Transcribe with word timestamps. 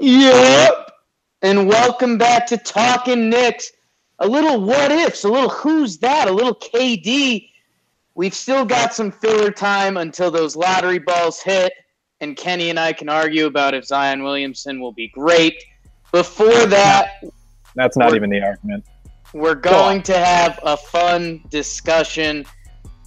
Yep. 0.00 0.92
And 1.42 1.68
welcome 1.68 2.16
back 2.16 2.46
to 2.46 2.56
Talking 2.56 3.28
Knicks. 3.28 3.72
A 4.18 4.26
little 4.26 4.58
what 4.58 4.90
ifs, 4.90 5.24
a 5.24 5.28
little 5.28 5.50
who's 5.50 5.98
that, 5.98 6.26
a 6.26 6.32
little 6.32 6.54
KD. 6.54 7.50
We've 8.14 8.32
still 8.32 8.64
got 8.64 8.94
some 8.94 9.10
filler 9.10 9.50
time 9.50 9.98
until 9.98 10.30
those 10.30 10.56
lottery 10.56 10.98
balls 10.98 11.42
hit, 11.42 11.74
and 12.22 12.34
Kenny 12.34 12.70
and 12.70 12.80
I 12.80 12.94
can 12.94 13.10
argue 13.10 13.44
about 13.44 13.74
if 13.74 13.84
Zion 13.84 14.22
Williamson 14.22 14.80
will 14.80 14.92
be 14.92 15.08
great. 15.08 15.62
Before 16.12 16.66
that, 16.66 17.22
that's 17.74 17.98
not 17.98 18.14
even 18.14 18.30
the 18.30 18.42
argument. 18.42 18.84
We're 19.34 19.54
going 19.54 20.02
to 20.04 20.16
have 20.16 20.58
a 20.62 20.78
fun 20.78 21.42
discussion 21.50 22.46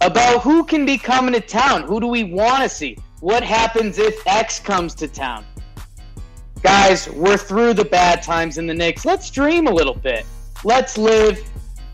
about 0.02 0.44
who 0.44 0.64
can 0.64 0.86
be 0.86 1.00
coming 1.00 1.34
to 1.34 1.42
town. 1.42 1.84
Who 1.84 2.00
do 2.00 2.08
we 2.08 2.24
want 2.24 2.62
to 2.62 2.70
see? 2.70 2.98
What 3.20 3.42
happens 3.42 3.98
if 3.98 4.26
X 4.28 4.60
comes 4.60 4.94
to 4.96 5.08
town? 5.08 5.44
Guys, 6.64 7.10
we're 7.10 7.36
through 7.36 7.74
the 7.74 7.84
bad 7.84 8.24
times 8.24 8.58
in 8.58 8.66
the 8.66 8.74
Knicks. 8.74 9.04
Let's 9.04 9.30
dream 9.30 9.68
a 9.68 9.72
little 9.72 9.94
bit. 9.94 10.26
Let's 10.64 10.98
live. 10.98 11.38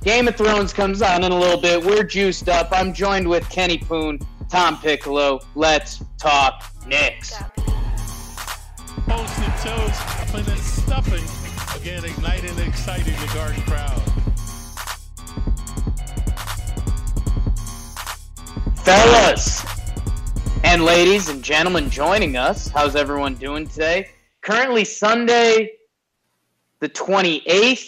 Game 0.03 0.27
of 0.27 0.35
Thrones 0.35 0.71
comes 0.73 1.01
on 1.01 1.23
in 1.23 1.31
a 1.31 1.37
little 1.37 1.59
bit. 1.59 1.83
We're 1.83 2.03
juiced 2.03 2.47
up. 2.49 2.69
I'm 2.71 2.93
joined 2.93 3.27
with 3.27 3.49
Kenny 3.49 3.79
Poon, 3.79 4.19
Tom 4.47 4.77
Piccolo. 4.77 5.39
Let's 5.55 6.03
talk 6.19 6.71
Knicks. 6.85 7.31
Toes 7.31 7.49
and 9.07 9.53
toes, 9.57 9.97
and 10.35 10.45
then 10.45 10.57
stuffing. 10.57 11.81
Again, 11.81 12.05
igniting 12.05 12.51
and 12.51 12.59
exciting 12.59 13.15
the 13.15 13.31
Garden 13.33 13.61
crowd. 13.63 13.99
Fellas 18.83 19.65
and 20.63 20.85
ladies 20.85 21.29
and 21.29 21.43
gentlemen 21.43 21.89
joining 21.89 22.37
us, 22.37 22.67
how's 22.67 22.95
everyone 22.95 23.33
doing 23.33 23.67
today? 23.67 24.09
Currently 24.49 24.83
Sunday, 24.83 25.69
the 26.79 26.89
28th. 26.89 27.85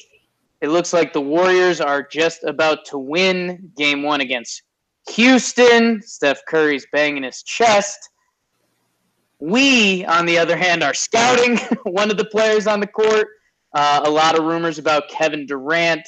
It 0.61 0.69
looks 0.69 0.93
like 0.93 1.11
the 1.11 1.19
Warriors 1.19 1.81
are 1.81 2.03
just 2.03 2.43
about 2.43 2.85
to 2.85 2.99
win 2.99 3.71
game 3.75 4.03
one 4.03 4.21
against 4.21 4.61
Houston. 5.09 6.03
Steph 6.03 6.39
Curry's 6.47 6.85
banging 6.91 7.23
his 7.23 7.41
chest. 7.41 7.97
We, 9.39 10.05
on 10.05 10.27
the 10.27 10.37
other 10.37 10.55
hand, 10.55 10.83
are 10.83 10.93
scouting 10.93 11.57
one 11.83 12.11
of 12.11 12.17
the 12.17 12.25
players 12.25 12.67
on 12.67 12.79
the 12.79 12.85
court. 12.85 13.27
Uh, 13.73 14.01
a 14.03 14.09
lot 14.09 14.37
of 14.37 14.45
rumors 14.45 14.77
about 14.77 15.09
Kevin 15.09 15.47
Durant. 15.47 16.07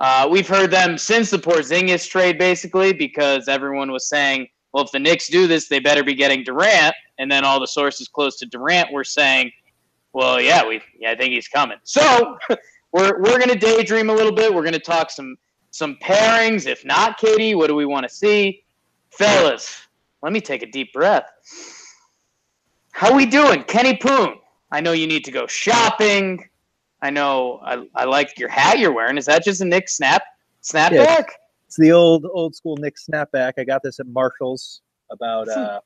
Uh, 0.00 0.26
we've 0.28 0.48
heard 0.48 0.72
them 0.72 0.98
since 0.98 1.30
the 1.30 1.38
Porzingis 1.38 2.08
trade, 2.08 2.36
basically, 2.36 2.92
because 2.92 3.46
everyone 3.46 3.92
was 3.92 4.08
saying, 4.08 4.48
well, 4.72 4.82
if 4.82 4.90
the 4.90 4.98
Knicks 4.98 5.28
do 5.28 5.46
this, 5.46 5.68
they 5.68 5.78
better 5.78 6.02
be 6.02 6.16
getting 6.16 6.42
Durant. 6.42 6.96
And 7.18 7.30
then 7.30 7.44
all 7.44 7.60
the 7.60 7.68
sources 7.68 8.08
close 8.08 8.36
to 8.38 8.46
Durant 8.46 8.90
were 8.92 9.04
saying, 9.04 9.52
well, 10.14 10.40
yeah, 10.40 10.66
we 10.66 10.80
yeah, 10.98 11.10
I 11.10 11.16
think 11.16 11.34
he's 11.34 11.48
coming. 11.48 11.76
So 11.82 12.38
we're 12.92 13.20
we're 13.20 13.38
gonna 13.38 13.56
daydream 13.56 14.08
a 14.08 14.14
little 14.14 14.32
bit. 14.32 14.54
We're 14.54 14.64
gonna 14.64 14.78
talk 14.78 15.10
some 15.10 15.36
some 15.70 15.96
pairings. 15.96 16.66
If 16.66 16.84
not, 16.84 17.20
KD, 17.20 17.56
what 17.56 17.66
do 17.66 17.74
we 17.74 17.84
want 17.84 18.08
to 18.08 18.14
see, 18.14 18.64
fellas? 19.10 19.76
Let 20.22 20.32
me 20.32 20.40
take 20.40 20.62
a 20.62 20.70
deep 20.70 20.92
breath. 20.92 21.26
How 22.92 23.14
we 23.14 23.26
doing, 23.26 23.64
Kenny 23.64 23.96
Poon? 23.96 24.36
I 24.70 24.80
know 24.80 24.92
you 24.92 25.08
need 25.08 25.24
to 25.24 25.32
go 25.32 25.46
shopping. 25.48 26.48
I 27.02 27.10
know 27.10 27.60
I, 27.64 27.86
I 27.94 28.04
like 28.04 28.38
your 28.38 28.48
hat 28.48 28.78
you're 28.78 28.94
wearing. 28.94 29.18
Is 29.18 29.26
that 29.26 29.44
just 29.44 29.60
a 29.60 29.64
Knick 29.64 29.88
snap 29.88 30.22
snapback? 30.62 30.92
Yeah, 30.92 31.22
it's 31.66 31.76
the 31.76 31.90
old 31.90 32.24
old 32.32 32.54
school 32.54 32.76
Knick 32.76 32.94
snapback. 32.96 33.54
I 33.58 33.64
got 33.64 33.82
this 33.82 33.98
at 33.98 34.06
Marshalls 34.06 34.80
about 35.10 35.48
uh, 35.48 35.80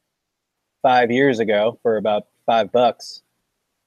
five 0.82 1.10
years 1.10 1.38
ago 1.38 1.78
for 1.82 1.96
about 1.96 2.26
five 2.46 2.70
bucks 2.70 3.22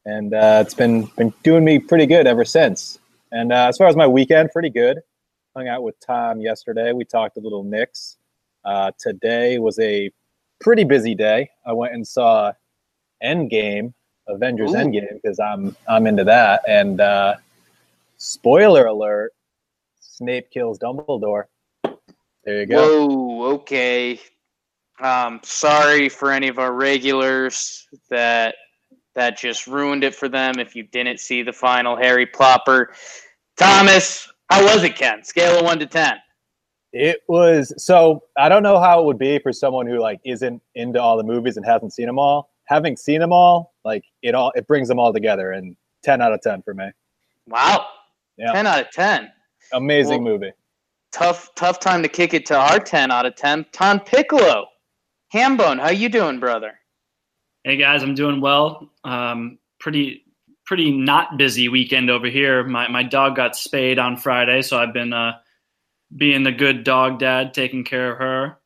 and 0.05 0.33
uh, 0.33 0.63
it's 0.65 0.73
been 0.73 1.05
been 1.17 1.33
doing 1.43 1.63
me 1.63 1.79
pretty 1.79 2.05
good 2.05 2.27
ever 2.27 2.45
since. 2.45 2.99
And 3.31 3.51
uh, 3.51 3.67
as 3.67 3.77
far 3.77 3.87
as 3.87 3.95
my 3.95 4.07
weekend, 4.07 4.51
pretty 4.51 4.69
good. 4.69 4.99
Hung 5.55 5.67
out 5.67 5.83
with 5.83 5.99
Tom 5.99 6.39
yesterday. 6.39 6.93
We 6.93 7.05
talked 7.05 7.37
a 7.37 7.39
little 7.39 7.63
Knicks. 7.63 8.17
Uh, 8.63 8.91
today 8.99 9.59
was 9.59 9.79
a 9.79 10.11
pretty 10.59 10.83
busy 10.83 11.15
day. 11.15 11.49
I 11.65 11.73
went 11.73 11.93
and 11.93 12.07
saw 12.07 12.53
Endgame, 13.23 13.93
Avengers 14.27 14.71
Ooh. 14.71 14.75
Endgame, 14.75 15.21
because 15.21 15.39
I'm 15.39 15.75
I'm 15.87 16.07
into 16.07 16.23
that. 16.25 16.61
And 16.67 17.01
uh, 17.01 17.35
spoiler 18.17 18.85
alert: 18.85 19.33
Snape 19.99 20.49
kills 20.51 20.79
Dumbledore. 20.79 21.45
There 22.43 22.61
you 22.61 22.65
go. 22.65 23.07
Whoa. 23.07 23.53
Okay. 23.53 24.19
Um, 24.99 25.39
sorry 25.43 26.09
for 26.09 26.31
any 26.31 26.47
of 26.47 26.59
our 26.59 26.73
regulars 26.73 27.87
that 28.09 28.55
that 29.15 29.37
just 29.37 29.67
ruined 29.67 30.03
it 30.03 30.15
for 30.15 30.29
them 30.29 30.59
if 30.59 30.75
you 30.75 30.83
didn't 30.83 31.19
see 31.19 31.43
the 31.43 31.53
final 31.53 31.95
Harry 31.95 32.25
Plopper. 32.25 32.87
Thomas, 33.57 34.31
how 34.49 34.63
was 34.63 34.83
it, 34.83 34.95
Ken? 34.95 35.23
Scale 35.23 35.59
of 35.59 35.65
one 35.65 35.79
to 35.79 35.85
ten. 35.85 36.17
It 36.93 37.21
was 37.27 37.73
so 37.77 38.23
I 38.37 38.49
don't 38.49 38.63
know 38.63 38.79
how 38.79 39.01
it 39.01 39.05
would 39.05 39.19
be 39.19 39.39
for 39.39 39.53
someone 39.53 39.87
who 39.87 39.99
like 39.99 40.19
isn't 40.25 40.61
into 40.75 41.01
all 41.01 41.17
the 41.17 41.23
movies 41.23 41.57
and 41.57 41.65
hasn't 41.65 41.93
seen 41.93 42.07
them 42.07 42.19
all. 42.19 42.49
Having 42.65 42.97
seen 42.97 43.19
them 43.19 43.31
all, 43.31 43.73
like 43.85 44.03
it 44.21 44.35
all 44.35 44.51
it 44.55 44.67
brings 44.67 44.87
them 44.87 44.99
all 44.99 45.13
together 45.13 45.51
and 45.51 45.75
10 46.03 46.21
out 46.21 46.33
of 46.33 46.41
10 46.41 46.63
for 46.63 46.73
me. 46.73 46.89
Wow. 47.47 47.85
Yeah. 48.37 48.51
10 48.51 48.67
out 48.67 48.81
of 48.81 48.91
10. 48.91 49.31
Amazing 49.73 50.23
well, 50.23 50.33
movie. 50.33 50.51
Tough 51.11 51.53
tough 51.55 51.79
time 51.79 52.01
to 52.03 52.09
kick 52.09 52.33
it 52.33 52.45
to 52.47 52.57
our 52.57 52.79
10 52.79 53.11
out 53.11 53.25
of 53.25 53.35
10. 53.35 53.67
Tom 53.71 53.99
Piccolo. 53.99 54.67
Hambone, 55.33 55.79
how 55.79 55.91
you 55.91 56.09
doing, 56.09 56.41
brother? 56.41 56.80
Hey 57.63 57.77
guys, 57.77 58.01
I'm 58.01 58.15
doing 58.15 58.41
well. 58.41 58.89
Um, 59.03 59.59
pretty 59.79 60.25
pretty 60.65 60.91
not 60.91 61.37
busy 61.37 61.69
weekend 61.69 62.09
over 62.09 62.25
here. 62.27 62.63
My 62.63 62.87
my 62.87 63.03
dog 63.03 63.35
got 63.35 63.55
spayed 63.55 63.99
on 63.99 64.17
Friday, 64.17 64.63
so 64.63 64.79
I've 64.79 64.93
been 64.93 65.13
uh, 65.13 65.33
being 66.15 66.41
the 66.41 66.51
good 66.51 66.83
dog 66.83 67.19
dad, 67.19 67.53
taking 67.53 67.83
care 67.83 68.13
of 68.13 68.17
her. 68.17 68.57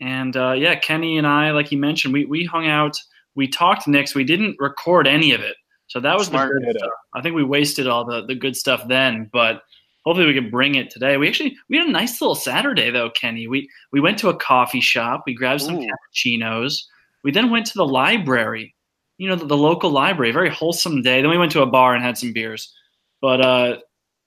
And 0.00 0.36
uh, 0.36 0.52
yeah, 0.52 0.76
Kenny 0.76 1.18
and 1.18 1.26
I, 1.26 1.50
like 1.50 1.72
you 1.72 1.78
mentioned, 1.78 2.14
we 2.14 2.26
we 2.26 2.44
hung 2.44 2.68
out, 2.68 2.96
we 3.34 3.48
talked 3.48 3.88
Knicks, 3.88 4.14
we 4.14 4.22
didn't 4.22 4.54
record 4.60 5.08
any 5.08 5.32
of 5.32 5.40
it, 5.40 5.56
so 5.88 5.98
that 5.98 6.16
was 6.16 6.28
Smart 6.28 6.52
the 6.54 6.64
good 6.64 6.78
stuff. 6.78 6.90
I 7.12 7.22
think 7.22 7.34
we 7.34 7.42
wasted 7.42 7.88
all 7.88 8.04
the 8.04 8.24
the 8.24 8.36
good 8.36 8.56
stuff 8.56 8.86
then, 8.86 9.28
but 9.32 9.62
hopefully 10.04 10.28
we 10.28 10.34
can 10.34 10.48
bring 10.48 10.76
it 10.76 10.90
today. 10.90 11.16
We 11.16 11.26
actually 11.26 11.56
we 11.68 11.76
had 11.76 11.88
a 11.88 11.92
nice 11.92 12.20
little 12.20 12.36
Saturday 12.36 12.92
though, 12.92 13.10
Kenny. 13.10 13.48
We 13.48 13.68
we 13.90 13.98
went 14.00 14.16
to 14.20 14.28
a 14.28 14.36
coffee 14.36 14.80
shop, 14.80 15.24
we 15.26 15.34
grabbed 15.34 15.62
some 15.62 15.78
Ooh. 15.78 15.88
cappuccinos 16.14 16.84
we 17.24 17.32
then 17.32 17.50
went 17.50 17.66
to 17.66 17.74
the 17.74 17.86
library, 17.86 18.74
you 19.18 19.28
know, 19.28 19.34
the, 19.34 19.46
the, 19.46 19.56
local 19.56 19.90
library. 19.90 20.30
Very 20.30 20.50
wholesome 20.50 21.02
day. 21.02 21.22
Then 21.22 21.30
we 21.30 21.38
went 21.38 21.50
to 21.52 21.62
a 21.62 21.66
bar 21.66 21.94
and 21.94 22.04
had 22.04 22.18
some 22.18 22.32
beers. 22.32 22.72
But 23.20 23.40
uh, 23.40 23.78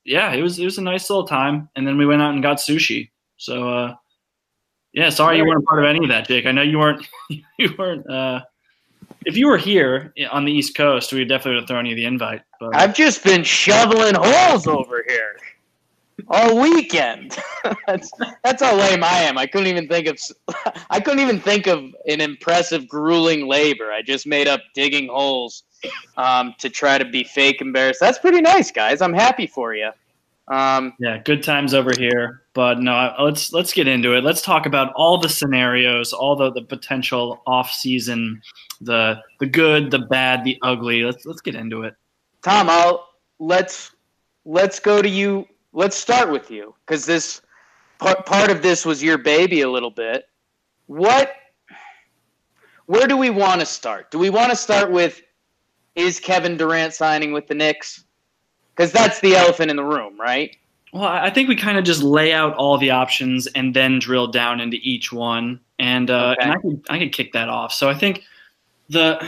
yeah, 0.04 0.34
it 0.34 0.42
was 0.42 0.60
it 0.60 0.66
was 0.66 0.80
a 0.80 0.82
nice 0.82 1.10
little 1.10 1.28
time. 1.28 1.70
And 1.76 1.88
then 1.88 1.98
we 1.98 2.06
went 2.06 2.22
out 2.22 2.34
and 2.34 2.42
got 2.42 2.58
sushi. 2.58 3.12
So 3.38 3.70
uh, 3.70 3.96
yeah, 4.94 5.10
sorry 5.10 5.38
you 5.38 5.46
weren't 5.46 5.66
part 5.66 5.84
of 5.84 5.88
any 5.88 6.04
of 6.04 6.10
that, 6.10 6.28
Jake. 6.28 6.48
I 6.48 6.52
know 6.52 6.64
you 6.64 6.80
weren't. 6.80 7.08
You 7.60 7.74
weren't. 7.78 8.08
Uh, 8.08 8.42
if 9.26 9.36
you 9.36 9.48
were 9.48 9.58
here 9.58 10.14
on 10.32 10.46
the 10.46 10.52
East 10.52 10.78
Coast, 10.78 11.12
we 11.12 11.26
definitely 11.26 11.54
would 11.54 11.62
have 11.62 11.68
thrown 11.68 11.88
you 11.88 11.96
the 11.96 12.06
invite. 12.06 12.42
But, 12.60 12.76
I've 12.76 12.96
just 12.96 13.24
been 13.24 13.44
shoveling 13.44 14.14
holes 14.16 14.68
over 14.68 15.04
here 15.08 15.36
all 16.28 16.60
weekend. 16.60 17.38
that's 17.88 18.12
that's 18.44 18.62
how 18.62 18.76
lame 18.76 19.04
I 19.04 19.20
am. 19.20 19.38
I 19.38 19.46
couldn't 19.46 19.68
even 19.68 19.88
think 19.88 20.08
of 20.08 20.20
I 20.90 21.00
couldn't 21.00 21.20
even 21.20 21.40
think 21.40 21.68
of 21.68 21.80
an 22.08 22.22
impressive 22.22 22.88
grueling 22.88 23.48
labor. 23.48 23.92
I 23.92 24.02
just 24.02 24.28
made 24.28 24.48
up 24.48 24.62
digging 24.74 25.08
holes 25.08 25.64
um, 26.18 26.56
to 26.60 26.70
try 26.70 26.98
to 26.98 27.06
be 27.06 27.24
fake 27.24 27.62
embarrassed. 27.62 28.00
That's 28.00 28.20
pretty 28.20 28.42
nice, 28.42 28.72
guys. 28.72 29.02
I'm 29.02 29.14
happy 29.14 29.48
for 29.48 29.74
you. 29.74 29.92
Um, 30.50 30.94
yeah, 31.00 31.18
good 31.18 31.44
times 31.44 31.74
over 31.74 31.92
here. 31.98 32.44
But 32.54 32.80
no, 32.80 33.14
let's 33.20 33.54
let's 33.54 33.74
get 33.74 33.88
into 33.88 34.16
it. 34.16 34.24
Let's 34.24 34.42
talk 34.42 34.66
about 34.66 34.94
all 34.94 35.18
the 35.18 35.30
scenarios, 35.30 36.14
all 36.14 36.36
the, 36.36 36.52
the 36.52 36.62
potential 36.62 37.42
off 37.46 37.70
season, 37.70 38.42
the 38.82 39.22
the 39.40 39.46
good, 39.46 39.92
the 39.92 40.00
bad, 40.00 40.44
the 40.44 40.58
ugly. 40.64 41.04
Let's 41.04 41.26
let's 41.26 41.42
get 41.42 41.56
into 41.56 41.84
it. 41.84 41.96
Tom, 42.42 42.70
I'll 42.70 43.10
let's 43.40 43.92
let's 44.46 44.80
go 44.80 45.02
to 45.02 45.10
you 45.10 45.46
let's 45.78 45.96
start 45.96 46.32
with 46.32 46.50
you 46.50 46.74
because 46.86 47.06
this 47.06 47.40
part, 48.00 48.26
part 48.26 48.50
of 48.50 48.64
this 48.64 48.84
was 48.84 49.04
your 49.04 49.20
baby 49.20 49.62
a 49.62 49.70
little 49.70 49.92
bit. 49.92 50.26
What, 50.88 51.34
where 52.88 53.08
do 53.08 53.16
we 53.16 53.30
want 53.30 53.60
to 53.60 53.66
start? 53.66 54.10
Do 54.10 54.18
we 54.18 54.32
want 54.32 54.50
to 54.50 54.56
start 54.56 54.92
with 54.92 55.22
is 55.94 56.20
Kevin 56.20 56.58
Durant 56.58 56.96
signing 56.96 57.32
with 57.32 57.46
the 57.46 57.54
Knicks? 57.54 58.04
Because 58.76 58.92
that's 58.92 59.20
the 59.20 59.36
elephant 59.36 59.70
in 59.70 59.78
the 59.78 59.84
room, 59.84 60.20
right? 60.20 60.56
Well, 60.94 61.04
I 61.04 61.30
think 61.30 61.48
we 61.48 61.56
kind 61.56 61.78
of 61.78 61.84
just 61.84 62.02
lay 62.02 62.34
out 62.34 62.56
all 62.56 62.80
the 62.80 62.90
options 62.90 63.46
and 63.48 63.76
then 63.76 64.00
drill 64.00 64.28
down 64.28 64.60
into 64.60 64.78
each 64.82 65.12
one, 65.14 65.60
and 65.78 66.10
uh, 66.10 66.36
Okay. 66.40 66.42
and 66.42 66.52
I 66.52 66.58
could 66.58 66.86
I 66.90 67.00
could 67.00 67.12
kick 67.12 67.34
that 67.34 67.50
off. 67.50 67.74
So 67.74 67.90
I 67.90 67.94
think 67.94 68.24
the 68.90 69.20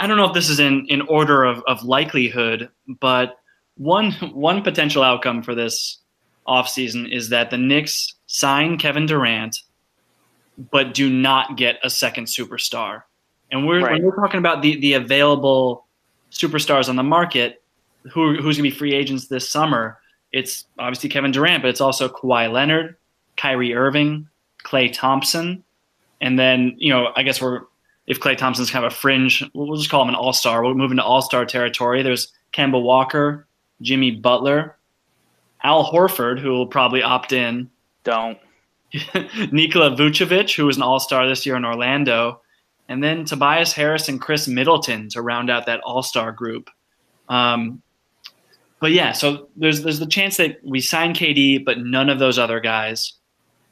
I 0.00 0.06
don't 0.06 0.16
know 0.16 0.24
if 0.24 0.32
this 0.32 0.48
is 0.48 0.58
in 0.58 0.86
in 0.88 1.02
order 1.02 1.44
of, 1.44 1.62
of 1.66 1.84
likelihood, 1.84 2.70
but 3.00 3.36
one 3.76 4.12
one 4.32 4.62
potential 4.62 5.02
outcome 5.02 5.42
for 5.42 5.54
this 5.54 5.98
offseason 6.46 7.12
is 7.12 7.28
that 7.30 7.50
the 7.50 7.58
Knicks 7.58 8.14
sign 8.26 8.78
Kevin 8.78 9.06
Durant, 9.06 9.62
but 10.70 10.94
do 10.94 11.10
not 11.10 11.56
get 11.56 11.78
a 11.82 11.90
second 11.90 12.26
superstar. 12.26 13.02
And 13.50 13.66
we're 13.66 13.82
Right. 13.82 13.92
when 13.92 14.02
we're 14.02 14.16
talking 14.16 14.38
about 14.38 14.62
the 14.62 14.78
the 14.80 14.94
available 14.94 15.86
superstars 16.30 16.88
on 16.88 16.96
the 16.96 17.02
market, 17.02 17.62
who 18.12 18.40
who's 18.40 18.56
gonna 18.56 18.68
be 18.68 18.74
free 18.74 18.94
agents 18.94 19.26
this 19.28 19.48
summer. 19.48 19.98
It's 20.32 20.66
obviously 20.78 21.08
Kevin 21.08 21.30
Durant, 21.32 21.62
but 21.62 21.68
it's 21.68 21.80
also 21.80 22.08
Kawhi 22.08 22.50
Leonard, 22.50 22.96
Kyrie 23.36 23.74
Irving, 23.74 24.28
Klay 24.64 24.92
Thompson, 24.92 25.62
and 26.20 26.38
then 26.38 26.74
you 26.78 26.90
know 26.92 27.12
I 27.16 27.22
guess 27.22 27.40
we're 27.40 27.62
if 28.06 28.20
Klay 28.20 28.36
Thompson's 28.36 28.70
kind 28.70 28.84
of 28.84 28.92
a 28.92 28.94
fringe, 28.94 29.42
we'll 29.54 29.66
we'll 29.68 29.76
just 29.78 29.90
call 29.90 30.02
him 30.02 30.08
an 30.08 30.14
all 30.14 30.32
star. 30.32 30.62
We'll 30.62 30.74
move 30.74 30.90
into 30.90 31.04
all 31.04 31.22
star 31.22 31.44
territory. 31.44 32.02
There's 32.02 32.32
Kemba 32.52 32.80
Walker, 32.80 33.46
Jimmy 33.80 34.10
Butler, 34.10 34.76
Al 35.62 35.90
Horford, 35.90 36.38
who 36.38 36.50
will 36.50 36.66
probably 36.66 37.02
opt 37.02 37.32
in, 37.32 37.70
Don't. 38.04 38.38
Nikola 39.52 39.96
Vucevic, 39.96 40.54
who 40.54 40.66
was 40.66 40.76
an 40.76 40.82
all 40.82 41.00
star 41.00 41.28
this 41.28 41.44
year 41.44 41.56
in 41.56 41.64
Orlando, 41.64 42.40
and 42.88 43.02
then 43.02 43.24
Tobias 43.24 43.72
Harris 43.72 44.08
and 44.08 44.20
Khris 44.20 44.46
Middleton 44.48 45.08
to 45.10 45.22
round 45.22 45.50
out 45.50 45.66
that 45.66 45.80
all 45.80 46.02
star 46.02 46.32
group. 46.32 46.70
Um, 47.28 47.82
but 48.80 48.92
yeah, 48.92 49.12
so 49.12 49.48
there's 49.56 49.82
there's 49.82 49.98
the 49.98 50.06
chance 50.06 50.36
that 50.36 50.58
we 50.62 50.80
sign 50.80 51.14
KD, 51.14 51.64
but 51.64 51.78
none 51.78 52.08
of 52.08 52.18
those 52.18 52.38
other 52.38 52.60
guys. 52.60 53.14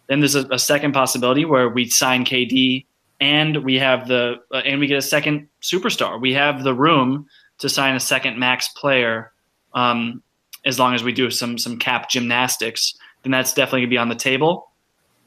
Then 0.08 0.20
there's 0.20 0.34
a, 0.34 0.46
a 0.48 0.58
second 0.58 0.92
possibility 0.92 1.44
where 1.44 1.68
we 1.68 1.88
sign 1.88 2.24
KD 2.24 2.84
and 3.20 3.64
we 3.64 3.76
have 3.76 4.08
the 4.08 4.36
uh, 4.52 4.58
and 4.58 4.80
we 4.80 4.86
get 4.86 4.98
a 4.98 5.02
second 5.02 5.48
superstar. 5.62 6.20
We 6.20 6.32
have 6.34 6.64
the 6.64 6.74
room 6.74 7.26
to 7.58 7.68
sign 7.68 7.94
a 7.94 8.00
second 8.00 8.38
max 8.38 8.68
player, 8.68 9.32
um, 9.74 10.22
as 10.64 10.78
long 10.78 10.94
as 10.94 11.02
we 11.02 11.12
do 11.12 11.30
some 11.30 11.58
some 11.58 11.78
cap 11.78 12.08
gymnastics. 12.08 12.96
Then 13.22 13.30
that's 13.32 13.54
definitely 13.54 13.82
gonna 13.82 13.90
be 13.90 13.98
on 13.98 14.08
the 14.08 14.14
table. 14.14 14.70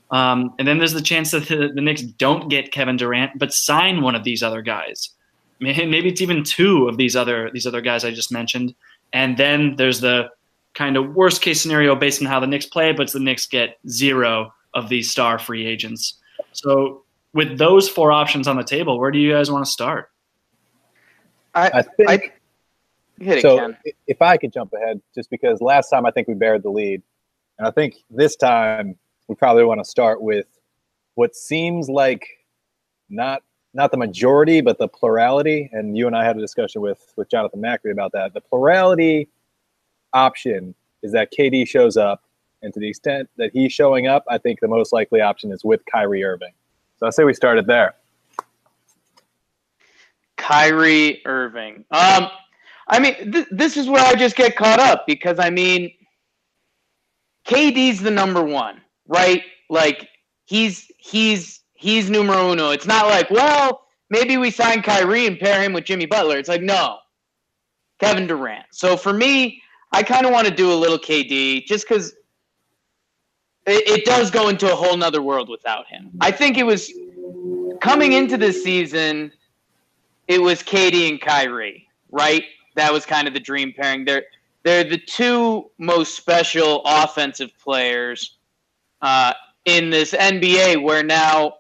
Um, 0.10 0.54
and 0.58 0.68
then 0.68 0.78
there's 0.78 0.94
the 0.94 1.02
chance 1.02 1.32
that 1.32 1.48
the, 1.48 1.70
the 1.74 1.82
Knicks 1.82 2.02
don't 2.02 2.50
get 2.50 2.72
Kevin 2.72 2.96
Durant, 2.96 3.38
but 3.38 3.54
sign 3.54 4.02
one 4.02 4.16
of 4.16 4.24
these 4.24 4.42
other 4.42 4.62
guys. 4.62 5.10
Maybe 5.60 6.08
it's 6.08 6.22
even 6.22 6.44
two 6.44 6.88
of 6.88 6.98
these 6.98 7.16
other 7.16 7.50
these 7.52 7.66
other 7.66 7.82
guys 7.82 8.06
I 8.06 8.12
just 8.12 8.32
mentioned. 8.32 8.74
And 9.14 9.38
then 9.38 9.76
there's 9.76 10.02
the 10.02 10.30
kind 10.76 10.96
of 10.96 11.16
worst 11.16 11.42
case 11.42 11.60
scenario 11.60 11.96
based 11.96 12.22
on 12.22 12.28
how 12.28 12.40
the 12.40 12.48
Knicks 12.48 12.68
play, 12.68 12.92
but 12.92 13.04
it's 13.04 13.14
the 13.14 13.20
Knicks 13.20 13.48
get 13.48 13.80
zero 13.90 14.54
of 14.74 14.90
these 14.90 15.10
star 15.10 15.40
free 15.40 15.66
agents. 15.66 16.20
So 16.52 17.04
with 17.34 17.58
those 17.58 17.90
four 17.90 18.12
options 18.12 18.48
on 18.48 18.58
the 18.58 18.64
table, 18.64 19.00
where 19.00 19.12
do 19.12 19.18
you 19.18 19.32
guys 19.32 19.50
want 19.50 19.66
to 19.66 19.72
start? 19.72 20.12
I 21.56 21.82
think 21.82 22.10
I 22.10 22.32
hit 23.20 23.40
it, 23.40 23.42
so. 23.42 23.58
Ken. 23.58 23.78
If 24.08 24.22
I 24.22 24.38
could 24.38 24.54
jump 24.54 24.74
ahead, 24.74 25.02
just 25.16 25.30
because 25.30 25.62
last 25.62 25.90
time 25.90 26.06
I 26.06 26.12
think 26.12 26.28
we 26.28 26.34
buried 26.34 26.64
the 26.64 26.70
lead, 26.70 27.02
and 27.58 27.68
I 27.68 27.72
think 27.72 27.96
this 28.10 28.36
time 28.36 28.96
we 29.28 29.36
probably 29.36 29.64
want 29.64 29.80
to 29.80 29.86
start 29.86 30.22
with 30.22 30.48
what 31.16 31.36
seems 31.36 31.90
like 31.90 32.28
not 33.10 33.44
not 33.74 33.92
the 33.92 33.98
majority, 33.98 34.62
but 34.62 34.78
the 34.80 34.88
plurality. 34.88 35.70
And 35.72 35.98
you 35.98 36.08
and 36.08 36.16
I 36.16 36.26
had 36.26 36.38
a 36.38 36.40
discussion 36.40 36.82
with 36.82 37.14
with 37.16 37.30
Jonathan 37.30 37.62
Macri 37.62 37.92
about 37.92 38.12
that. 38.14 38.34
The 38.34 38.42
plurality 38.42 39.30
option 40.14 40.74
is 41.04 41.12
that 41.12 41.32
KD 41.32 41.68
shows 41.68 41.98
up, 41.98 42.24
and 42.62 42.74
to 42.74 42.80
the 42.80 42.88
extent 42.88 43.30
that 43.38 43.52
he's 43.54 43.72
showing 43.72 44.08
up, 44.08 44.24
I 44.30 44.38
think 44.38 44.60
the 44.60 44.68
most 44.68 44.94
likely 44.94 45.22
option 45.22 45.52
is 45.52 45.64
with 45.64 45.82
Kyrie 45.92 46.24
Irving. 46.24 46.54
So 47.00 47.06
I 47.06 47.12
say 47.12 47.24
we 47.24 47.34
started 47.34 47.68
there. 47.68 47.96
Kyrie 50.38 51.22
Irving. 51.26 51.86
Um, 51.92 52.30
I 52.90 53.00
mean, 53.00 53.32
th- 53.32 53.48
this 53.52 53.78
is 53.78 53.88
where 53.90 54.04
I 54.06 54.16
just 54.16 54.36
get 54.36 54.56
caught 54.56 54.80
up 54.80 55.06
because 55.08 55.40
I 55.40 55.50
mean, 55.50 55.92
KD's 57.48 58.02
the 58.02 58.12
number 58.12 58.44
one, 58.44 58.82
right? 59.08 59.44
Like 59.70 60.10
he's 60.46 60.90
he's 60.98 61.62
he's 61.74 62.10
numero 62.10 62.52
uno. 62.52 62.72
It's 62.72 62.88
not 62.88 63.08
like, 63.08 63.30
well, 63.32 63.84
maybe 64.10 64.38
we 64.38 64.52
sign 64.52 64.82
Kyrie 64.82 65.28
and 65.28 65.40
pair 65.40 65.62
him 65.62 65.74
with 65.74 65.86
Jimmy 65.86 66.06
Butler. 66.06 66.38
It's 66.38 66.50
like, 66.50 66.62
no, 66.62 66.98
Kevin 68.00 68.28
Durant. 68.28 68.66
So 68.72 68.98
for 68.98 69.14
me, 69.14 69.62
I 69.92 70.04
kind 70.04 70.26
of 70.26 70.32
want 70.32 70.48
to 70.48 70.54
do 70.54 70.72
a 70.72 70.76
little 70.76 71.00
KD 71.00 71.66
just 71.66 71.88
because 71.88 72.12
it, 73.68 73.88
it 73.88 74.06
does 74.06 74.32
go 74.32 74.50
into 74.50 74.72
a 74.72 74.76
whole 74.76 74.98
nother 74.98 75.22
world 75.22 75.50
without 75.50 75.88
him. 75.88 76.12
I 76.22 76.32
think 76.32 76.58
it 76.58 76.66
was 76.66 76.92
coming 77.82 78.14
into 78.14 78.38
this 78.38 78.64
season 78.64 79.32
it 80.28 80.42
was 80.42 80.62
KD 80.64 81.10
and 81.10 81.22
Kyrie, 81.22 81.88
right? 82.12 82.44
That 82.78 82.94
was 82.94 83.06
kind 83.06 83.28
of 83.28 83.34
the 83.34 83.40
dream 83.40 83.74
pairing. 83.76 84.06
They're 84.06 84.24
they're 84.64 84.84
the 84.84 84.98
two 84.98 85.70
most 85.78 86.16
special 86.16 86.82
offensive 86.86 87.52
players 87.62 88.38
uh, 89.02 89.34
in 89.66 89.90
this 89.90 90.14
NBA, 90.14 90.82
where 90.82 91.04
now 91.04 91.56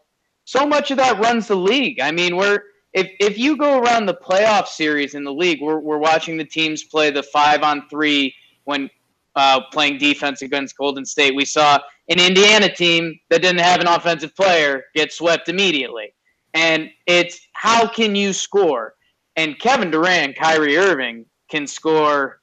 so 0.46 0.66
much 0.66 0.92
of 0.92 0.98
that 0.98 1.20
runs 1.20 1.48
the 1.48 1.56
league. 1.56 2.00
I 2.00 2.12
mean, 2.12 2.38
we're 2.38 2.62
if 2.94 3.12
if 3.20 3.38
you 3.38 3.58
go 3.58 3.80
around 3.80 4.06
the 4.06 4.16
playoff 4.16 4.68
series 4.68 5.14
in 5.14 5.24
the 5.24 5.34
league, 5.34 5.62
we're 5.62 5.80
we're 5.80 6.00
watching 6.00 6.38
the 6.38 6.46
teams 6.46 6.84
play 6.86 7.12
the 7.12 7.24
five 7.24 7.64
on 7.64 7.90
three 7.90 8.34
when 8.64 8.90
uh, 9.36 9.62
playing 9.74 9.98
defense 9.98 10.42
against 10.42 10.78
Golden 10.78 11.06
State. 11.06 11.36
We 11.36 11.46
saw 11.46 11.80
an 12.10 12.20
Indiana 12.20 12.74
team 12.74 13.20
that 13.30 13.42
didn't 13.42 13.60
have 13.60 13.82
an 13.82 13.88
offensive 13.88 14.34
player 14.36 14.86
get 14.96 15.12
swept 15.12 15.50
immediately 15.50 16.14
and 16.58 16.90
it's 17.06 17.40
how 17.54 17.88
can 17.88 18.16
you 18.16 18.34
score? 18.34 18.96
And 19.38 19.58
Kevin 19.60 19.92
Durant, 19.92 20.36
Kyrie 20.36 20.78
Irving 20.78 21.26
can 21.50 21.68
score. 21.68 22.42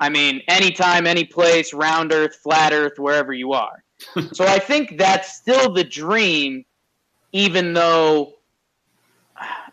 I 0.00 0.10
mean, 0.10 0.42
anytime, 0.46 1.06
any 1.06 1.24
place, 1.24 1.72
round 1.72 2.12
earth, 2.12 2.36
flat 2.36 2.72
earth, 2.72 2.98
wherever 2.98 3.32
you 3.32 3.52
are. 3.52 3.82
so 4.32 4.46
I 4.46 4.58
think 4.58 4.98
that's 4.98 5.36
still 5.36 5.72
the 5.72 5.84
dream, 5.84 6.64
even 7.32 7.72
though. 7.72 8.34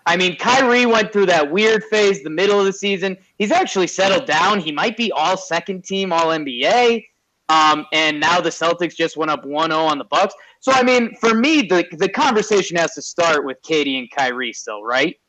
I 0.07 0.17
mean, 0.17 0.35
Kyrie 0.35 0.87
went 0.87 1.13
through 1.13 1.27
that 1.27 1.51
weird 1.51 1.83
phase, 1.83 2.23
the 2.23 2.29
middle 2.31 2.59
of 2.59 2.65
the 2.65 2.73
season. 2.73 3.17
He's 3.37 3.51
actually 3.51 3.85
settled 3.85 4.25
down. 4.25 4.59
He 4.59 4.71
might 4.71 4.97
be 4.97 5.11
all 5.11 5.37
second 5.37 5.83
team, 5.85 6.11
all 6.11 6.27
NBA. 6.27 7.05
Um, 7.49 7.85
and 7.93 8.19
now 8.19 8.41
the 8.41 8.49
Celtics 8.49 8.95
just 8.95 9.15
went 9.15 9.29
up 9.29 9.43
1-0 9.43 9.75
on 9.75 9.99
the 9.99 10.05
Bucks. 10.05 10.33
So 10.61 10.71
I 10.71 10.83
mean, 10.83 11.15
for 11.19 11.35
me, 11.35 11.63
the 11.63 11.85
the 11.97 12.07
conversation 12.07 12.77
has 12.77 12.93
to 12.93 13.01
start 13.01 13.45
with 13.45 13.61
KD 13.61 13.99
and 13.99 14.09
Kyrie 14.09 14.53
still, 14.53 14.83
right? 14.83 15.19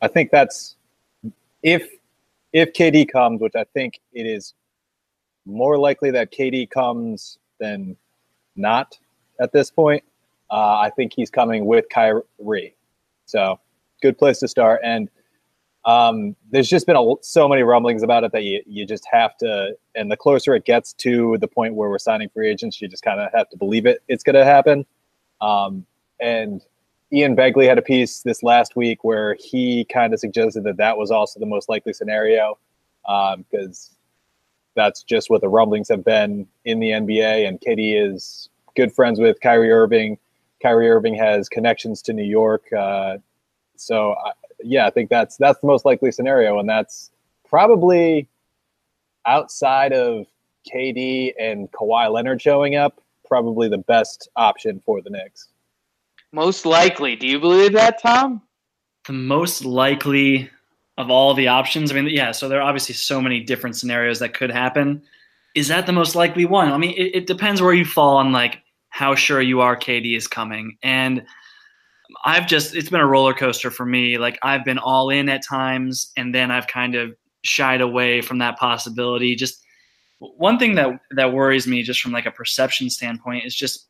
I 0.00 0.08
think 0.08 0.30
that's 0.30 0.76
if 1.62 1.88
if 2.52 2.72
KD 2.72 3.10
comes, 3.10 3.40
which 3.40 3.54
I 3.54 3.64
think 3.64 4.00
it 4.12 4.26
is 4.26 4.54
more 5.44 5.78
likely 5.78 6.10
that 6.12 6.32
KD 6.32 6.70
comes 6.70 7.38
than 7.58 7.96
not 8.56 8.98
at 9.40 9.52
this 9.52 9.70
point. 9.70 10.04
Uh, 10.50 10.78
I 10.78 10.90
think 10.90 11.12
he's 11.14 11.30
coming 11.30 11.66
with 11.66 11.86
Kyrie, 11.90 12.74
so 13.26 13.60
good 14.00 14.16
place 14.16 14.38
to 14.38 14.48
start. 14.48 14.80
And 14.82 15.10
um, 15.84 16.36
there's 16.50 16.68
just 16.68 16.86
been 16.86 16.96
a, 16.96 17.14
so 17.20 17.48
many 17.48 17.62
rumblings 17.62 18.02
about 18.02 18.24
it 18.24 18.32
that 18.32 18.44
you 18.44 18.62
you 18.66 18.86
just 18.86 19.06
have 19.10 19.36
to. 19.38 19.76
And 19.94 20.10
the 20.10 20.16
closer 20.16 20.54
it 20.54 20.64
gets 20.64 20.92
to 20.94 21.36
the 21.40 21.48
point 21.48 21.74
where 21.74 21.90
we're 21.90 21.98
signing 21.98 22.28
free 22.28 22.48
agents, 22.48 22.80
you 22.80 22.88
just 22.88 23.02
kind 23.02 23.20
of 23.20 23.30
have 23.32 23.48
to 23.50 23.56
believe 23.56 23.86
it. 23.86 24.02
It's 24.08 24.22
going 24.22 24.34
to 24.34 24.44
happen. 24.44 24.86
Um, 25.40 25.86
and 26.20 26.62
Ian 27.12 27.34
Begley 27.34 27.66
had 27.66 27.78
a 27.78 27.82
piece 27.82 28.20
this 28.20 28.42
last 28.42 28.76
week 28.76 29.02
where 29.02 29.34
he 29.40 29.86
kind 29.86 30.12
of 30.12 30.20
suggested 30.20 30.64
that 30.64 30.76
that 30.76 30.98
was 30.98 31.10
also 31.10 31.40
the 31.40 31.46
most 31.46 31.68
likely 31.68 31.92
scenario 31.92 32.58
because 33.02 33.94
that's 34.74 35.02
just 35.02 35.30
what 35.30 35.40
the 35.40 35.48
rumblings 35.48 35.88
have 35.88 36.04
been 36.04 36.46
in 36.64 36.80
the 36.80 36.90
NBA. 36.90 37.48
And 37.48 37.60
KD 37.60 38.12
is 38.12 38.48
good 38.76 38.92
friends 38.92 39.18
with 39.18 39.40
Kyrie 39.40 39.72
Irving. 39.72 40.18
Kyrie 40.62 40.90
Irving 40.90 41.14
has 41.14 41.48
connections 41.48 42.02
to 42.02 42.12
New 42.12 42.24
York. 42.24 42.72
Uh, 42.72 43.18
so, 43.76 44.12
I, 44.12 44.32
yeah, 44.62 44.86
I 44.86 44.90
think 44.90 45.08
that's 45.08 45.36
that's 45.36 45.60
the 45.60 45.66
most 45.66 45.84
likely 45.84 46.10
scenario, 46.10 46.58
and 46.58 46.68
that's 46.68 47.10
probably 47.48 48.28
outside 49.24 49.92
of 49.92 50.26
KD 50.72 51.32
and 51.38 51.70
Kawhi 51.72 52.10
Leonard 52.12 52.42
showing 52.42 52.74
up, 52.74 53.00
probably 53.26 53.68
the 53.68 53.78
best 53.78 54.28
option 54.36 54.82
for 54.84 55.00
the 55.00 55.10
Knicks. 55.10 55.48
Most 56.32 56.66
likely. 56.66 57.16
Do 57.16 57.26
you 57.26 57.38
believe 57.38 57.72
that, 57.72 58.02
Tom? 58.02 58.42
The 59.06 59.12
most 59.14 59.64
likely 59.64 60.50
of 60.98 61.10
all 61.10 61.32
the 61.32 61.48
options. 61.48 61.90
I 61.90 61.94
mean, 61.94 62.08
yeah. 62.14 62.32
So 62.32 62.48
there 62.48 62.60
are 62.60 62.68
obviously 62.68 62.94
so 62.94 63.20
many 63.20 63.40
different 63.40 63.76
scenarios 63.76 64.18
that 64.18 64.34
could 64.34 64.50
happen. 64.50 65.02
Is 65.54 65.68
that 65.68 65.86
the 65.86 65.92
most 65.92 66.14
likely 66.14 66.44
one? 66.44 66.70
I 66.70 66.76
mean, 66.76 66.94
it, 66.96 67.14
it 67.14 67.26
depends 67.26 67.62
where 67.62 67.72
you 67.72 67.84
fall 67.84 68.16
on 68.16 68.32
like 68.32 68.62
how 68.90 69.14
sure 69.14 69.40
you 69.40 69.60
are 69.60 69.76
KD 69.76 70.16
is 70.16 70.26
coming. 70.26 70.76
And 70.82 71.24
I've 72.24 72.46
just 72.46 72.74
it's 72.74 72.90
been 72.90 73.00
a 73.00 73.06
roller 73.06 73.34
coaster 73.34 73.70
for 73.70 73.86
me. 73.86 74.18
Like 74.18 74.38
I've 74.42 74.64
been 74.64 74.78
all 74.78 75.10
in 75.10 75.28
at 75.28 75.46
times, 75.46 76.12
and 76.16 76.34
then 76.34 76.50
I've 76.50 76.66
kind 76.66 76.94
of 76.94 77.14
shied 77.44 77.80
away 77.80 78.20
from 78.20 78.38
that 78.38 78.58
possibility. 78.58 79.36
Just 79.36 79.62
one 80.18 80.58
thing 80.58 80.74
that 80.74 80.98
that 81.12 81.32
worries 81.32 81.66
me, 81.66 81.82
just 81.82 82.00
from 82.00 82.12
like 82.12 82.26
a 82.26 82.30
perception 82.30 82.90
standpoint, 82.90 83.44
is 83.44 83.54
just 83.54 83.86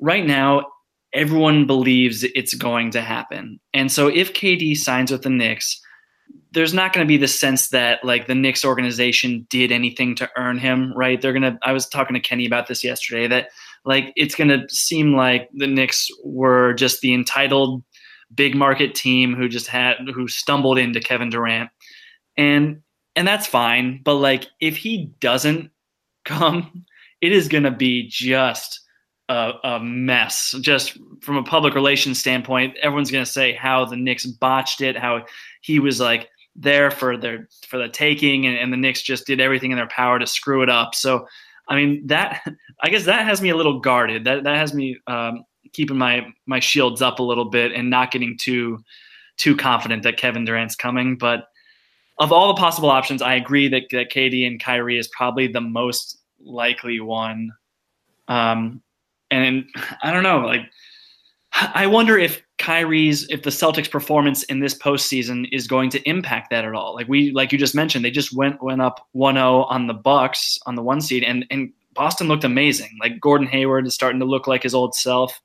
right 0.00 0.24
now 0.24 0.64
everyone 1.12 1.66
believes 1.66 2.24
it's 2.24 2.54
going 2.54 2.90
to 2.92 3.00
happen, 3.00 3.60
and 3.74 3.90
so 3.90 4.08
if 4.08 4.32
KD 4.32 4.76
signs 4.76 5.10
with 5.10 5.22
the 5.22 5.30
Knicks 5.30 5.80
there's 6.52 6.74
not 6.74 6.92
going 6.92 7.04
to 7.04 7.08
be 7.08 7.16
the 7.16 7.28
sense 7.28 7.68
that 7.68 8.04
like 8.04 8.26
the 8.26 8.34
Knicks 8.34 8.64
organization 8.64 9.46
did 9.50 9.70
anything 9.70 10.14
to 10.16 10.28
earn 10.36 10.58
him, 10.58 10.92
right? 10.96 11.20
They're 11.20 11.32
going 11.32 11.42
to, 11.42 11.58
I 11.62 11.72
was 11.72 11.88
talking 11.88 12.14
to 12.14 12.20
Kenny 12.20 12.46
about 12.46 12.66
this 12.66 12.82
yesterday, 12.82 13.28
that 13.28 13.50
like 13.84 14.12
it's 14.16 14.34
going 14.34 14.48
to 14.48 14.68
seem 14.68 15.14
like 15.14 15.48
the 15.54 15.66
Knicks 15.66 16.08
were 16.24 16.74
just 16.74 17.00
the 17.00 17.14
entitled 17.14 17.84
big 18.34 18.54
market 18.54 18.94
team 18.94 19.34
who 19.34 19.48
just 19.48 19.68
had, 19.68 19.96
who 20.12 20.26
stumbled 20.26 20.78
into 20.78 21.00
Kevin 21.00 21.30
Durant. 21.30 21.70
And, 22.36 22.82
and 23.14 23.26
that's 23.26 23.46
fine. 23.46 24.00
But 24.04 24.16
like 24.16 24.46
if 24.60 24.76
he 24.76 25.10
doesn't 25.20 25.70
come, 26.24 26.84
it 27.20 27.32
is 27.32 27.48
going 27.48 27.64
to 27.64 27.70
be 27.70 28.08
just 28.08 28.79
a, 29.30 29.52
a, 29.62 29.80
mess. 29.80 30.54
Just 30.60 30.98
from 31.20 31.36
a 31.36 31.42
public 31.42 31.74
relations 31.74 32.18
standpoint, 32.18 32.76
everyone's 32.82 33.12
going 33.12 33.24
to 33.24 33.30
say 33.30 33.52
how 33.52 33.84
the 33.84 33.96
Knicks 33.96 34.26
botched 34.26 34.80
it, 34.80 34.96
how 34.96 35.24
he 35.60 35.78
was 35.78 36.00
like 36.00 36.28
there 36.56 36.90
for 36.90 37.16
their 37.16 37.48
for 37.68 37.78
the 37.78 37.88
taking, 37.88 38.46
and, 38.46 38.56
and 38.56 38.72
the 38.72 38.76
Knicks 38.76 39.02
just 39.02 39.26
did 39.26 39.40
everything 39.40 39.70
in 39.70 39.76
their 39.76 39.88
power 39.88 40.18
to 40.18 40.26
screw 40.26 40.62
it 40.62 40.68
up. 40.68 40.94
So, 40.96 41.26
I 41.68 41.76
mean 41.76 42.06
that 42.08 42.42
I 42.82 42.90
guess 42.90 43.04
that 43.04 43.24
has 43.24 43.40
me 43.40 43.50
a 43.50 43.56
little 43.56 43.78
guarded. 43.78 44.24
That 44.24 44.42
that 44.42 44.56
has 44.56 44.74
me 44.74 44.98
um, 45.06 45.44
keeping 45.72 45.96
my 45.96 46.26
my 46.46 46.58
shields 46.58 47.00
up 47.00 47.20
a 47.20 47.24
little 47.24 47.48
bit 47.48 47.72
and 47.72 47.88
not 47.88 48.10
getting 48.10 48.36
too 48.36 48.78
too 49.36 49.56
confident 49.56 50.02
that 50.02 50.16
Kevin 50.16 50.44
Durant's 50.44 50.74
coming. 50.74 51.16
But 51.16 51.44
of 52.18 52.32
all 52.32 52.48
the 52.48 52.60
possible 52.60 52.90
options, 52.90 53.22
I 53.22 53.34
agree 53.34 53.68
that 53.68 53.84
that 53.92 54.10
KD 54.10 54.44
and 54.44 54.60
Kyrie 54.60 54.98
is 54.98 55.08
probably 55.16 55.46
the 55.46 55.60
most 55.60 56.18
likely 56.40 56.98
one. 56.98 57.52
Um, 58.26 58.82
and 59.30 59.64
I 60.02 60.12
don't 60.12 60.22
know, 60.22 60.40
like 60.40 60.62
I 61.52 61.86
wonder 61.86 62.18
if 62.18 62.42
Kyrie's 62.58 63.28
if 63.28 63.42
the 63.42 63.50
Celtics 63.50 63.90
performance 63.90 64.42
in 64.44 64.60
this 64.60 64.76
postseason 64.76 65.48
is 65.52 65.66
going 65.66 65.90
to 65.90 66.08
impact 66.08 66.50
that 66.50 66.64
at 66.64 66.74
all. 66.74 66.94
Like 66.94 67.08
we 67.08 67.32
like 67.32 67.52
you 67.52 67.58
just 67.58 67.74
mentioned, 67.74 68.04
they 68.04 68.10
just 68.10 68.34
went 68.34 68.62
went 68.62 68.80
up 68.80 69.06
1-0 69.14 69.70
on 69.70 69.86
the 69.86 69.94
Bucks 69.94 70.58
on 70.66 70.74
the 70.74 70.82
one 70.82 71.00
seed 71.00 71.24
and 71.24 71.44
and 71.50 71.72
Boston 71.94 72.28
looked 72.28 72.44
amazing. 72.44 72.90
Like 73.00 73.20
Gordon 73.20 73.48
Hayward 73.48 73.86
is 73.86 73.94
starting 73.94 74.20
to 74.20 74.26
look 74.26 74.46
like 74.46 74.62
his 74.62 74.74
old 74.74 74.94
self. 74.94 75.40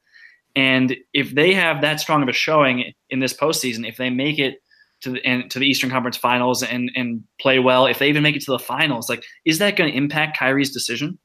And 0.56 0.96
if 1.13 1.34
they 1.34 1.54
have 1.54 1.82
that 1.82 2.00
strong 2.00 2.22
of 2.22 2.30
a 2.30 2.34
showing 2.34 2.94
in 3.10 3.20
this 3.20 3.34
postseason, 3.34 3.88
if 3.88 3.98
they 3.98 4.10
make 4.10 4.38
it 4.39 4.62
to 5.01 5.12
the 5.12 5.25
and, 5.25 5.50
to 5.51 5.60
the 5.60 5.65
Eastern 5.65 5.89
Conference 5.89 6.18
Finals 6.18 6.62
and 6.62 6.92
and 6.96 7.24
play 7.42 7.60
well, 7.60 7.88
if 7.88 8.00
they 8.00 8.10
even 8.10 8.24
make 8.24 8.36
it 8.36 8.44
to 8.44 8.51
the 8.51 8.60
finals, 8.60 9.10
like 9.10 9.24
is 9.44 9.58
that 9.58 9.75
going 9.75 9.92
to 9.92 9.98
impact 9.98 10.38
Kyrie's 10.38 10.72
decision? 10.72 11.18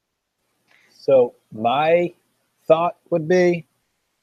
So 0.89 1.35
my 1.51 2.13
thought 2.71 2.95
would 3.09 3.27
be, 3.27 3.65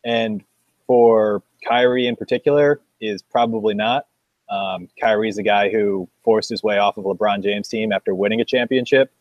and 0.07 0.43
for 0.87 1.43
Kyrie 1.69 2.07
in 2.07 2.17
particular, 2.17 2.81
is 2.99 3.21
probably 3.21 3.75
not. 3.75 4.07
Um, 4.49 4.89
Kyrie's 4.99 5.37
a 5.37 5.43
guy 5.43 5.69
who 5.69 6.09
forced 6.25 6.49
his 6.49 6.63
way 6.63 6.79
off 6.79 6.97
of 6.97 7.05
LeBron 7.05 7.43
James' 7.43 7.69
team 7.69 7.93
after 7.93 8.15
winning 8.15 8.41
a 8.41 8.47
championship. 8.47 9.13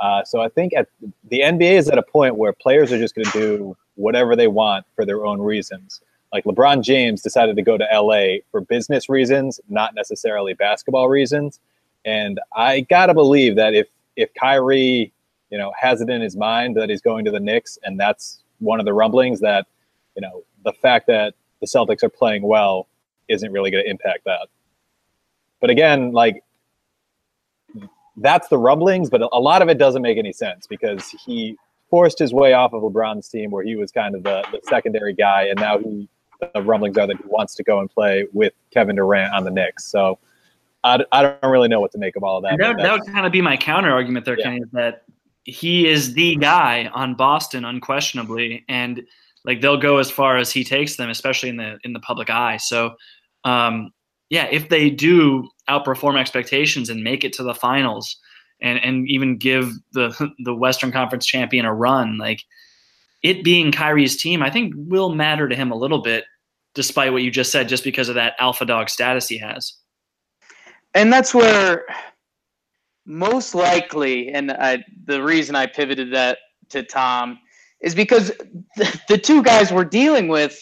Uh, 0.00 0.24
so 0.24 0.40
I 0.40 0.48
think 0.48 0.72
at 0.74 0.88
the 1.30 1.40
NBA 1.40 1.78
is 1.78 1.88
at 1.88 1.98
a 1.98 2.02
point 2.02 2.34
where 2.34 2.52
players 2.52 2.90
are 2.90 2.98
just 2.98 3.14
going 3.14 3.26
to 3.26 3.38
do 3.38 3.76
whatever 3.94 4.34
they 4.34 4.48
want 4.48 4.84
for 4.96 5.06
their 5.06 5.24
own 5.24 5.40
reasons. 5.40 6.00
Like 6.32 6.42
LeBron 6.42 6.82
James 6.82 7.22
decided 7.22 7.54
to 7.54 7.62
go 7.62 7.78
to 7.78 7.86
LA 7.92 8.38
for 8.50 8.60
business 8.60 9.08
reasons, 9.08 9.60
not 9.68 9.94
necessarily 9.94 10.52
basketball 10.52 11.08
reasons. 11.08 11.60
And 12.04 12.40
I 12.56 12.80
gotta 12.80 13.14
believe 13.14 13.54
that 13.54 13.72
if 13.72 13.86
if 14.16 14.34
Kyrie, 14.34 15.12
you 15.50 15.58
know, 15.58 15.72
has 15.80 16.00
it 16.00 16.10
in 16.10 16.20
his 16.20 16.36
mind 16.36 16.76
that 16.76 16.90
he's 16.90 17.00
going 17.00 17.24
to 17.24 17.30
the 17.30 17.38
Knicks, 17.38 17.78
and 17.84 17.98
that's 17.98 18.43
one 18.64 18.80
of 18.80 18.86
the 18.86 18.92
rumblings 18.92 19.40
that, 19.40 19.66
you 20.16 20.22
know, 20.22 20.44
the 20.64 20.72
fact 20.72 21.06
that 21.06 21.34
the 21.60 21.66
Celtics 21.66 22.02
are 22.02 22.08
playing 22.08 22.42
well 22.42 22.88
isn't 23.28 23.52
really 23.52 23.70
going 23.70 23.84
to 23.84 23.90
impact 23.90 24.24
that. 24.24 24.48
But 25.60 25.70
again, 25.70 26.12
like 26.12 26.42
that's 28.16 28.48
the 28.48 28.58
rumblings, 28.58 29.10
but 29.10 29.22
a 29.22 29.40
lot 29.40 29.62
of 29.62 29.68
it 29.68 29.78
doesn't 29.78 30.02
make 30.02 30.18
any 30.18 30.32
sense 30.32 30.66
because 30.66 31.08
he 31.08 31.56
forced 31.90 32.18
his 32.18 32.32
way 32.32 32.52
off 32.52 32.72
of 32.72 32.82
LeBron's 32.82 33.28
team 33.28 33.50
where 33.50 33.64
he 33.64 33.76
was 33.76 33.90
kind 33.92 34.14
of 34.14 34.22
the, 34.22 34.44
the 34.52 34.60
secondary 34.64 35.12
guy, 35.12 35.44
and 35.44 35.58
now 35.60 35.78
he 35.78 36.08
the 36.52 36.62
rumblings 36.62 36.98
are 36.98 37.06
that 37.06 37.16
he 37.16 37.22
wants 37.26 37.54
to 37.54 37.62
go 37.62 37.80
and 37.80 37.88
play 37.90 38.26
with 38.32 38.52
Kevin 38.70 38.96
Durant 38.96 39.32
on 39.32 39.44
the 39.44 39.50
Knicks. 39.50 39.84
So 39.84 40.18
I, 40.82 41.02
I 41.12 41.22
don't 41.22 41.38
really 41.42 41.68
know 41.68 41.80
what 41.80 41.92
to 41.92 41.98
make 41.98 42.16
of 42.16 42.24
all 42.24 42.36
of 42.36 42.42
that. 42.42 42.58
That, 42.58 42.76
that 42.78 42.92
would 42.92 43.06
kind 43.06 43.24
of 43.24 43.32
be 43.32 43.40
my 43.40 43.56
counter 43.56 43.90
argument 43.90 44.26
there, 44.26 44.38
yeah. 44.38 44.44
Kenny, 44.44 44.60
that 44.72 45.03
he 45.44 45.86
is 45.86 46.14
the 46.14 46.36
guy 46.36 46.90
on 46.94 47.14
Boston 47.14 47.64
unquestionably, 47.64 48.64
and 48.68 49.02
like 49.44 49.60
they'll 49.60 49.76
go 49.76 49.98
as 49.98 50.10
far 50.10 50.38
as 50.38 50.50
he 50.50 50.64
takes 50.64 50.96
them, 50.96 51.10
especially 51.10 51.50
in 51.50 51.56
the 51.56 51.78
in 51.84 51.92
the 51.92 52.00
public 52.00 52.30
eye. 52.30 52.56
So, 52.56 52.94
um, 53.44 53.92
yeah, 54.30 54.46
if 54.50 54.70
they 54.70 54.90
do 54.90 55.48
outperform 55.68 56.18
expectations 56.18 56.88
and 56.88 57.04
make 57.04 57.24
it 57.24 57.32
to 57.34 57.42
the 57.42 57.54
finals, 57.54 58.16
and 58.60 58.78
and 58.82 59.08
even 59.08 59.36
give 59.36 59.72
the 59.92 60.32
the 60.44 60.54
Western 60.54 60.90
Conference 60.90 61.26
champion 61.26 61.66
a 61.66 61.74
run, 61.74 62.16
like 62.16 62.40
it 63.22 63.44
being 63.44 63.70
Kyrie's 63.70 64.20
team, 64.20 64.42
I 64.42 64.50
think 64.50 64.74
will 64.76 65.14
matter 65.14 65.48
to 65.48 65.56
him 65.56 65.70
a 65.70 65.76
little 65.76 66.02
bit, 66.02 66.24
despite 66.74 67.12
what 67.12 67.22
you 67.22 67.30
just 67.30 67.52
said, 67.52 67.68
just 67.68 67.84
because 67.84 68.08
of 68.08 68.14
that 68.14 68.34
alpha 68.40 68.64
dog 68.64 68.88
status 68.88 69.28
he 69.28 69.38
has. 69.38 69.74
And 70.94 71.12
that's 71.12 71.34
where 71.34 71.84
most 73.06 73.54
likely, 73.54 74.30
and 74.30 74.50
I, 74.50 74.84
the 75.06 75.22
reason 75.22 75.54
I 75.54 75.66
pivoted 75.66 76.12
that 76.14 76.38
to 76.70 76.82
Tom 76.82 77.38
is 77.80 77.94
because 77.94 78.28
the, 78.76 79.00
the 79.08 79.18
two 79.18 79.42
guys 79.42 79.72
we're 79.72 79.84
dealing 79.84 80.28
with 80.28 80.58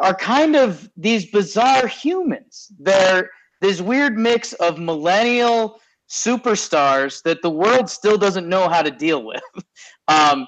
are 0.00 0.14
kind 0.14 0.56
of 0.56 0.88
these 0.96 1.30
bizarre 1.30 1.86
humans. 1.86 2.72
They're 2.78 3.30
this 3.60 3.80
weird 3.80 4.18
mix 4.18 4.52
of 4.54 4.78
millennial 4.78 5.80
superstars 6.10 7.22
that 7.22 7.42
the 7.42 7.50
world 7.50 7.88
still 7.88 8.18
doesn't 8.18 8.48
know 8.48 8.68
how 8.68 8.82
to 8.82 8.90
deal 8.90 9.24
with. 9.24 9.42
Um, 10.06 10.46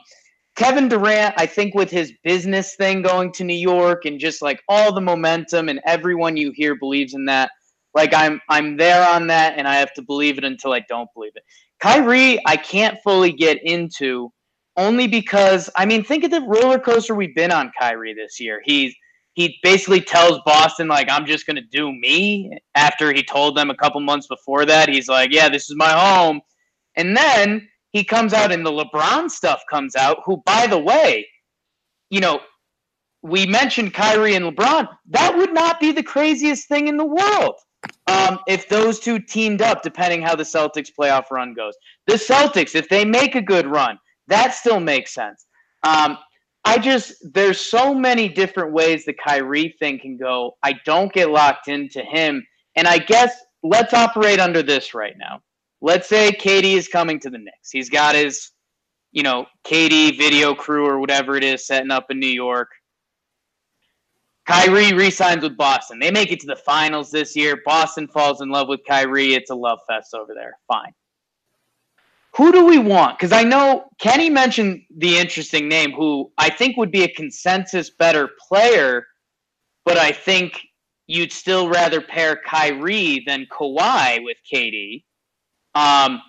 Kevin 0.54 0.86
Durant, 0.86 1.34
I 1.38 1.46
think, 1.46 1.74
with 1.74 1.90
his 1.90 2.12
business 2.22 2.74
thing 2.74 3.00
going 3.00 3.32
to 3.32 3.44
New 3.44 3.54
York 3.54 4.04
and 4.04 4.20
just 4.20 4.42
like 4.42 4.62
all 4.68 4.92
the 4.92 5.00
momentum 5.00 5.70
and 5.70 5.80
everyone 5.86 6.36
you 6.36 6.52
hear 6.54 6.74
believes 6.74 7.14
in 7.14 7.24
that. 7.24 7.50
Like 7.96 8.14
I'm, 8.14 8.40
I'm 8.48 8.76
there 8.76 9.04
on 9.08 9.26
that, 9.28 9.54
and 9.56 9.66
I 9.66 9.76
have 9.76 9.92
to 9.94 10.02
believe 10.02 10.38
it 10.38 10.44
until 10.44 10.72
I 10.72 10.80
don't 10.88 11.08
believe 11.14 11.32
it. 11.34 11.42
Kyrie, 11.80 12.38
I 12.46 12.56
can't 12.56 12.98
fully 13.02 13.32
get 13.32 13.58
into 13.64 14.30
only 14.76 15.08
because 15.08 15.70
I 15.76 15.86
mean, 15.86 16.04
think 16.04 16.22
of 16.22 16.30
the 16.30 16.42
roller 16.42 16.78
coaster 16.78 17.14
we've 17.14 17.34
been 17.34 17.50
on 17.50 17.72
Kyrie 17.80 18.14
this 18.14 18.38
year. 18.38 18.60
He's 18.64 18.94
he 19.36 19.58
basically 19.62 20.00
tells 20.00 20.40
Boston 20.44 20.88
like 20.88 21.08
I'm 21.10 21.26
just 21.26 21.46
gonna 21.46 21.62
do 21.70 21.92
me 21.92 22.58
after 22.74 23.12
he 23.12 23.22
told 23.22 23.56
them 23.56 23.70
a 23.70 23.76
couple 23.76 24.00
months 24.00 24.26
before 24.26 24.64
that 24.64 24.88
he's 24.88 25.08
like 25.08 25.30
yeah 25.32 25.48
this 25.48 25.70
is 25.70 25.76
my 25.76 25.90
home 25.90 26.40
and 26.96 27.16
then 27.16 27.68
he 27.92 28.02
comes 28.02 28.32
out 28.32 28.50
and 28.50 28.64
the 28.66 28.70
LeBron 28.70 29.30
stuff 29.30 29.62
comes 29.70 29.94
out 29.94 30.18
who 30.24 30.42
by 30.46 30.66
the 30.66 30.78
way 30.78 31.26
you 32.10 32.20
know 32.20 32.40
we 33.22 33.46
mentioned 33.46 33.92
Kyrie 33.92 34.34
and 34.34 34.44
LeBron 34.44 34.88
that 35.10 35.36
would 35.36 35.52
not 35.52 35.78
be 35.80 35.92
the 35.92 36.02
craziest 36.02 36.66
thing 36.66 36.88
in 36.88 36.96
the 36.96 37.04
world 37.04 37.54
um, 38.08 38.38
if 38.46 38.68
those 38.68 39.00
two 39.00 39.18
teamed 39.18 39.62
up 39.62 39.82
depending 39.82 40.22
how 40.22 40.34
the 40.34 40.42
Celtics 40.42 40.90
playoff 40.98 41.30
run 41.30 41.54
goes 41.54 41.74
the 42.06 42.14
Celtics 42.14 42.74
if 42.74 42.88
they 42.88 43.04
make 43.04 43.34
a 43.34 43.42
good 43.42 43.66
run 43.66 43.98
that 44.28 44.54
still 44.54 44.80
makes 44.80 45.14
sense. 45.14 45.46
Um, 45.82 46.18
I 46.64 46.78
just 46.78 47.14
there's 47.32 47.60
so 47.60 47.94
many 47.94 48.28
different 48.28 48.72
ways 48.72 49.04
the 49.04 49.12
Kyrie 49.14 49.76
thing 49.78 50.00
can 50.00 50.16
go. 50.16 50.56
I 50.62 50.74
don't 50.84 51.12
get 51.12 51.30
locked 51.30 51.68
into 51.68 52.02
him, 52.02 52.44
and 52.74 52.88
I 52.88 52.98
guess 52.98 53.32
let's 53.62 53.94
operate 53.94 54.40
under 54.40 54.62
this 54.62 54.94
right 54.94 55.14
now. 55.16 55.40
Let's 55.80 56.08
say 56.08 56.32
KD 56.32 56.74
is 56.74 56.88
coming 56.88 57.20
to 57.20 57.30
the 57.30 57.38
Knicks. 57.38 57.70
He's 57.70 57.88
got 57.88 58.16
his, 58.16 58.50
you 59.12 59.22
know, 59.22 59.46
KD 59.64 60.18
video 60.18 60.54
crew 60.54 60.86
or 60.86 60.98
whatever 60.98 61.36
it 61.36 61.44
is 61.44 61.66
setting 61.66 61.92
up 61.92 62.06
in 62.10 62.18
New 62.18 62.26
York. 62.26 62.70
Kyrie 64.46 64.92
resigns 64.92 65.42
with 65.42 65.56
Boston. 65.56 65.98
They 65.98 66.10
make 66.10 66.30
it 66.30 66.40
to 66.40 66.46
the 66.46 66.56
finals 66.56 67.10
this 67.10 67.34
year. 67.34 67.60
Boston 67.64 68.06
falls 68.08 68.40
in 68.40 68.48
love 68.48 68.68
with 68.68 68.80
Kyrie. 68.86 69.34
It's 69.34 69.50
a 69.50 69.54
love 69.54 69.80
fest 69.88 70.14
over 70.14 70.34
there. 70.34 70.58
Fine 70.68 70.92
who 72.36 72.52
do 72.52 72.66
we 72.66 72.78
want? 72.78 73.18
Because 73.18 73.32
I 73.32 73.42
know 73.42 73.88
Kenny 73.98 74.28
mentioned 74.28 74.82
the 74.94 75.16
interesting 75.16 75.68
name, 75.68 75.92
who 75.92 76.30
I 76.36 76.50
think 76.50 76.76
would 76.76 76.90
be 76.90 77.02
a 77.04 77.08
consensus 77.08 77.90
better 77.90 78.28
player, 78.48 79.06
but 79.86 79.96
I 79.96 80.12
think 80.12 80.60
you'd 81.06 81.32
still 81.32 81.68
rather 81.68 82.00
pair 82.00 82.38
Kyrie 82.44 83.22
than 83.26 83.46
Kawhi 83.46 84.22
with 84.22 84.36
KD. 84.52 85.04
Um, 85.74 86.20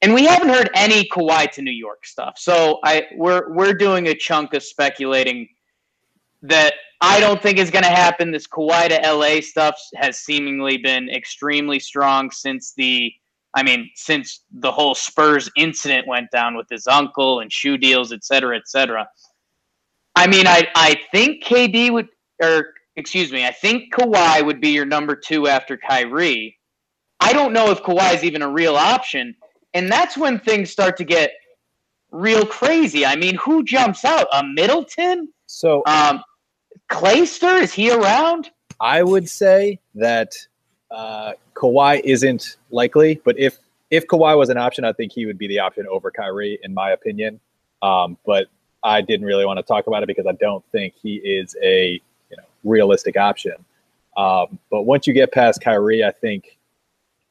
and 0.00 0.14
we 0.14 0.24
haven't 0.24 0.48
heard 0.48 0.70
any 0.74 1.08
Kawhi 1.08 1.48
to 1.52 1.62
New 1.62 1.70
York 1.70 2.06
stuff, 2.06 2.38
so 2.38 2.80
I 2.84 3.06
we're 3.14 3.52
we're 3.54 3.74
doing 3.74 4.08
a 4.08 4.14
chunk 4.16 4.54
of 4.54 4.64
speculating 4.64 5.48
that 6.42 6.74
I 7.02 7.18
don't 7.18 7.42
think 7.42 7.58
is 7.58 7.70
going 7.70 7.82
to 7.82 7.90
happen. 7.90 8.30
This 8.30 8.46
Kawhi 8.46 8.88
to 8.88 9.12
LA 9.12 9.40
stuff 9.40 9.74
has 9.96 10.20
seemingly 10.20 10.78
been 10.78 11.10
extremely 11.10 11.80
strong 11.80 12.30
since 12.30 12.74
the, 12.74 13.12
I 13.54 13.64
mean, 13.64 13.90
since 13.96 14.44
the 14.52 14.70
whole 14.70 14.94
Spurs 14.94 15.50
incident 15.56 16.06
went 16.06 16.30
down 16.30 16.56
with 16.56 16.68
his 16.70 16.86
uncle 16.86 17.40
and 17.40 17.52
shoe 17.52 17.76
deals, 17.76 18.12
et 18.12 18.24
cetera, 18.24 18.56
et 18.56 18.68
cetera. 18.68 19.08
I 20.14 20.28
mean, 20.28 20.46
I, 20.46 20.68
I 20.76 20.94
think 21.10 21.44
KD 21.44 21.90
would, 21.90 22.06
or 22.40 22.72
excuse 22.94 23.32
me, 23.32 23.44
I 23.44 23.50
think 23.50 23.92
Kawhi 23.92 24.46
would 24.46 24.60
be 24.60 24.70
your 24.70 24.86
number 24.86 25.16
two 25.16 25.48
after 25.48 25.76
Kyrie. 25.76 26.56
I 27.18 27.32
don't 27.32 27.52
know 27.52 27.70
if 27.72 27.82
Kawhi 27.82 28.14
is 28.14 28.22
even 28.22 28.42
a 28.42 28.48
real 28.48 28.76
option. 28.76 29.34
And 29.74 29.90
that's 29.90 30.16
when 30.16 30.38
things 30.38 30.70
start 30.70 30.96
to 30.98 31.04
get 31.04 31.32
real 32.12 32.46
crazy. 32.46 33.04
I 33.04 33.16
mean, 33.16 33.34
who 33.36 33.64
jumps 33.64 34.04
out? 34.04 34.28
A 34.32 34.44
Middleton? 34.44 35.28
So, 35.46 35.82
um, 35.86 36.22
Clayster, 36.92 37.62
is 37.62 37.72
he 37.72 37.90
around? 37.90 38.50
I 38.80 39.02
would 39.02 39.28
say 39.28 39.78
that 39.94 40.34
uh, 40.90 41.32
Kawhi 41.54 42.00
isn't 42.04 42.56
likely, 42.70 43.20
but 43.24 43.38
if 43.38 43.58
if 43.90 44.06
Kawhi 44.06 44.36
was 44.36 44.48
an 44.50 44.56
option, 44.56 44.84
I 44.84 44.92
think 44.92 45.12
he 45.12 45.26
would 45.26 45.38
be 45.38 45.48
the 45.48 45.58
option 45.58 45.86
over 45.86 46.10
Kyrie, 46.10 46.58
in 46.62 46.72
my 46.72 46.90
opinion. 46.90 47.40
Um, 47.82 48.16
but 48.24 48.46
I 48.82 49.00
didn't 49.00 49.26
really 49.26 49.44
want 49.44 49.58
to 49.58 49.62
talk 49.62 49.86
about 49.86 50.02
it 50.02 50.06
because 50.06 50.26
I 50.26 50.32
don't 50.32 50.64
think 50.72 50.94
he 51.02 51.16
is 51.16 51.56
a 51.62 52.00
you 52.30 52.36
know 52.36 52.44
realistic 52.64 53.16
option. 53.16 53.54
Um, 54.16 54.58
but 54.70 54.82
once 54.82 55.06
you 55.06 55.14
get 55.14 55.32
past 55.32 55.62
Kyrie, 55.62 56.04
I 56.04 56.10
think 56.10 56.58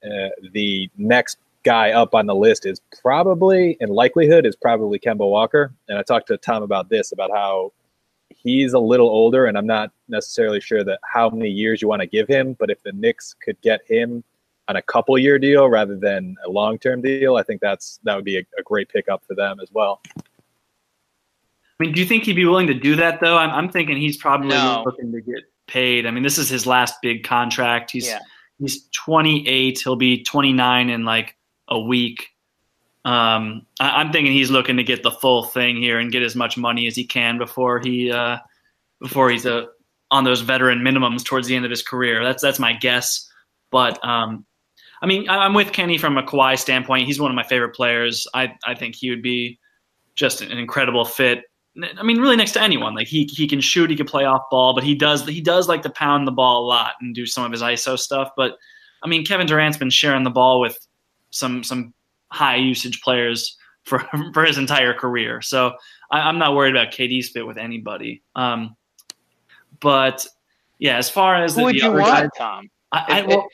uh, 0.03 0.29
the 0.51 0.89
next 0.97 1.37
guy 1.63 1.91
up 1.91 2.15
on 2.15 2.25
the 2.25 2.33
list 2.33 2.65
is 2.65 2.81
probably, 3.01 3.77
in 3.79 3.89
likelihood, 3.89 4.47
is 4.47 4.55
probably 4.55 4.97
Kemba 4.97 5.29
Walker. 5.29 5.71
And 5.87 5.99
I 5.99 6.01
talked 6.01 6.27
to 6.27 6.37
Tom 6.37 6.63
about 6.63 6.89
this 6.89 7.11
about 7.11 7.29
how 7.29 7.71
he's 8.43 8.74
a 8.74 8.79
little 8.79 9.10
older, 9.10 9.45
and 9.45 9.57
I'm 9.57 9.67
not 9.67 9.91
necessarily 10.07 10.60
sure 10.60 10.83
that 10.83 11.00
how 11.03 11.29
many 11.29 11.50
years 11.50 11.81
you 11.81 11.88
want 11.88 12.01
to 12.01 12.07
give 12.07 12.27
him. 12.27 12.55
But 12.60 12.69
if 12.69 12.81
the 12.83 12.91
Knicks 12.91 13.36
could 13.43 13.60
get 13.62 13.81
him 13.88 14.24
on 14.67 14.75
a 14.75 14.81
couple 14.81 15.17
year 15.17 15.39
deal 15.39 15.67
rather 15.67 15.98
than 15.98 16.36
a 16.45 16.50
long 16.50 16.77
term 16.77 17.01
deal, 17.01 17.36
I 17.36 17.43
think 17.43 17.62
that's 17.62 18.00
that 18.03 18.15
would 18.15 18.25
be 18.25 18.38
a, 18.38 18.43
a, 18.57 18.63
great 18.63 18.89
pickup 18.89 19.24
for 19.27 19.36
them 19.36 19.60
as 19.60 19.69
well. 19.71 20.01
I 20.17 20.21
mean, 21.79 21.93
do 21.93 22.00
you 22.00 22.05
think 22.05 22.25
he'd 22.25 22.33
be 22.33 22.45
willing 22.45 22.67
to 22.67 22.74
do 22.74 22.95
that 22.95 23.19
though? 23.19 23.38
I'm, 23.38 23.50
I'm 23.50 23.69
thinking 23.69 23.98
he's 23.98 24.17
probably 24.17 24.50
no. 24.50 24.83
looking 24.86 25.12
to 25.12 25.21
get 25.21 25.43
paid. 25.67 26.05
I 26.05 26.12
mean, 26.12 26.24
this 26.24 26.38
is 26.38 26.50
his 26.50 26.65
last 26.65 26.95
big 27.01 27.24
contract. 27.24 27.91
He's 27.91 28.07
yeah. 28.07 28.19
he's 28.60 28.88
28. 28.89 29.79
He'll 29.79 29.95
be 29.95 30.24
29 30.24 30.89
in 30.89 31.05
like 31.05 31.36
a 31.67 31.79
week. 31.79 32.27
Um, 33.03 33.65
I, 33.79 34.01
am 34.01 34.12
thinking 34.12 34.31
he's 34.31 34.51
looking 34.51 34.77
to 34.77 34.84
get 34.84 35.01
the 35.01 35.12
full 35.12 35.43
thing 35.43 35.77
here 35.77 36.00
and 36.00 36.12
get 36.12 36.22
as 36.22 36.36
much 36.36 36.58
money 36.58 36.86
as 36.86 36.96
he 36.96 37.03
can 37.03 37.38
before 37.38 37.79
he 37.79 38.12
uh, 38.12 38.38
before 39.00 39.29
he's 39.29 39.46
uh, 39.46 39.65
on 40.12 40.24
those 40.24 40.41
veteran 40.41 40.79
minimums 40.79 41.24
towards 41.24 41.48
the 41.48 41.55
end 41.55 41.65
of 41.65 41.72
his 41.72 41.81
career. 41.81 42.24
That's 42.24 42.43
that's 42.43 42.60
my 42.60 42.74
guess. 42.74 43.27
But 43.72 44.03
um, 44.05 44.46
I 45.01 45.08
mean, 45.08 45.27
I'm 45.29 45.53
with 45.55 45.72
Kenny 45.72 45.98
from 45.98 46.17
a 46.17 46.24
Kawhi 46.24 46.60
standpoint. 46.60 47.08
He's 47.08 47.20
one 47.20 47.31
of 47.31 47.36
my 47.36 47.43
favorite 47.43 47.74
players. 47.74 48.27
I 48.34 48.53
I 48.65 48.75
think 48.75 48.96
he 48.96 49.10
would 49.10 49.24
be 49.24 49.60
just 50.13 50.41
an 50.41 50.58
incredible 50.58 51.05
fit. 51.05 51.43
I 51.98 52.03
mean, 52.03 52.20
really 52.20 52.36
next 52.36 52.51
to 52.51 52.62
anyone. 52.62 52.93
Like 52.93 53.08
he 53.08 53.24
he 53.31 53.48
can 53.48 53.62
shoot, 53.62 53.89
he 53.89 53.96
can 53.96 54.05
play 54.05 54.25
off 54.25 54.43
ball, 54.51 54.75
but 54.75 54.84
he 54.84 54.93
does 54.93 55.25
he 55.25 55.41
does 55.41 55.67
like 55.67 55.81
to 55.84 55.89
pound 55.89 56.27
the 56.27 56.31
ball 56.31 56.63
a 56.63 56.67
lot 56.67 56.93
and 57.01 57.15
do 57.15 57.25
some 57.25 57.46
of 57.46 57.51
his 57.51 57.63
ISO 57.63 57.98
stuff. 57.98 58.29
But 58.38 58.58
I 59.01 59.08
mean, 59.08 59.25
Kevin 59.25 59.48
Durant's 59.48 59.77
been 59.77 59.89
sharing 59.89 60.24
the 60.24 60.29
ball 60.29 60.60
with 60.60 60.77
some 61.31 61.63
some 61.63 61.93
high 62.31 62.55
usage 62.55 63.01
players 63.01 63.57
for 63.83 64.00
for 64.33 64.45
his 64.45 64.57
entire 64.57 64.93
career. 64.93 65.41
So 65.41 65.73
I, 66.09 66.27
am 66.27 66.38
not 66.38 66.55
worried 66.55 66.75
about 66.75 66.93
KD's 66.93 67.29
fit 67.29 67.45
with 67.45 67.57
anybody. 67.57 68.23
Um, 68.35 68.75
but 69.79 70.25
yeah, 70.79 70.97
as 70.97 71.09
far 71.09 71.35
as 71.35 71.55
who 71.55 71.61
the, 71.61 71.65
would 71.65 71.75
you 71.75 71.91
want, 71.91 72.03
guys, 72.03 72.29
Tom? 72.38 72.69
I, 72.91 73.05
I, 73.07 73.19
if, 73.19 73.27
well, 73.27 73.47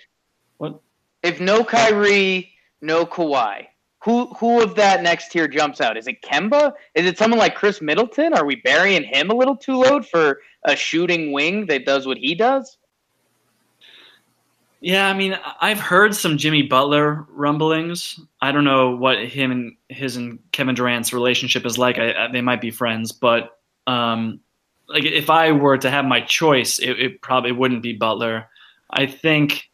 what? 0.57 0.79
if 1.23 1.39
no 1.39 1.63
Kyrie, 1.63 2.51
no 2.81 3.05
Kawhi, 3.05 3.67
who 4.03 4.27
who 4.35 4.61
of 4.61 4.75
that 4.75 5.03
next 5.03 5.31
tier 5.31 5.47
jumps 5.47 5.81
out? 5.81 5.97
Is 5.97 6.07
it 6.07 6.21
Kemba? 6.21 6.73
Is 6.95 7.05
it 7.05 7.17
someone 7.17 7.39
like 7.39 7.55
Khris 7.55 7.81
Middleton? 7.81 8.33
Are 8.33 8.45
we 8.45 8.55
burying 8.57 9.03
him 9.03 9.29
a 9.29 9.35
little 9.35 9.55
too 9.55 9.75
low 9.75 10.01
for 10.01 10.39
a 10.63 10.75
shooting 10.75 11.31
wing 11.31 11.65
that 11.67 11.85
does 11.85 12.05
what 12.05 12.17
he 12.17 12.35
does? 12.35 12.77
Yeah, 14.79 15.07
I 15.07 15.13
mean, 15.13 15.37
I've 15.59 15.79
heard 15.79 16.15
some 16.15 16.37
Jimmy 16.37 16.61
Butler 16.61 17.25
rumblings. 17.29 18.19
I 18.41 18.51
don't 18.51 18.63
know 18.63 18.95
what 18.95 19.25
him 19.25 19.51
and 19.51 19.75
his 19.89 20.17
and 20.17 20.39
Kevin 20.51 20.75
Durant's 20.75 21.13
relationship 21.13 21.65
is 21.65 21.77
like. 21.77 21.97
I, 21.97 22.25
I, 22.25 22.31
they 22.31 22.41
might 22.41 22.61
be 22.61 22.69
friends, 22.69 23.11
but 23.11 23.57
um, 23.87 24.39
like 24.87 25.03
if 25.03 25.29
I 25.29 25.51
were 25.51 25.77
to 25.79 25.89
have 25.89 26.05
my 26.05 26.21
choice, 26.21 26.77
it, 26.77 26.91
it 26.99 27.21
probably 27.21 27.51
wouldn't 27.51 27.81
be 27.81 27.93
Butler. 27.93 28.49
I 28.91 29.07
think 29.07 29.69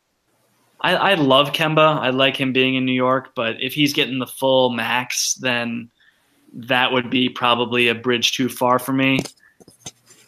I, 0.79 0.95
I 0.95 1.13
love 1.15 1.51
Kemba. 1.51 1.99
I 1.99 2.11
like 2.11 2.37
him 2.37 2.53
being 2.53 2.75
in 2.75 2.85
New 2.85 2.93
York, 2.93 3.35
but 3.35 3.61
if 3.61 3.73
he's 3.73 3.93
getting 3.93 4.19
the 4.19 4.27
full 4.27 4.69
max, 4.69 5.35
then 5.35 5.89
that 6.53 6.91
would 6.91 7.09
be 7.09 7.29
probably 7.29 7.87
a 7.87 7.95
bridge 7.95 8.31
too 8.31 8.47
far 8.47 8.79
for 8.79 8.93
me. 8.93 9.19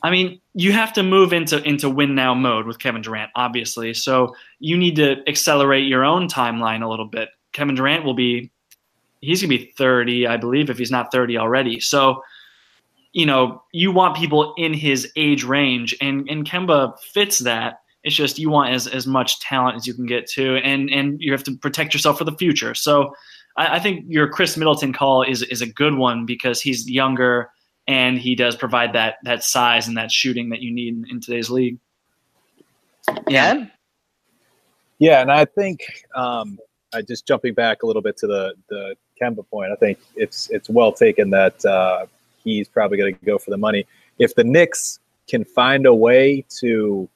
I 0.05 0.11
mean, 0.11 0.39
you 0.53 0.71
have 0.71 0.93
to 0.93 1.01
move 1.01 1.33
into 1.33 1.63
into 1.67 1.89
win 1.89 2.13
now 2.13 2.35
mode 2.35 2.67
with 2.67 2.77
Kevin 2.77 3.01
Durant, 3.01 3.31
obviously. 3.33 3.95
So 3.95 4.35
you 4.59 4.77
need 4.77 4.97
to 4.97 5.27
accelerate 5.27 5.87
your 5.87 6.05
own 6.05 6.27
timeline 6.27 6.83
a 6.83 6.87
little 6.87 7.07
bit. 7.07 7.29
Kevin 7.53 7.73
Durant 7.73 8.05
will 8.05 8.13
be 8.13 8.51
he's 9.21 9.41
gonna 9.41 9.49
be 9.49 9.73
30, 9.75 10.27
I 10.27 10.37
believe, 10.37 10.69
if 10.69 10.77
he's 10.77 10.91
not 10.91 11.11
30 11.11 11.39
already. 11.39 11.79
So, 11.79 12.21
you 13.13 13.25
know, 13.25 13.63
you 13.73 13.91
want 13.91 14.15
people 14.15 14.53
in 14.59 14.75
his 14.75 15.11
age 15.15 15.43
range, 15.43 15.95
and 15.99 16.29
and 16.29 16.45
Kemba 16.45 16.99
fits 16.99 17.39
that. 17.39 17.79
It's 18.03 18.15
just 18.15 18.37
you 18.37 18.51
want 18.51 18.75
as, 18.75 18.85
as 18.85 19.07
much 19.07 19.39
talent 19.39 19.75
as 19.77 19.87
you 19.87 19.95
can 19.95 20.05
get 20.05 20.27
to, 20.33 20.57
and 20.57 20.87
and 20.91 21.19
you 21.19 21.31
have 21.31 21.43
to 21.45 21.57
protect 21.57 21.95
yourself 21.95 22.19
for 22.19 22.25
the 22.25 22.37
future. 22.37 22.75
So, 22.75 23.15
I, 23.57 23.77
I 23.77 23.79
think 23.79 24.05
your 24.07 24.29
Khris 24.29 24.55
Middleton 24.55 24.93
call 24.93 25.23
is 25.23 25.41
is 25.41 25.63
a 25.63 25.67
good 25.67 25.95
one 25.95 26.27
because 26.27 26.61
he's 26.61 26.87
younger 26.87 27.49
and 27.87 28.17
he 28.17 28.35
does 28.35 28.55
provide 28.55 28.93
that 28.93 29.17
that 29.23 29.43
size 29.43 29.87
and 29.87 29.97
that 29.97 30.11
shooting 30.11 30.49
that 30.49 30.61
you 30.61 30.71
need 30.71 30.95
in, 30.95 31.05
in 31.09 31.21
today's 31.21 31.49
league. 31.49 31.77
Yeah. 33.27 33.65
Yeah, 34.97 35.21
and 35.21 35.31
I 35.31 35.45
think 35.45 36.05
um, 36.15 36.57
I 36.93 37.01
just 37.01 37.27
jumping 37.27 37.53
back 37.53 37.83
a 37.83 37.85
little 37.85 38.01
bit 38.01 38.17
to 38.17 38.27
the 38.27 38.53
the 38.69 38.95
Kemba 39.21 39.47
point. 39.49 39.71
I 39.71 39.75
think 39.75 39.99
it's 40.15 40.49
it's 40.49 40.69
well 40.69 40.93
taken 40.93 41.29
that 41.31 41.63
uh, 41.65 42.05
he's 42.43 42.67
probably 42.67 42.97
going 42.97 43.15
to 43.15 43.25
go 43.25 43.37
for 43.37 43.51
the 43.51 43.57
money. 43.57 43.85
If 44.19 44.35
the 44.35 44.43
Knicks 44.43 44.99
can 45.27 45.43
find 45.43 45.85
a 45.85 45.93
way 45.93 46.45
to 46.59 47.09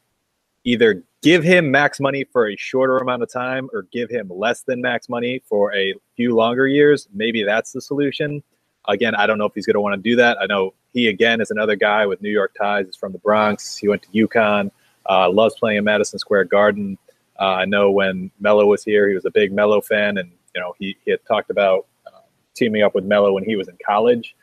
either 0.65 1.03
give 1.21 1.43
him 1.43 1.71
max 1.71 1.99
money 1.99 2.25
for 2.25 2.49
a 2.49 2.55
shorter 2.57 2.97
amount 2.97 3.23
of 3.23 3.31
time 3.31 3.69
or 3.73 3.83
give 3.91 4.09
him 4.09 4.29
less 4.29 4.63
than 4.63 4.81
max 4.81 5.07
money 5.07 5.41
for 5.47 5.73
a 5.73 5.93
few 6.15 6.35
longer 6.35 6.67
years, 6.67 7.07
maybe 7.13 7.43
that's 7.43 7.71
the 7.71 7.81
solution. 7.81 8.43
Again, 8.87 9.15
I 9.15 9.27
don't 9.27 9.37
know 9.37 9.45
if 9.45 9.53
he's 9.53 9.65
going 9.65 9.75
to 9.75 9.81
want 9.81 9.95
to 9.95 10.09
do 10.09 10.15
that. 10.15 10.37
I 10.41 10.45
know 10.45 10.73
he 10.93 11.07
again 11.07 11.41
is 11.41 11.51
another 11.51 11.75
guy 11.75 12.05
with 12.05 12.21
New 12.21 12.29
York 12.29 12.53
ties. 12.59 12.85
He's 12.85 12.95
from 12.95 13.11
the 13.11 13.19
Bronx. 13.19 13.77
He 13.77 13.87
went 13.87 14.03
to 14.03 14.27
UConn. 14.27 14.71
Uh, 15.09 15.29
loves 15.29 15.55
playing 15.55 15.77
in 15.77 15.83
Madison 15.83 16.19
Square 16.19 16.45
Garden. 16.45 16.97
Uh, 17.39 17.45
I 17.45 17.65
know 17.65 17.91
when 17.91 18.31
Melo 18.39 18.65
was 18.65 18.83
here, 18.83 19.07
he 19.07 19.15
was 19.15 19.25
a 19.25 19.31
big 19.31 19.51
Melo 19.51 19.81
fan, 19.81 20.17
and 20.17 20.31
you 20.53 20.61
know 20.61 20.75
he, 20.77 20.97
he 21.05 21.11
had 21.11 21.19
talked 21.25 21.49
about 21.49 21.87
uh, 22.05 22.21
teaming 22.55 22.83
up 22.83 22.93
with 22.93 23.05
Melo 23.05 23.33
when 23.33 23.43
he 23.43 23.55
was 23.55 23.67
in 23.67 23.77
college. 23.85 24.35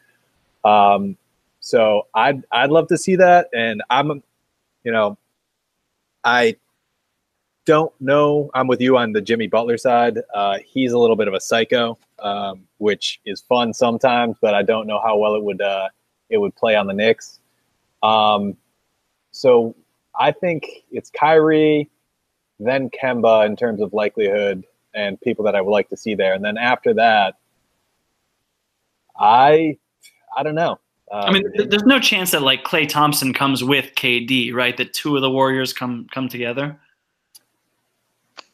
Um, 0.64 1.16
so 1.60 2.06
I'd 2.14 2.44
I'd 2.50 2.70
love 2.70 2.88
to 2.88 2.98
see 2.98 3.16
that, 3.16 3.48
and 3.54 3.82
I'm, 3.90 4.22
you 4.82 4.92
know, 4.92 5.18
I 6.24 6.56
don't 7.66 7.92
know. 8.00 8.50
I'm 8.54 8.68
with 8.68 8.80
you 8.80 8.96
on 8.96 9.12
the 9.12 9.20
Jimmy 9.20 9.48
Butler 9.48 9.76
side. 9.76 10.20
Uh, 10.34 10.58
he's 10.64 10.92
a 10.92 10.98
little 10.98 11.16
bit 11.16 11.28
of 11.28 11.34
a 11.34 11.40
psycho, 11.40 11.98
um, 12.20 12.62
which 12.78 13.20
is 13.26 13.42
fun 13.42 13.74
sometimes, 13.74 14.36
but 14.40 14.54
I 14.54 14.62
don't 14.62 14.86
know 14.86 15.00
how 15.00 15.18
well 15.18 15.34
it 15.34 15.42
would 15.42 15.60
uh, 15.60 15.88
it 16.30 16.38
would 16.38 16.54
play 16.56 16.76
on 16.76 16.86
the 16.86 16.94
Knicks. 16.94 17.40
Um, 18.02 18.56
so 19.32 19.74
I 20.18 20.32
think 20.32 20.66
it's 20.90 21.10
Kyrie, 21.10 21.90
then 22.58 22.88
Kemba 22.88 23.44
in 23.44 23.56
terms 23.56 23.82
of 23.82 23.92
likelihood 23.92 24.64
and 24.94 25.20
people 25.20 25.44
that 25.44 25.54
I 25.54 25.60
would 25.60 25.72
like 25.72 25.90
to 25.90 25.96
see 25.96 26.14
there, 26.14 26.32
and 26.32 26.44
then 26.44 26.56
after 26.56 26.94
that, 26.94 27.34
I 29.18 29.76
I 30.36 30.42
don't 30.42 30.54
know. 30.54 30.78
Uh, 31.10 31.24
I 31.26 31.32
mean, 31.32 31.44
there's 31.68 31.84
no 31.84 32.00
chance 32.00 32.30
that 32.30 32.42
like 32.42 32.64
Klay 32.64 32.88
Thompson 32.88 33.32
comes 33.32 33.62
with 33.62 33.94
KD, 33.96 34.54
right? 34.54 34.76
That 34.76 34.94
two 34.94 35.16
of 35.16 35.22
the 35.22 35.30
Warriors 35.30 35.72
come 35.72 36.06
come 36.12 36.28
together. 36.28 36.78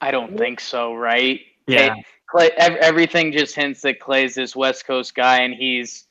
I 0.03 0.11
don't 0.11 0.37
think 0.37 0.59
so, 0.59 0.95
right? 0.95 1.41
Yeah. 1.69 1.95
Klay, 2.29 2.51
everything 2.57 3.31
just 3.31 3.55
hints 3.55 3.83
that 3.83 4.01
Klay's 4.01 4.35
this 4.35 4.57
West 4.57 4.85
Coast 4.85 5.15
guy, 5.15 5.43
and 5.43 5.55
he's 5.55 6.07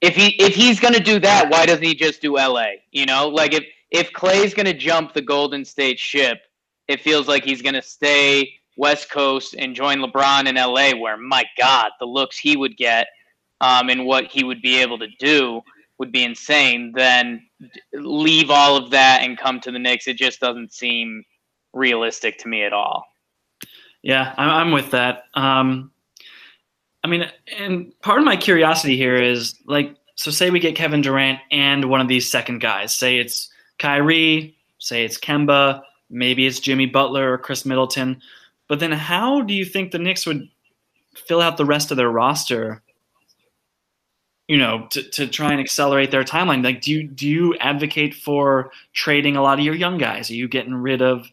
if 0.00 0.14
he 0.14 0.28
if 0.40 0.54
he's 0.54 0.78
gonna 0.78 1.00
do 1.00 1.18
that, 1.20 1.50
why 1.50 1.66
doesn't 1.66 1.82
he 1.82 1.96
just 1.96 2.22
do 2.22 2.36
LA? 2.36 2.66
You 2.92 3.06
know, 3.06 3.28
like 3.28 3.52
if 3.54 3.64
if 3.90 4.12
Klay's 4.12 4.54
gonna 4.54 4.72
jump 4.72 5.14
the 5.14 5.22
Golden 5.22 5.64
State 5.64 5.98
ship, 5.98 6.38
it 6.86 7.00
feels 7.00 7.26
like 7.26 7.44
he's 7.44 7.60
gonna 7.60 7.82
stay 7.82 8.54
West 8.76 9.10
Coast 9.10 9.56
and 9.58 9.74
join 9.74 9.98
LeBron 9.98 10.46
in 10.46 10.54
LA, 10.54 10.92
where 10.96 11.16
my 11.16 11.44
God, 11.58 11.90
the 11.98 12.06
looks 12.06 12.38
he 12.38 12.56
would 12.56 12.76
get, 12.76 13.08
um, 13.60 13.88
and 13.88 14.06
what 14.06 14.26
he 14.26 14.44
would 14.44 14.62
be 14.62 14.80
able 14.80 14.98
to 14.98 15.08
do. 15.18 15.60
would 15.98 16.12
be 16.12 16.22
insane, 16.22 16.92
then 16.94 17.44
leave 17.92 18.50
all 18.50 18.76
of 18.76 18.90
that 18.90 19.22
and 19.22 19.36
come 19.36 19.58
to 19.58 19.72
the 19.72 19.80
Knicks. 19.80 20.06
It 20.06 20.16
just 20.16 20.38
doesn't 20.38 20.72
seem 20.72 21.24
realistic 21.72 22.38
to 22.38 22.48
me 22.48 22.64
at 22.64 22.72
all. 22.72 23.06
Yeah, 24.02 24.34
I'm 24.36 24.72
with 24.72 24.92
that. 24.92 25.24
Um, 25.34 25.90
I 27.02 27.08
mean, 27.08 27.30
and 27.58 27.92
part 28.00 28.18
of 28.18 28.24
my 28.24 28.36
curiosity 28.36 28.96
here 28.96 29.16
is 29.16 29.54
like, 29.66 29.94
so 30.14 30.30
say 30.30 30.50
we 30.50 30.60
get 30.60 30.76
Kevin 30.76 31.00
Durant 31.00 31.40
and 31.50 31.86
one 31.86 32.00
of 32.00 32.08
these 32.08 32.30
second 32.30 32.60
guys. 32.60 32.96
Say 32.96 33.18
it's 33.18 33.50
Kyrie, 33.78 34.56
say 34.78 35.04
it's 35.04 35.18
Kemba, 35.18 35.82
maybe 36.10 36.46
it's 36.46 36.60
Jimmy 36.60 36.86
Butler 36.86 37.32
or 37.32 37.38
Khris 37.38 37.64
Middleton. 37.64 38.20
But 38.68 38.80
then 38.80 38.92
how 38.92 39.42
do 39.42 39.54
you 39.54 39.64
think 39.64 39.90
the 39.90 39.98
Knicks 39.98 40.26
would 40.26 40.48
fill 41.16 41.40
out 41.40 41.56
the 41.56 41.64
rest 41.64 41.90
of 41.90 41.96
their 41.96 42.10
roster 42.10 42.82
you 44.46 44.56
know 44.56 44.86
to, 44.90 45.02
to 45.10 45.26
try 45.26 45.52
and 45.52 45.60
accelerate 45.60 46.10
their 46.10 46.24
timeline 46.24 46.64
like 46.64 46.80
do 46.80 46.90
you 46.90 47.06
do 47.06 47.28
you 47.28 47.56
advocate 47.58 48.14
for 48.14 48.70
trading 48.92 49.36
a 49.36 49.42
lot 49.42 49.58
of 49.58 49.64
your 49.64 49.74
young 49.74 49.98
guys 49.98 50.30
are 50.30 50.34
you 50.34 50.48
getting 50.48 50.74
rid 50.74 51.02
of 51.02 51.28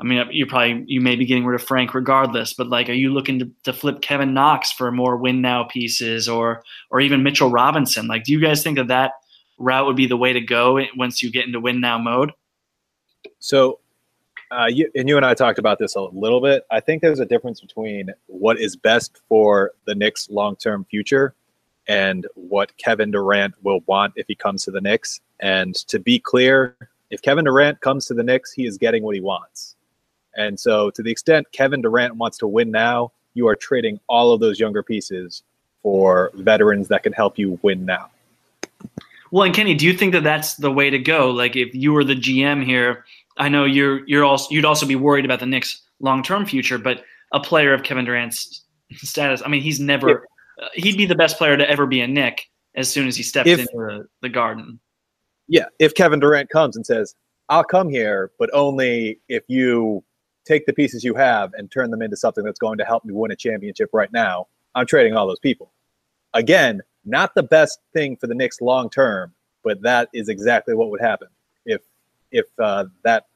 i 0.00 0.04
mean 0.04 0.26
you 0.30 0.46
probably 0.46 0.84
you 0.86 1.00
may 1.00 1.16
be 1.16 1.24
getting 1.24 1.44
rid 1.44 1.60
of 1.60 1.66
frank 1.66 1.94
regardless 1.94 2.52
but 2.52 2.68
like 2.68 2.88
are 2.88 2.94
you 2.94 3.12
looking 3.12 3.38
to, 3.38 3.50
to 3.64 3.72
flip 3.72 4.00
kevin 4.00 4.34
knox 4.34 4.72
for 4.72 4.90
more 4.90 5.16
win 5.16 5.40
now 5.40 5.64
pieces 5.64 6.28
or 6.28 6.62
or 6.90 7.00
even 7.00 7.22
mitchell 7.22 7.50
robinson 7.50 8.06
like 8.06 8.24
do 8.24 8.32
you 8.32 8.40
guys 8.40 8.62
think 8.62 8.76
that 8.76 8.88
that 8.88 9.12
route 9.58 9.86
would 9.86 9.96
be 9.96 10.06
the 10.06 10.16
way 10.16 10.32
to 10.32 10.40
go 10.40 10.80
once 10.96 11.22
you 11.22 11.30
get 11.30 11.46
into 11.46 11.60
win 11.60 11.80
now 11.80 11.98
mode 11.98 12.32
so 13.38 13.78
uh, 14.50 14.66
you, 14.66 14.90
and 14.96 15.08
you 15.08 15.16
and 15.16 15.24
I 15.24 15.34
talked 15.34 15.58
about 15.58 15.78
this 15.78 15.94
a 15.94 16.00
little 16.00 16.40
bit. 16.40 16.66
I 16.70 16.80
think 16.80 17.02
there's 17.02 17.20
a 17.20 17.26
difference 17.26 17.60
between 17.60 18.10
what 18.26 18.58
is 18.58 18.74
best 18.74 19.20
for 19.28 19.72
the 19.84 19.94
Knicks' 19.94 20.28
long-term 20.28 20.86
future 20.90 21.34
and 21.86 22.26
what 22.34 22.76
Kevin 22.76 23.10
Durant 23.10 23.54
will 23.62 23.80
want 23.86 24.14
if 24.16 24.26
he 24.26 24.34
comes 24.34 24.64
to 24.64 24.70
the 24.70 24.80
Knicks. 24.80 25.20
And 25.38 25.74
to 25.88 25.98
be 25.98 26.18
clear, 26.18 26.76
if 27.10 27.22
Kevin 27.22 27.44
Durant 27.44 27.80
comes 27.80 28.06
to 28.06 28.14
the 28.14 28.22
Knicks, 28.22 28.52
he 28.52 28.66
is 28.66 28.76
getting 28.76 29.02
what 29.02 29.14
he 29.14 29.20
wants. 29.20 29.76
And 30.36 30.58
so, 30.58 30.90
to 30.90 31.02
the 31.02 31.10
extent 31.10 31.46
Kevin 31.52 31.82
Durant 31.82 32.16
wants 32.16 32.38
to 32.38 32.46
win 32.46 32.70
now, 32.70 33.12
you 33.34 33.48
are 33.48 33.56
trading 33.56 34.00
all 34.08 34.32
of 34.32 34.40
those 34.40 34.58
younger 34.58 34.82
pieces 34.82 35.42
for 35.82 36.30
veterans 36.34 36.88
that 36.88 37.02
can 37.02 37.12
help 37.12 37.38
you 37.38 37.58
win 37.62 37.84
now. 37.84 38.10
Well, 39.30 39.44
and 39.44 39.54
Kenny, 39.54 39.74
do 39.74 39.86
you 39.86 39.94
think 39.94 40.12
that 40.12 40.24
that's 40.24 40.56
the 40.56 40.72
way 40.72 40.90
to 40.90 40.98
go? 40.98 41.30
Like, 41.30 41.56
if 41.56 41.74
you 41.74 41.92
were 41.92 42.04
the 42.04 42.16
GM 42.16 42.64
here, 42.64 43.04
I 43.36 43.48
know 43.48 43.64
you're 43.64 44.06
you're 44.06 44.24
also 44.24 44.50
you'd 44.50 44.64
also 44.64 44.86
be 44.86 44.96
worried 44.96 45.24
about 45.24 45.40
the 45.40 45.46
Knicks' 45.46 45.82
long 46.00 46.22
term 46.22 46.46
future, 46.46 46.78
but 46.78 47.04
a 47.32 47.40
player 47.40 47.72
of 47.72 47.82
Kevin 47.82 48.04
Durant's 48.04 48.64
status, 48.96 49.42
I 49.44 49.48
mean, 49.48 49.62
he's 49.62 49.80
never 49.80 50.26
uh, 50.60 50.68
he'd 50.74 50.96
be 50.96 51.06
the 51.06 51.14
best 51.14 51.38
player 51.38 51.56
to 51.56 51.68
ever 51.68 51.86
be 51.86 52.00
a 52.00 52.08
Knick 52.08 52.50
as 52.74 52.90
soon 52.90 53.08
as 53.08 53.16
he 53.16 53.22
stepped 53.22 53.48
if, 53.48 53.60
into 53.60 53.72
the, 53.72 54.06
the 54.22 54.28
garden. 54.28 54.80
Yeah, 55.48 55.66
if 55.78 55.94
Kevin 55.94 56.20
Durant 56.20 56.50
comes 56.50 56.76
and 56.76 56.84
says, 56.84 57.14
"I'll 57.48 57.64
come 57.64 57.88
here, 57.88 58.30
but 58.38 58.50
only 58.52 59.20
if 59.28 59.44
you 59.48 60.04
take 60.50 60.66
the 60.66 60.72
pieces 60.72 61.04
you 61.04 61.14
have 61.14 61.52
and 61.54 61.70
turn 61.70 61.90
them 61.90 62.02
into 62.02 62.16
something 62.16 62.44
that's 62.44 62.58
going 62.58 62.78
to 62.78 62.84
help 62.84 63.04
me 63.04 63.14
win 63.14 63.30
a 63.30 63.36
championship 63.36 63.90
right 63.92 64.12
now," 64.12 64.46
I'm 64.74 64.86
trading 64.86 65.14
all 65.14 65.26
those 65.26 65.38
people. 65.38 65.70
Again, 66.34 66.80
not 67.04 67.34
the 67.34 67.42
best 67.42 67.80
thing 67.92 68.16
for 68.16 68.26
the 68.26 68.34
Knicks 68.34 68.60
long 68.60 68.90
term, 68.90 69.32
but 69.62 69.82
that 69.82 70.08
is 70.12 70.28
exactly 70.28 70.74
what 70.74 70.90
would 70.90 71.00
happen 71.00 71.28
if 71.64 71.82
if 72.30 72.46
uh, 72.58 72.86
that 73.02 73.26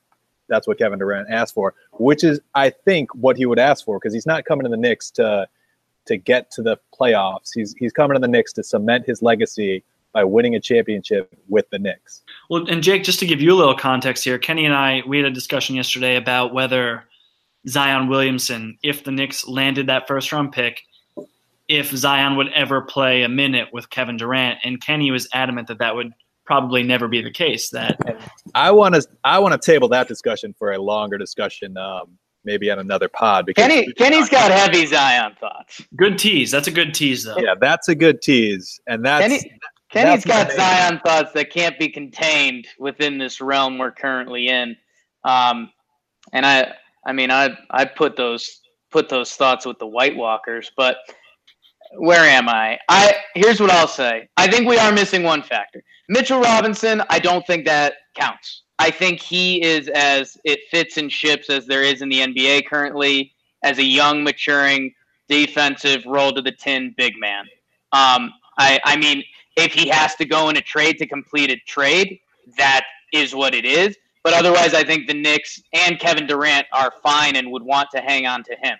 that's 0.48 0.66
what 0.66 0.78
Kevin 0.78 0.98
Durant 0.98 1.30
asked 1.30 1.54
for, 1.54 1.74
which 1.92 2.22
is 2.22 2.40
I 2.54 2.70
think 2.70 3.14
what 3.14 3.36
he 3.36 3.46
would 3.46 3.58
ask 3.58 3.84
for 3.84 3.98
because 3.98 4.12
he's 4.12 4.26
not 4.26 4.44
coming 4.44 4.64
to 4.64 4.70
the 4.70 4.76
Knicks 4.76 5.10
to 5.12 5.48
to 6.06 6.16
get 6.16 6.50
to 6.52 6.62
the 6.62 6.78
playoffs. 6.98 7.50
He's 7.54 7.74
he's 7.78 7.92
coming 7.92 8.14
to 8.14 8.20
the 8.20 8.28
Knicks 8.28 8.52
to 8.54 8.62
cement 8.62 9.06
his 9.06 9.22
legacy 9.22 9.84
by 10.14 10.24
winning 10.24 10.54
a 10.54 10.60
championship 10.60 11.36
with 11.48 11.68
the 11.70 11.78
Knicks. 11.78 12.22
Well, 12.48 12.66
and 12.70 12.82
Jake, 12.82 13.04
just 13.04 13.18
to 13.18 13.26
give 13.26 13.42
you 13.42 13.52
a 13.52 13.58
little 13.58 13.74
context 13.74 14.24
here, 14.24 14.38
Kenny 14.38 14.64
and 14.64 14.74
I 14.74 15.02
we 15.06 15.18
had 15.18 15.26
a 15.26 15.30
discussion 15.30 15.76
yesterday 15.76 16.16
about 16.16 16.54
whether 16.54 17.04
Zion 17.68 18.08
Williamson, 18.08 18.78
if 18.82 19.04
the 19.04 19.10
Knicks 19.10 19.46
landed 19.46 19.88
that 19.88 20.06
first 20.08 20.32
round 20.32 20.52
pick, 20.52 20.80
if 21.68 21.90
Zion 21.90 22.36
would 22.36 22.52
ever 22.54 22.80
play 22.80 23.22
a 23.22 23.28
minute 23.28 23.68
with 23.72 23.90
Kevin 23.90 24.16
Durant, 24.16 24.58
and 24.64 24.80
Kenny 24.80 25.10
was 25.10 25.28
adamant 25.34 25.68
that 25.68 25.78
that 25.78 25.94
would 25.94 26.12
probably 26.46 26.82
never 26.82 27.08
be 27.08 27.20
the 27.20 27.32
case. 27.32 27.70
That 27.70 27.98
I 28.54 28.70
want 28.70 28.94
to 28.94 29.06
I 29.24 29.38
want 29.40 29.60
to 29.60 29.72
table 29.72 29.88
that 29.88 30.08
discussion 30.08 30.54
for 30.58 30.72
a 30.72 30.78
longer 30.78 31.18
discussion. 31.18 31.76
Um, 31.76 32.18
maybe 32.44 32.70
on 32.70 32.78
another 32.78 33.08
pod. 33.08 33.46
Because 33.46 33.66
Kenny, 33.66 33.90
Kenny's 33.94 34.28
got 34.28 34.50
heavy 34.50 34.86
Zion 34.86 35.34
thoughts. 35.40 35.82
Good 35.96 36.18
tease. 36.18 36.50
That's 36.50 36.68
a 36.68 36.70
good 36.70 36.94
tease, 36.94 37.24
though. 37.24 37.38
Yeah, 37.38 37.54
that's 37.58 37.88
a 37.88 37.94
good 37.94 38.22
tease, 38.22 38.78
and 38.86 39.04
that's. 39.04 39.22
Kenny, 39.22 39.58
Kenny's 39.94 40.24
got 40.24 40.52
Zion 40.52 41.00
thoughts 41.04 41.32
that 41.32 41.50
can't 41.50 41.78
be 41.78 41.88
contained 41.88 42.66
within 42.78 43.18
this 43.18 43.40
realm 43.40 43.78
we're 43.78 43.92
currently 43.92 44.48
in, 44.48 44.76
um, 45.24 45.70
and 46.32 46.44
I, 46.44 46.74
I 47.06 47.12
mean, 47.12 47.30
I, 47.30 47.56
I 47.70 47.84
put 47.84 48.16
those 48.16 48.60
put 48.90 49.08
those 49.08 49.32
thoughts 49.32 49.66
with 49.66 49.78
the 49.78 49.86
White 49.86 50.16
Walkers, 50.16 50.70
but 50.76 50.96
where 51.96 52.24
am 52.24 52.48
I? 52.48 52.78
I 52.88 53.14
here's 53.34 53.60
what 53.60 53.70
I'll 53.70 53.88
say. 53.88 54.28
I 54.36 54.48
think 54.48 54.68
we 54.68 54.78
are 54.78 54.92
missing 54.92 55.22
one 55.22 55.42
factor. 55.42 55.82
Mitchell 56.08 56.40
Robinson. 56.40 57.02
I 57.08 57.18
don't 57.18 57.46
think 57.46 57.64
that 57.66 57.94
counts. 58.14 58.62
I 58.78 58.90
think 58.90 59.20
he 59.20 59.62
is 59.64 59.88
as 59.88 60.36
it 60.44 60.60
fits 60.70 60.98
in 60.98 61.08
ships 61.08 61.48
as 61.48 61.66
there 61.66 61.82
is 61.82 62.02
in 62.02 62.08
the 62.08 62.20
NBA 62.20 62.66
currently 62.66 63.32
as 63.62 63.78
a 63.78 63.84
young, 63.84 64.24
maturing 64.24 64.92
defensive 65.28 66.04
roll 66.06 66.32
to 66.32 66.42
the 66.42 66.52
tin 66.52 66.94
big 66.96 67.14
man. 67.18 67.44
Um, 67.92 68.32
I, 68.58 68.80
I 68.84 68.96
mean, 68.96 69.24
if 69.56 69.72
he 69.72 69.88
has 69.88 70.14
to 70.16 70.24
go 70.24 70.48
in 70.48 70.56
a 70.56 70.60
trade 70.60 70.98
to 70.98 71.06
complete 71.06 71.50
a 71.50 71.56
trade, 71.66 72.20
that 72.58 72.84
is 73.12 73.34
what 73.34 73.54
it 73.54 73.64
is. 73.64 73.96
But 74.22 74.32
otherwise, 74.32 74.74
I 74.74 74.84
think 74.84 75.06
the 75.06 75.14
Knicks 75.14 75.62
and 75.72 75.98
Kevin 75.98 76.26
Durant 76.26 76.66
are 76.72 76.92
fine 77.02 77.36
and 77.36 77.50
would 77.52 77.62
want 77.62 77.90
to 77.92 78.00
hang 78.00 78.26
on 78.26 78.42
to 78.44 78.56
him. 78.62 78.76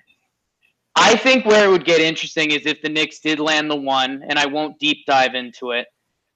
I 0.96 1.16
think 1.16 1.44
where 1.44 1.66
it 1.66 1.70
would 1.70 1.84
get 1.84 2.00
interesting 2.00 2.50
is 2.50 2.66
if 2.66 2.80
the 2.80 2.88
Knicks 2.88 3.18
did 3.18 3.40
land 3.40 3.70
the 3.70 3.76
one, 3.76 4.22
and 4.28 4.38
I 4.38 4.46
won't 4.46 4.78
deep 4.78 5.04
dive 5.06 5.34
into 5.34 5.72
it, 5.72 5.86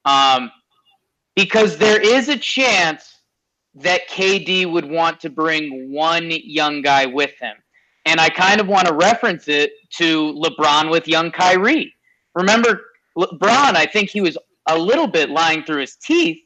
um, 0.05 0.51
because 1.37 1.79
there 1.79 2.01
is 2.01 2.29
a 2.29 2.37
chance 2.37 3.15
that 3.77 4.09
KD 4.09 4.71
would 4.71 4.85
want 4.85 5.21
to 5.21 5.31
bring 5.31 5.93
one 5.93 6.31
young 6.31 6.83
guy 6.83 7.07
with 7.07 7.33
him. 7.41 7.55
And 8.05 8.21
I 8.21 8.29
kind 8.29 8.61
of 8.61 8.67
want 8.67 8.89
to 8.89 8.95
reference 8.95 9.49
it 9.49 9.73
to 9.97 10.33
LeBron 10.35 10.91
with 10.91 11.07
young 11.07 11.31
Kyrie. 11.31 11.95
Remember, 12.35 12.88
LeBron, 13.19 13.75
I 13.75 13.87
think 13.87 14.11
he 14.11 14.21
was 14.21 14.39
a 14.69 14.79
little 14.79 15.07
bit 15.07 15.31
lying 15.31 15.65
through 15.65 15.81
his 15.81 15.97
teeth, 15.97 16.39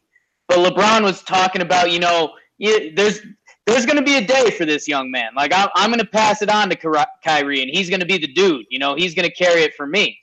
but 0.49 0.59
LeBron 0.59 1.03
was 1.03 1.23
talking 1.23 1.63
about, 1.63 1.91
you 1.91 1.99
know, 1.99 2.33
there's 2.59 3.21
there's 3.67 3.87
going 3.87 3.97
to 3.99 4.03
be 4.03 4.17
a 4.17 4.27
day 4.27 4.51
for 4.51 4.65
this 4.65 4.89
young 4.89 5.11
man. 5.11 5.33
Like 5.37 5.53
I'm, 5.55 5.69
I'm 5.75 5.91
going 5.91 6.01
to 6.01 6.07
pass 6.07 6.43
it 6.43 6.51
on 6.51 6.69
to 6.71 7.05
Kyrie, 7.25 7.63
and 7.63 7.71
he's 7.71 7.89
going 7.89 8.01
to 8.01 8.07
be 8.07 8.19
the 8.19 8.33
dude. 8.33 8.67
You 8.71 8.79
know, 8.79 8.95
he's 8.95 9.15
going 9.15 9.29
to 9.29 9.35
carry 9.35 9.63
it 9.63 9.75
for 9.75 9.87
me. 9.87 10.19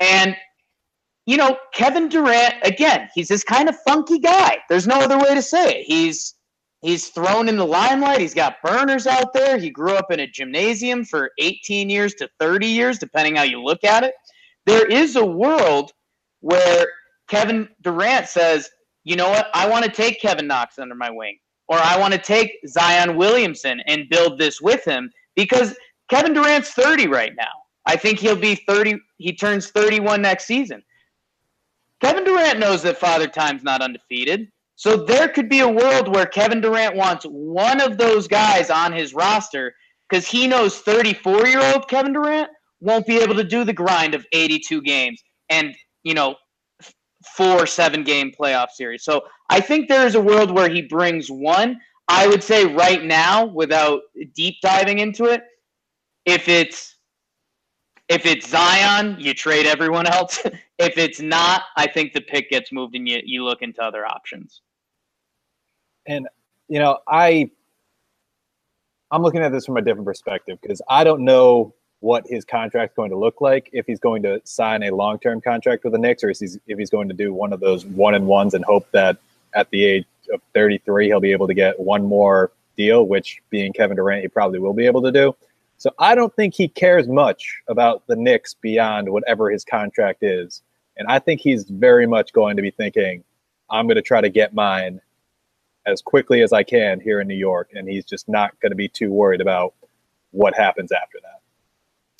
And 0.00 0.36
you 1.26 1.36
know, 1.36 1.58
Kevin 1.74 2.08
Durant, 2.08 2.54
again, 2.62 3.10
he's 3.14 3.28
this 3.28 3.44
kind 3.44 3.68
of 3.68 3.76
funky 3.86 4.18
guy. 4.18 4.58
There's 4.70 4.86
no 4.86 4.98
other 5.00 5.18
way 5.18 5.34
to 5.34 5.42
say 5.42 5.80
it. 5.80 5.84
He's 5.84 6.34
He's 6.80 7.08
thrown 7.08 7.48
in 7.48 7.56
the 7.56 7.66
limelight. 7.66 8.20
He's 8.20 8.34
got 8.34 8.62
burners 8.62 9.06
out 9.06 9.32
there. 9.32 9.58
He 9.58 9.68
grew 9.70 9.94
up 9.94 10.12
in 10.12 10.20
a 10.20 10.28
gymnasium 10.28 11.04
for 11.04 11.32
18 11.38 11.90
years 11.90 12.14
to 12.14 12.28
30 12.38 12.66
years, 12.68 12.98
depending 12.98 13.34
how 13.34 13.42
you 13.42 13.62
look 13.62 13.82
at 13.82 14.04
it. 14.04 14.14
There 14.68 14.84
is 14.84 15.16
a 15.16 15.24
world 15.24 15.92
where 16.40 16.88
Kevin 17.26 17.70
Durant 17.80 18.28
says, 18.28 18.68
you 19.02 19.16
know 19.16 19.30
what? 19.30 19.48
I 19.54 19.66
want 19.66 19.86
to 19.86 19.90
take 19.90 20.20
Kevin 20.20 20.46
Knox 20.46 20.78
under 20.78 20.94
my 20.94 21.10
wing, 21.10 21.38
or 21.68 21.78
I 21.78 21.98
want 21.98 22.12
to 22.12 22.20
take 22.20 22.52
Zion 22.66 23.16
Williamson 23.16 23.80
and 23.86 24.10
build 24.10 24.38
this 24.38 24.60
with 24.60 24.84
him 24.84 25.10
because 25.34 25.74
Kevin 26.10 26.34
Durant's 26.34 26.70
30 26.72 27.08
right 27.08 27.32
now. 27.34 27.46
I 27.86 27.96
think 27.96 28.18
he'll 28.18 28.36
be 28.36 28.56
30. 28.56 28.98
He 29.16 29.32
turns 29.32 29.70
31 29.70 30.20
next 30.20 30.44
season. 30.44 30.82
Kevin 32.02 32.24
Durant 32.24 32.58
knows 32.58 32.82
that 32.82 32.98
Father 32.98 33.26
Time's 33.26 33.62
not 33.62 33.80
undefeated. 33.80 34.52
So 34.76 34.98
there 34.98 35.30
could 35.30 35.48
be 35.48 35.60
a 35.60 35.68
world 35.68 36.14
where 36.14 36.26
Kevin 36.26 36.60
Durant 36.60 36.94
wants 36.94 37.24
one 37.24 37.80
of 37.80 37.96
those 37.96 38.28
guys 38.28 38.68
on 38.68 38.92
his 38.92 39.14
roster 39.14 39.74
because 40.10 40.28
he 40.28 40.46
knows 40.46 40.78
34 40.80 41.46
year 41.46 41.62
old 41.62 41.88
Kevin 41.88 42.12
Durant 42.12 42.50
won't 42.80 43.06
be 43.06 43.18
able 43.18 43.34
to 43.34 43.44
do 43.44 43.64
the 43.64 43.72
grind 43.72 44.14
of 44.14 44.26
82 44.32 44.82
games 44.82 45.22
and, 45.50 45.74
you 46.02 46.14
know, 46.14 46.36
four 47.36 47.66
seven 47.66 48.04
game 48.04 48.32
playoff 48.38 48.70
series. 48.70 49.04
So 49.04 49.22
I 49.50 49.60
think 49.60 49.88
there 49.88 50.06
is 50.06 50.14
a 50.14 50.20
world 50.20 50.50
where 50.50 50.68
he 50.68 50.82
brings 50.82 51.30
one. 51.30 51.80
I 52.08 52.26
would 52.26 52.42
say 52.42 52.64
right 52.64 53.04
now, 53.04 53.44
without 53.46 54.02
deep 54.34 54.56
diving 54.62 55.00
into 55.00 55.24
it, 55.26 55.42
if 56.24 56.48
it's 56.48 56.96
if 58.08 58.24
it's 58.24 58.48
Zion, 58.48 59.16
you 59.18 59.34
trade 59.34 59.66
everyone 59.66 60.06
else. 60.06 60.38
if 60.78 60.96
it's 60.96 61.20
not, 61.20 61.64
I 61.76 61.86
think 61.86 62.14
the 62.14 62.22
pick 62.22 62.48
gets 62.48 62.72
moved 62.72 62.94
and 62.94 63.06
you, 63.06 63.20
you 63.24 63.44
look 63.44 63.60
into 63.60 63.82
other 63.82 64.06
options 64.06 64.62
and 66.08 66.26
you 66.68 66.80
know, 66.80 66.98
I 67.06 67.50
I'm 69.10 69.22
looking 69.22 69.42
at 69.42 69.52
this 69.52 69.66
from 69.66 69.76
a 69.76 69.82
different 69.82 70.06
perspective 70.06 70.58
because 70.60 70.82
I 70.88 71.04
don't 71.04 71.24
know 71.24 71.74
what 72.00 72.24
his 72.26 72.44
contract's 72.44 72.94
going 72.94 73.10
to 73.10 73.18
look 73.18 73.40
like. 73.40 73.70
If 73.72 73.86
he's 73.86 74.00
going 74.00 74.22
to 74.22 74.40
sign 74.44 74.84
a 74.84 74.94
long 74.94 75.18
term 75.18 75.40
contract 75.40 75.84
with 75.84 75.92
the 75.92 75.98
Knicks, 75.98 76.22
or 76.22 76.30
if 76.30 76.38
he's, 76.38 76.58
if 76.66 76.78
he's 76.78 76.90
going 76.90 77.08
to 77.08 77.14
do 77.14 77.32
one 77.32 77.52
of 77.52 77.60
those 77.60 77.84
one 77.86 78.14
and 78.14 78.26
ones 78.26 78.54
and 78.54 78.64
hope 78.64 78.88
that 78.92 79.18
at 79.54 79.70
the 79.70 79.84
age 79.84 80.06
of 80.32 80.40
33 80.54 81.06
he'll 81.06 81.20
be 81.20 81.32
able 81.32 81.46
to 81.46 81.54
get 81.54 81.78
one 81.80 82.04
more 82.04 82.52
deal, 82.76 83.06
which 83.06 83.40
being 83.50 83.72
Kevin 83.72 83.96
Durant, 83.96 84.22
he 84.22 84.28
probably 84.28 84.58
will 84.58 84.72
be 84.72 84.86
able 84.86 85.02
to 85.02 85.12
do. 85.12 85.34
So 85.78 85.90
I 85.98 86.14
don't 86.14 86.34
think 86.34 86.54
he 86.54 86.68
cares 86.68 87.06
much 87.06 87.60
about 87.68 88.06
the 88.06 88.16
Knicks 88.16 88.54
beyond 88.54 89.08
whatever 89.08 89.50
his 89.50 89.64
contract 89.64 90.22
is. 90.22 90.62
And 90.96 91.06
I 91.06 91.20
think 91.20 91.40
he's 91.40 91.64
very 91.64 92.06
much 92.06 92.32
going 92.32 92.56
to 92.56 92.62
be 92.62 92.70
thinking, 92.72 93.22
I'm 93.70 93.86
going 93.86 93.96
to 93.96 94.02
try 94.02 94.20
to 94.20 94.28
get 94.28 94.54
mine 94.54 95.00
as 95.86 96.02
quickly 96.02 96.42
as 96.42 96.52
I 96.52 96.64
can 96.64 97.00
here 97.00 97.20
in 97.20 97.28
New 97.28 97.36
York. 97.36 97.70
And 97.74 97.88
he's 97.88 98.04
just 98.04 98.28
not 98.28 98.58
going 98.60 98.72
to 98.72 98.76
be 98.76 98.88
too 98.88 99.12
worried 99.12 99.40
about 99.40 99.74
what 100.32 100.54
happens 100.54 100.90
after 100.90 101.18
that. 101.22 101.37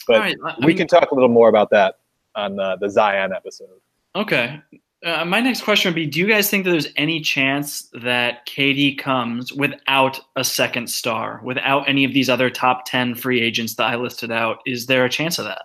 But 0.09 0.21
Right, 0.21 0.37
I- 0.45 0.51
I 0.61 0.67
we 0.67 0.75
can 0.75 0.87
talk 0.89 1.11
a 1.13 1.15
little 1.15 1.29
more 1.29 1.49
about 1.49 1.71
that 1.71 1.99
on 2.35 2.59
uh, 2.59 2.77
the 2.77 2.89
Zion 2.91 3.33
episode. 3.33 3.69
Okay. 4.17 4.61
Uh, 5.05 5.25
my 5.25 5.39
next 5.39 5.63
question 5.63 5.89
would 5.91 5.95
be 5.95 6.07
Do 6.07 6.19
you 6.19 6.27
guys 6.27 6.51
think 6.51 6.65
that 6.65 6.71
there's 6.73 6.89
any 6.97 7.21
chance 7.21 7.89
that 8.03 8.45
KD 8.47 8.99
comes 8.99 9.53
without 9.53 10.19
a 10.35 10.43
second 10.43 10.91
star, 10.91 11.41
without 11.45 11.89
any 11.89 12.05
of 12.05 12.13
these 12.13 12.29
other 12.29 12.51
top 12.51 12.85
10 12.87 13.15
free 13.15 13.41
agents 13.41 13.75
that 13.75 13.85
I 13.85 13.95
listed 13.95 14.33
out? 14.33 14.59
Is 14.67 14.87
there 14.87 15.05
a 15.05 15.09
chance 15.09 15.39
of 15.39 15.45
that? 15.45 15.63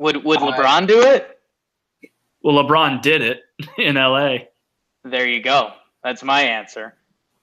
Would 0.00 0.24
would 0.24 0.40
I- 0.40 0.50
LeBron 0.50 0.88
do 0.88 1.00
it? 1.02 1.38
Well, 2.42 2.62
LeBron 2.64 3.02
did 3.02 3.22
it 3.22 3.42
in 3.78 3.94
LA. 3.94 4.38
There 5.04 5.28
you 5.28 5.40
go. 5.40 5.72
That's 6.02 6.22
my 6.24 6.40
answer. 6.42 6.94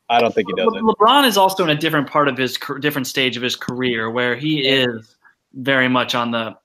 I 0.10 0.20
don't 0.20 0.36
think 0.36 0.50
he 0.50 0.54
does 0.56 0.68
it. 0.76 0.84
LeBron 0.84 1.26
is 1.26 1.38
also 1.38 1.64
in 1.64 1.70
a 1.70 1.76
different 1.76 2.10
part 2.10 2.28
of 2.28 2.38
his 2.38 2.58
different 2.82 3.08
stage 3.08 3.38
of 3.38 3.44
his 3.44 3.56
career 3.56 4.12
where 4.12 4.36
he 4.36 4.68
is 4.68 5.16
very 5.54 5.88
much 5.88 6.16
on 6.16 6.32
the 6.32 6.56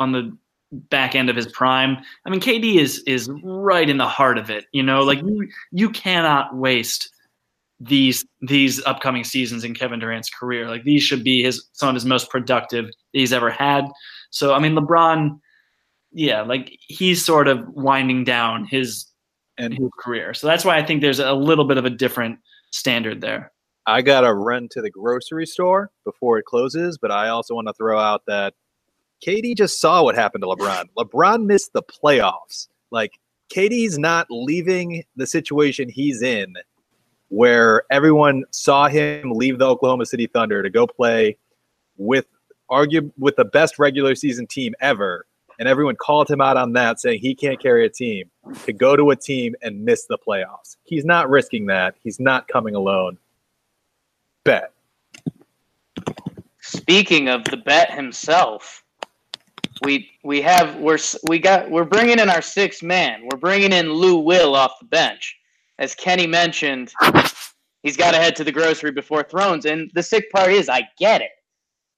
on 0.00 0.12
the 0.12 0.36
back 0.72 1.14
end 1.14 1.30
of 1.30 1.36
his 1.36 1.46
prime. 1.52 1.96
I 2.26 2.30
mean, 2.30 2.40
KD 2.40 2.76
is 2.76 3.00
is 3.06 3.30
right 3.42 3.88
in 3.88 3.98
the 3.98 4.08
heart 4.08 4.38
of 4.38 4.50
it. 4.50 4.66
You 4.72 4.82
know, 4.82 5.02
like 5.02 5.20
you 5.20 5.48
you 5.72 5.90
cannot 5.90 6.56
waste 6.56 7.10
these 7.80 8.24
these 8.40 8.84
upcoming 8.86 9.24
seasons 9.24 9.64
in 9.64 9.74
Kevin 9.74 10.00
Durant's 10.00 10.30
career. 10.30 10.68
Like 10.68 10.84
these 10.84 11.02
should 11.02 11.24
be 11.24 11.42
his 11.42 11.64
some 11.72 11.88
of 11.88 11.94
his 11.94 12.04
most 12.04 12.30
productive 12.30 12.86
he's 13.12 13.32
ever 13.32 13.50
had. 13.50 13.84
So 14.30 14.54
I 14.54 14.58
mean, 14.58 14.74
LeBron, 14.74 15.38
yeah, 16.12 16.42
like 16.42 16.76
he's 16.80 17.24
sort 17.24 17.48
of 17.48 17.66
winding 17.68 18.24
down 18.24 18.64
his 18.66 19.06
And 19.58 19.72
his 19.74 19.90
career. 20.00 20.34
So 20.34 20.46
that's 20.48 20.64
why 20.64 20.76
I 20.76 20.84
think 20.84 21.00
there's 21.00 21.20
a 21.20 21.32
little 21.34 21.64
bit 21.64 21.78
of 21.78 21.84
a 21.84 21.90
different 21.90 22.38
standard 22.72 23.20
there. 23.20 23.52
I 23.86 24.02
got 24.02 24.22
to 24.22 24.32
run 24.32 24.68
to 24.70 24.80
the 24.80 24.90
grocery 24.90 25.46
store 25.46 25.90
before 26.04 26.38
it 26.38 26.44
closes, 26.44 26.98
but 26.98 27.10
I 27.10 27.28
also 27.28 27.54
want 27.54 27.68
to 27.68 27.74
throw 27.74 27.98
out 27.98 28.22
that 28.26 28.54
KD 29.24 29.56
just 29.56 29.80
saw 29.80 30.02
what 30.02 30.14
happened 30.14 30.42
to 30.42 30.48
LeBron. 30.48 30.86
LeBron 30.98 31.44
missed 31.46 31.72
the 31.72 31.82
playoffs. 31.82 32.68
Like, 32.90 33.12
KD's 33.52 33.98
not 33.98 34.26
leaving 34.30 35.04
the 35.16 35.26
situation 35.26 35.88
he's 35.88 36.22
in 36.22 36.54
where 37.28 37.82
everyone 37.90 38.44
saw 38.50 38.88
him 38.88 39.32
leave 39.32 39.58
the 39.58 39.66
Oklahoma 39.66 40.06
City 40.06 40.26
Thunder 40.26 40.62
to 40.62 40.70
go 40.70 40.86
play 40.86 41.36
with 41.96 42.26
argue 42.68 43.12
with 43.18 43.36
the 43.36 43.44
best 43.44 43.78
regular 43.78 44.14
season 44.14 44.46
team 44.46 44.74
ever 44.80 45.26
and 45.58 45.68
everyone 45.68 45.96
called 45.96 46.28
him 46.28 46.40
out 46.40 46.56
on 46.56 46.72
that 46.72 47.00
saying 47.00 47.20
he 47.20 47.34
can't 47.34 47.60
carry 47.60 47.84
a 47.84 47.88
team 47.88 48.30
to 48.64 48.72
go 48.72 48.96
to 48.96 49.10
a 49.10 49.16
team 49.16 49.54
and 49.62 49.84
miss 49.84 50.06
the 50.06 50.18
playoffs. 50.18 50.76
He's 50.84 51.04
not 51.04 51.28
risking 51.28 51.66
that. 51.66 51.94
He's 52.02 52.18
not 52.18 52.48
coming 52.48 52.74
alone. 52.74 53.18
Bet. 54.44 54.72
Speaking 56.60 57.28
of 57.28 57.44
the 57.44 57.56
bet 57.56 57.92
himself, 57.92 58.84
we 59.82 60.10
we 60.22 60.40
have 60.42 60.76
we're 60.76 60.98
we 61.28 61.38
got 61.38 61.70
we're 61.70 61.84
bringing 61.84 62.18
in 62.18 62.30
our 62.30 62.42
sixth 62.42 62.82
man. 62.82 63.22
We're 63.30 63.38
bringing 63.38 63.72
in 63.72 63.92
Lou 63.92 64.18
Will 64.18 64.54
off 64.54 64.78
the 64.80 64.86
bench, 64.86 65.36
as 65.78 65.94
Kenny 65.94 66.26
mentioned. 66.26 66.92
He's 67.82 67.96
got 67.98 68.12
to 68.12 68.16
head 68.18 68.34
to 68.36 68.44
the 68.44 68.52
grocery 68.52 68.92
before 68.92 69.22
Thrones, 69.22 69.66
and 69.66 69.90
the 69.94 70.02
sick 70.02 70.30
part 70.30 70.50
is 70.50 70.68
I 70.70 70.88
get 70.98 71.20
it. 71.20 71.30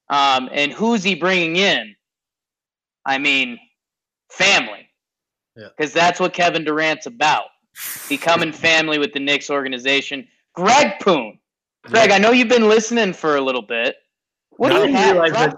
Um, 0.09 0.49
and 0.51 0.71
who's 0.71 1.03
he 1.03 1.15
bringing 1.15 1.55
in? 1.55 1.95
I 3.05 3.17
mean, 3.17 3.57
family, 4.29 4.89
Yeah. 5.55 5.69
because 5.75 5.93
that's 5.93 6.19
what 6.19 6.33
Kevin 6.33 6.65
Durant's 6.65 7.05
about. 7.05 7.45
Becoming 8.09 8.51
family 8.51 8.99
with 8.99 9.13
the 9.13 9.19
Knicks 9.19 9.49
organization. 9.49 10.27
Greg 10.53 10.99
Poon. 10.99 11.39
Greg, 11.87 12.11
I 12.11 12.17
know 12.17 12.31
you've 12.31 12.49
been 12.49 12.67
listening 12.69 13.13
for 13.13 13.35
a 13.35 13.41
little 13.41 13.61
bit. 13.61 13.95
What 14.51 14.71
I 14.71 14.75
do 14.75 14.81
you 14.81 14.87
didn't 14.87 14.97
have? 14.97 15.15
realize 15.15 15.53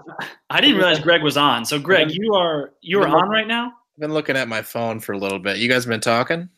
I 0.50 0.60
didn't 0.60 0.76
realize 0.76 0.98
Greg 1.00 1.22
was 1.22 1.36
on. 1.36 1.64
So, 1.64 1.78
Greg, 1.78 2.08
you 2.10 2.34
are 2.34 2.72
you 2.82 3.00
are 3.02 3.08
on 3.08 3.28
right 3.28 3.46
now. 3.46 3.66
I've 3.66 4.00
been 4.00 4.12
looking 4.12 4.36
at 4.36 4.48
my 4.48 4.62
phone 4.62 5.00
for 5.00 5.12
a 5.12 5.18
little 5.18 5.38
bit. 5.38 5.56
You 5.58 5.68
guys 5.68 5.86
been 5.86 6.00
talking? 6.00 6.48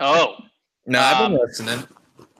Oh, 0.00 0.36
No, 0.86 1.00
I've 1.00 1.18
been 1.30 1.32
Um, 1.38 1.46
listening. 1.46 1.84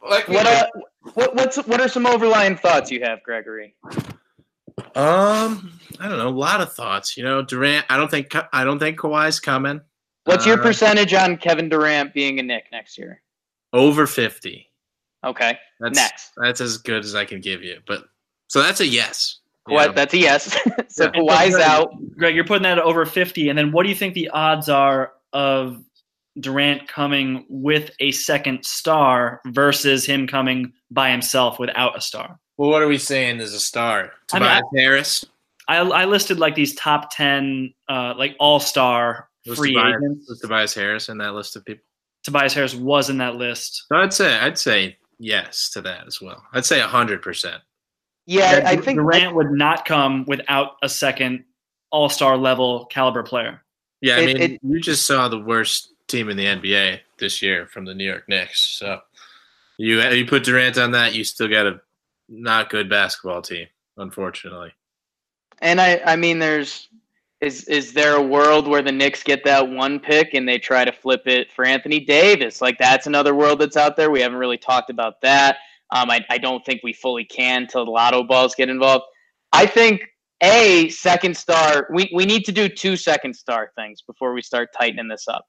Like 0.09 0.29
what, 0.29 0.47
uh, 0.47 0.67
what 1.15 1.35
what's 1.37 1.57
what 1.67 1.81
are 1.81 1.89
some 1.89 2.07
overlying 2.07 2.57
thoughts 2.57 2.91
you 2.91 3.01
have, 3.03 3.23
Gregory? 3.23 3.75
Um, 4.95 5.73
I 6.01 6.09
don't 6.09 6.19
know. 6.19 6.29
A 6.29 6.31
lot 6.31 6.61
of 6.61 6.73
thoughts. 6.73 7.17
You 7.17 7.25
know, 7.25 7.43
Durant. 7.43 7.87
I 7.89 7.97
don't 7.97 8.11
think. 8.11 8.35
I 8.53 8.65
don't 8.65 8.79
think 8.79 8.99
Kawhi's 8.99 9.41
coming. 9.41 9.81
What's 10.25 10.47
your 10.47 10.59
Uh, 10.59 10.63
percentage 10.63 11.15
on 11.15 11.37
Kevin 11.37 11.69
Durant 11.69 12.13
being 12.15 12.39
a 12.39 12.43
Knick 12.43 12.67
next 12.73 12.99
year? 12.99 13.23
Over 13.73 14.07
fifty. 14.07 14.71
Okay, 15.25 15.59
That's 15.81 15.97
next. 15.99 16.33
that's 16.37 16.61
as 16.61 16.79
good 16.79 17.05
as 17.05 17.15
I 17.15 17.25
can 17.25 17.41
give 17.41 17.63
you. 17.63 17.79
But 17.87 18.05
so 18.49 18.63
that's 18.63 18.81
a 18.81 18.87
yes. 18.87 19.39
What? 19.67 19.89
know. 19.89 19.93
That's 19.93 20.15
a 20.15 20.19
yes. 20.19 20.57
so 20.89 21.05
Yeah. 21.05 21.11
Kawhi's 21.21 21.55
Greg, 21.55 21.67
out. 21.69 21.91
Greg, 22.17 22.35
you're 22.35 22.45
putting 22.45 22.63
that 22.63 22.79
at 22.79 22.85
over 22.85 23.05
fifty, 23.05 23.49
and 23.49 23.59
then 23.59 23.73
what 23.73 23.83
do 23.83 23.89
you 23.89 23.95
think 23.95 24.15
the 24.15 24.29
odds 24.31 24.69
are 24.69 25.13
of 25.33 25.83
Durant 26.41 26.87
coming 26.87 27.45
with 27.49 27.91
a 28.01 28.13
second 28.13 28.65
star 28.65 29.41
versus 29.47 30.07
him 30.07 30.27
coming 30.29 30.73
by 30.91 31.11
himself 31.11 31.59
without 31.59 31.97
a 31.97 32.01
star? 32.01 32.39
Well, 32.57 32.71
what 32.71 32.81
are 32.83 32.89
we 32.89 32.99
saying 32.99 33.41
is 33.41 33.55
a 33.55 33.61
star? 33.61 34.13
I 34.33 34.39
mean, 34.39 34.49
Tobias 34.49 34.63
Harris. 34.77 35.25
I, 35.67 35.79
I 35.79 36.05
listed 36.07 36.39
like 36.39 36.55
these 36.55 36.75
top 36.77 37.11
ten, 37.13 37.75
uh, 37.89 38.15
like 38.17 38.37
all 38.39 38.61
star 38.61 39.29
free 39.57 39.75
Tobias, 39.75 39.97
agents. 40.03 40.29
was 40.29 40.41
Tobias 40.41 40.75
Harris 40.75 41.09
in 41.09 41.19
that 41.19 41.35
list 41.35 41.57
of 41.57 41.65
people? 41.65 41.83
Tobias 42.25 42.55
Harris 42.55 42.75
was 42.75 43.11
in 43.11 43.19
that 43.19 43.35
list. 43.37 43.85
So 43.89 43.97
I'd 43.99 44.13
say 44.15 44.39
I'd 44.39 44.59
say 44.59 44.97
yes 45.19 45.71
to 45.71 45.81
that 45.83 46.07
as 46.07 46.21
well. 46.21 46.43
I'd 46.53 46.65
say 46.67 46.81
hundred 46.81 47.23
percent. 47.23 47.63
Yeah, 48.27 48.63
I 48.67 48.77
think 48.77 48.99
Durant 48.99 49.35
would 49.35 49.51
not 49.53 49.85
come 49.87 50.25
without 50.27 50.73
a 50.83 50.89
second 50.89 51.45
all 51.91 52.09
star 52.09 52.37
level 52.37 52.85
caliber 52.87 53.23
player. 53.23 53.63
Yeah, 54.01 54.17
I 54.17 54.21
It- 54.21 54.27
mean, 54.27 54.37
it- 54.43 54.61
you 54.63 54.81
just 54.81 55.07
saw 55.07 55.29
the 55.29 55.39
worst 55.39 55.93
team 56.09 56.29
in 56.29 56.37
the 56.37 56.47
NBA 56.47 57.01
this 57.19 57.41
year 57.43 57.67
from 57.67 57.85
the 57.85 57.95
New 57.95 58.05
York 58.05 58.29
Knicks. 58.29 58.61
So 58.61 59.01
you 59.79 60.01
you 60.11 60.27
put 60.27 60.45
Durant 60.45 60.79
on 60.79 60.91
that, 60.93 61.15
you 61.15 61.25
still 61.25 61.49
got 61.49 61.67
a 61.67 61.81
not 62.29 62.69
good 62.71 62.89
basketball 62.91 63.41
team, 63.43 63.67
unfortunately. 63.97 64.73
And 65.61 65.81
I, 65.81 66.01
I 66.05 66.17
mean, 66.17 66.39
there's 66.39 66.89
is 67.41 67.65
is 67.65 67.93
there 67.93 68.17
a 68.17 68.23
world 68.23 68.67
where 68.67 68.83
the 68.83 68.93
Knicks 68.93 69.23
get 69.23 69.45
that 69.45 69.69
one 69.69 70.01
pick 70.01 70.35
and 70.35 70.49
they 70.49 70.59
try 70.59 70.85
to 70.85 70.93
flip 70.93 71.23
it 71.27 71.53
for 71.53 71.65
Anthony 71.65 72.01
Davis? 72.01 72.61
Like 72.61 72.79
that's 72.79 73.07
another 73.07 73.35
world 73.35 73.61
that's 73.61 73.77
out 73.77 73.97
there. 73.97 74.11
We 74.11 74.21
haven't 74.21 74.39
really 74.39 74.59
talked 74.59 74.91
about 74.91 75.21
that. 75.23 75.59
Um, 75.95 76.11
I, 76.11 76.25
I 76.29 76.39
don't 76.39 76.65
think 76.67 76.81
we 76.83 76.93
fully 76.93 77.25
can 77.25 77.67
till 77.67 77.85
the 77.85 77.91
lotto 77.91 78.25
balls 78.25 78.55
get 78.55 78.69
involved. 78.69 79.05
I 79.53 79.67
think 79.67 80.03
a 80.43 80.89
second 80.89 81.37
star. 81.37 81.89
We 81.93 82.11
we 82.15 82.27
need 82.27 82.45
to 82.47 82.53
do 82.53 82.69
two 82.69 82.97
second 82.97 83.35
star 83.35 83.71
things 83.77 84.03
before 84.03 84.33
we 84.33 84.43
start 84.43 84.71
tightening 84.77 85.09
this 85.09 85.29
up. 85.29 85.45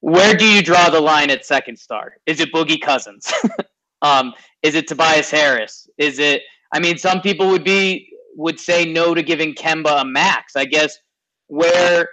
Where 0.00 0.34
do 0.34 0.46
you 0.46 0.62
draw 0.62 0.88
the 0.88 1.00
line 1.00 1.30
at 1.30 1.44
second 1.44 1.78
star? 1.78 2.14
Is 2.26 2.40
it 2.40 2.52
Boogie 2.52 2.80
Cousins? 2.80 3.32
um, 4.02 4.32
is 4.62 4.74
it 4.74 4.88
Tobias 4.88 5.30
Harris? 5.30 5.88
Is 5.98 6.18
it? 6.18 6.42
I 6.72 6.80
mean, 6.80 6.96
some 6.96 7.20
people 7.20 7.48
would 7.48 7.64
be 7.64 8.11
would 8.36 8.58
say 8.58 8.84
no 8.84 9.14
to 9.14 9.22
giving 9.22 9.54
Kemba 9.54 10.02
a 10.02 10.04
max. 10.04 10.56
I 10.56 10.64
guess 10.64 10.98
where 11.48 12.08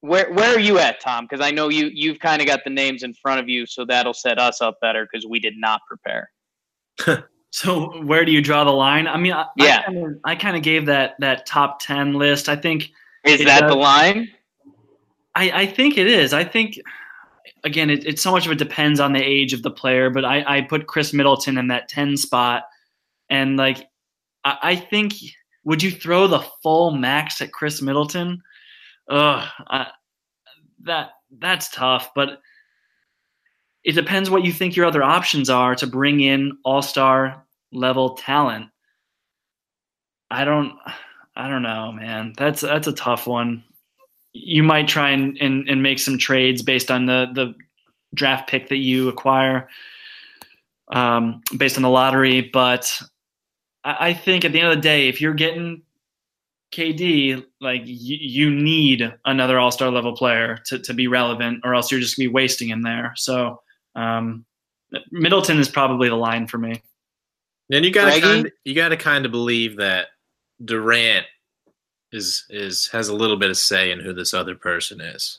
where 0.00 0.32
where 0.32 0.54
are 0.54 0.60
you 0.60 0.78
at, 0.78 1.00
Tom? 1.00 1.26
Because 1.28 1.44
I 1.44 1.50
know 1.50 1.68
you 1.68 1.90
you've 1.92 2.18
kind 2.18 2.40
of 2.40 2.48
got 2.48 2.60
the 2.64 2.70
names 2.70 3.02
in 3.02 3.14
front 3.14 3.40
of 3.40 3.48
you, 3.48 3.66
so 3.66 3.84
that'll 3.84 4.14
set 4.14 4.38
us 4.38 4.60
up 4.60 4.80
better 4.80 5.06
because 5.10 5.26
we 5.26 5.38
did 5.40 5.54
not 5.56 5.80
prepare. 5.88 6.30
So 7.52 8.02
where 8.02 8.24
do 8.24 8.32
you 8.32 8.40
draw 8.40 8.64
the 8.64 8.70
line? 8.70 9.06
I 9.06 9.18
mean, 9.18 9.34
I, 9.34 9.44
Yeah. 9.56 9.80
I, 9.80 9.82
kind 9.84 9.98
of, 9.98 10.18
I 10.24 10.34
kind 10.36 10.56
of 10.56 10.62
gave 10.62 10.86
that 10.86 11.16
that 11.18 11.44
top 11.44 11.80
ten 11.80 12.14
list. 12.14 12.48
I 12.48 12.56
think 12.56 12.90
Is 13.24 13.44
that 13.44 13.60
does. 13.60 13.70
the 13.70 13.76
line? 13.76 14.30
I, 15.34 15.50
I 15.62 15.66
think 15.66 15.98
it 15.98 16.06
is. 16.06 16.32
I 16.32 16.44
think 16.44 16.80
again, 17.62 17.90
it, 17.90 18.06
it 18.06 18.18
so 18.18 18.32
much 18.32 18.46
of 18.46 18.52
it 18.52 18.58
depends 18.58 19.00
on 19.00 19.12
the 19.12 19.22
age 19.22 19.52
of 19.52 19.62
the 19.62 19.70
player. 19.70 20.08
But 20.08 20.24
I, 20.24 20.44
I 20.46 20.60
put 20.62 20.86
Khris 20.86 21.12
Middleton 21.12 21.58
in 21.58 21.68
that 21.68 21.90
ten 21.90 22.16
spot, 22.16 22.64
and 23.28 23.58
like 23.58 23.86
I, 24.44 24.58
I 24.62 24.76
think 24.76 25.14
would 25.64 25.82
you 25.82 25.90
throw 25.90 26.26
the 26.26 26.44
full 26.62 26.92
max 26.92 27.40
at 27.40 27.52
Khris 27.52 27.82
Middleton? 27.82 28.42
Ugh, 29.08 29.48
I, 29.68 29.86
that 30.84 31.10
that's 31.38 31.70
tough. 31.70 32.10
But 32.14 32.40
it 33.84 33.92
depends 33.92 34.30
what 34.30 34.44
you 34.44 34.52
think 34.52 34.76
your 34.76 34.86
other 34.86 35.02
options 35.02 35.50
are 35.50 35.74
to 35.76 35.86
bring 35.86 36.20
in 36.20 36.56
all 36.64 36.82
star 36.82 37.44
level 37.72 38.14
talent. 38.14 38.68
I 40.30 40.44
don't. 40.44 40.78
I 41.34 41.48
don't 41.48 41.62
know, 41.62 41.92
man. 41.92 42.34
That's 42.36 42.60
that's 42.60 42.86
a 42.86 42.92
tough 42.92 43.26
one. 43.26 43.64
You 44.34 44.62
might 44.62 44.88
try 44.88 45.10
and, 45.10 45.36
and, 45.40 45.68
and 45.68 45.82
make 45.82 45.98
some 45.98 46.18
trades 46.18 46.62
based 46.62 46.90
on 46.90 47.06
the, 47.06 47.30
the 47.34 47.54
draft 48.14 48.48
pick 48.48 48.68
that 48.68 48.78
you 48.78 49.08
acquire, 49.08 49.68
um, 50.90 51.42
based 51.56 51.76
on 51.76 51.82
the 51.82 51.90
lottery. 51.90 52.50
But 52.52 53.00
I, 53.84 54.08
I 54.08 54.14
think 54.14 54.44
at 54.44 54.52
the 54.52 54.60
end 54.60 54.68
of 54.68 54.76
the 54.76 54.82
day, 54.82 55.08
if 55.08 55.20
you're 55.20 55.34
getting 55.34 55.82
KD, 56.72 57.44
like 57.60 57.82
y- 57.82 57.86
you 57.86 58.50
need 58.50 59.12
another 59.24 59.58
All 59.58 59.70
Star 59.70 59.90
level 59.90 60.14
player 60.16 60.58
to, 60.66 60.78
to 60.80 60.94
be 60.94 61.06
relevant, 61.08 61.60
or 61.64 61.74
else 61.74 61.90
you're 61.90 62.00
just 62.00 62.16
gonna 62.16 62.28
be 62.28 62.32
wasting 62.34 62.68
him 62.68 62.82
there. 62.82 63.12
So 63.16 63.60
um, 63.94 64.44
Middleton 65.10 65.58
is 65.58 65.68
probably 65.68 66.08
the 66.08 66.16
line 66.16 66.46
for 66.46 66.58
me. 66.58 66.82
And 67.70 67.84
you 67.84 67.90
gotta 67.90 68.20
Greggy? 68.20 68.22
kind 68.42 68.52
you 68.64 68.74
gotta 68.74 68.96
kind 68.96 69.24
of 69.26 69.32
believe 69.32 69.76
that 69.78 70.08
Durant 70.64 71.26
is 72.12 72.44
is 72.50 72.88
has 72.88 73.08
a 73.08 73.14
little 73.14 73.36
bit 73.36 73.50
of 73.50 73.56
say 73.56 73.90
in 73.90 74.00
who 74.00 74.12
this 74.12 74.34
other 74.34 74.54
person 74.54 75.00
is. 75.00 75.38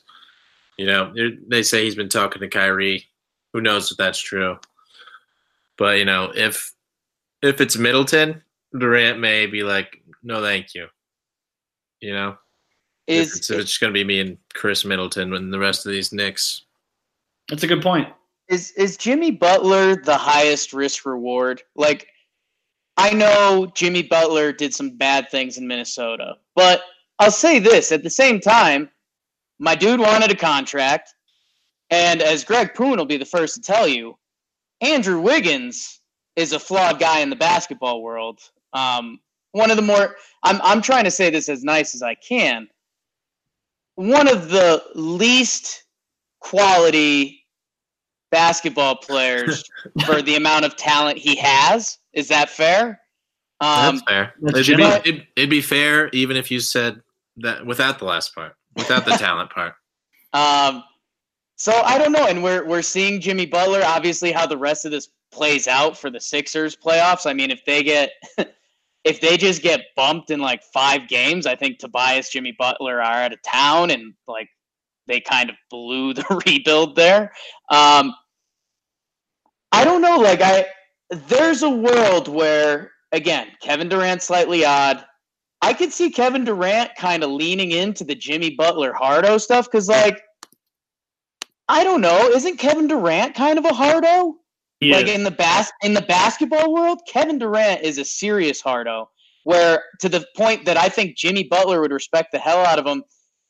You 0.76 0.86
know, 0.86 1.12
they're- 1.14 1.36
they 1.48 1.62
say 1.62 1.84
he's 1.84 1.94
been 1.94 2.08
talking 2.08 2.40
to 2.40 2.48
Kyrie. 2.48 3.06
Who 3.52 3.60
knows 3.60 3.90
if 3.92 3.96
that's 3.96 4.18
true? 4.18 4.58
But 5.78 5.98
you 5.98 6.04
know, 6.04 6.32
if 6.34 6.72
if 7.44 7.60
it's 7.60 7.76
Middleton, 7.76 8.42
Durant 8.76 9.20
may 9.20 9.46
be 9.46 9.62
like, 9.62 10.02
"No, 10.22 10.42
thank 10.42 10.74
you." 10.74 10.88
You 12.00 12.14
know, 12.14 12.38
if 13.06 13.36
it's, 13.36 13.50
if 13.50 13.58
it's 13.58 13.70
just 13.70 13.80
gonna 13.80 13.92
be 13.92 14.04
me 14.04 14.20
and 14.20 14.38
Khris 14.54 14.84
Middleton 14.84 15.34
and 15.34 15.52
the 15.52 15.58
rest 15.58 15.86
of 15.86 15.92
these 15.92 16.12
Knicks. 16.12 16.62
That's 17.48 17.62
a 17.62 17.66
good 17.66 17.82
point. 17.82 18.08
is 18.48 18.72
is 18.72 18.96
Jimmy 18.96 19.30
Butler 19.30 19.96
the 19.96 20.16
highest 20.16 20.72
risk 20.72 21.04
reward? 21.04 21.62
Like, 21.76 22.08
I 22.96 23.12
know 23.12 23.70
Jimmy 23.74 24.02
Butler 24.02 24.52
did 24.52 24.74
some 24.74 24.96
bad 24.96 25.30
things 25.30 25.58
in 25.58 25.68
Minnesota, 25.68 26.36
but 26.54 26.82
I'll 27.18 27.30
say 27.30 27.58
this 27.58 27.92
at 27.92 28.02
the 28.02 28.10
same 28.10 28.40
time, 28.40 28.90
my 29.58 29.74
dude 29.74 30.00
wanted 30.00 30.30
a 30.30 30.36
contract, 30.36 31.14
and 31.90 32.22
as 32.22 32.44
Greg 32.44 32.74
Poon 32.74 32.96
will 32.96 33.04
be 33.04 33.18
the 33.18 33.24
first 33.24 33.54
to 33.54 33.60
tell 33.60 33.86
you, 33.86 34.18
Andrew 34.80 35.20
Wiggins 35.20 36.00
is 36.36 36.52
a 36.52 36.58
flawed 36.58 36.98
guy 36.98 37.20
in 37.20 37.30
the 37.30 37.36
basketball 37.36 38.02
world. 38.02 38.40
Um, 38.72 39.20
one 39.52 39.70
of 39.70 39.76
the 39.76 39.82
more 39.82 40.16
I'm 40.42 40.60
I'm 40.62 40.82
trying 40.82 41.04
to 41.04 41.10
say 41.10 41.30
this 41.30 41.48
as 41.48 41.62
nice 41.62 41.94
as 41.94 42.02
I 42.02 42.14
can. 42.14 42.68
One 43.94 44.28
of 44.28 44.50
the 44.50 44.82
least 44.94 45.84
quality 46.40 47.44
basketball 48.30 48.96
players 48.96 49.64
for 50.04 50.20
the 50.20 50.34
amount 50.34 50.64
of 50.64 50.76
talent 50.76 51.18
he 51.18 51.36
has. 51.36 51.98
Is 52.12 52.28
that 52.28 52.50
fair? 52.50 53.00
Um, 53.60 53.96
That's 53.96 54.02
fair. 54.02 54.34
that's 54.40 54.58
It'd 54.58 54.76
be, 54.76 54.82
it'd, 54.82 55.26
it'd 55.36 55.50
be 55.50 55.62
fair 55.62 56.08
even 56.08 56.36
if 56.36 56.50
you 56.50 56.58
said 56.58 57.00
that 57.36 57.64
without 57.64 58.00
the 58.00 58.04
last 58.04 58.34
part, 58.34 58.56
without 58.76 59.04
the 59.04 59.12
talent 59.16 59.50
part. 59.50 59.74
Um, 60.32 60.82
so 61.56 61.72
I 61.72 61.96
don't 61.96 62.10
know, 62.10 62.26
and 62.26 62.42
we're 62.42 62.66
we're 62.66 62.82
seeing 62.82 63.20
Jimmy 63.20 63.46
Butler. 63.46 63.82
Obviously, 63.84 64.32
how 64.32 64.46
the 64.46 64.58
rest 64.58 64.84
of 64.84 64.90
this 64.90 65.08
plays 65.34 65.68
out 65.68 65.98
for 65.98 66.10
the 66.10 66.20
Sixers 66.20 66.76
playoffs. 66.76 67.26
I 67.28 67.34
mean, 67.34 67.50
if 67.50 67.64
they 67.64 67.82
get 67.82 68.10
if 69.04 69.20
they 69.20 69.36
just 69.36 69.62
get 69.62 69.80
bumped 69.96 70.30
in 70.30 70.40
like 70.40 70.62
five 70.62 71.08
games, 71.08 71.46
I 71.46 71.56
think 71.56 71.78
Tobias, 71.78 72.30
Jimmy 72.30 72.54
Butler 72.58 73.00
are 73.00 73.22
out 73.22 73.32
of 73.32 73.42
town, 73.42 73.90
and 73.90 74.14
like 74.26 74.48
they 75.06 75.20
kind 75.20 75.50
of 75.50 75.56
blew 75.70 76.14
the 76.14 76.24
rebuild 76.46 76.96
there. 76.96 77.32
Um, 77.70 78.14
I 79.72 79.84
don't 79.84 80.00
know. 80.00 80.18
Like 80.18 80.40
I, 80.40 80.66
there's 81.10 81.62
a 81.62 81.70
world 81.70 82.28
where 82.28 82.92
again, 83.12 83.48
Kevin 83.60 83.88
Durant 83.88 84.22
slightly 84.22 84.64
odd. 84.64 85.04
I 85.62 85.72
could 85.72 85.92
see 85.92 86.10
Kevin 86.10 86.44
Durant 86.44 86.90
kind 86.96 87.24
of 87.24 87.30
leaning 87.30 87.70
into 87.70 88.04
the 88.04 88.14
Jimmy 88.14 88.50
Butler 88.50 88.92
hardo 88.92 89.38
stuff 89.38 89.66
because, 89.70 89.88
like, 89.88 90.20
I 91.68 91.82
don't 91.84 92.02
know, 92.02 92.28
isn't 92.28 92.58
Kevin 92.58 92.86
Durant 92.86 93.34
kind 93.34 93.58
of 93.58 93.64
a 93.64 93.72
hardo? 93.72 94.34
He 94.80 94.92
like 94.92 95.06
is. 95.06 95.12
in 95.12 95.24
the 95.24 95.30
bas- 95.30 95.72
in 95.82 95.94
the 95.94 96.02
basketball 96.02 96.72
world, 96.72 97.00
Kevin 97.06 97.38
Durant 97.38 97.82
is 97.82 97.98
a 97.98 98.04
serious 98.04 98.60
hardo. 98.60 99.10
Where 99.44 99.84
to 100.00 100.08
the 100.08 100.26
point 100.36 100.64
that 100.64 100.78
I 100.78 100.88
think 100.88 101.16
Jimmy 101.16 101.44
Butler 101.44 101.80
would 101.80 101.92
respect 101.92 102.32
the 102.32 102.38
hell 102.38 102.64
out 102.64 102.78
of 102.78 102.86
him, 102.86 103.04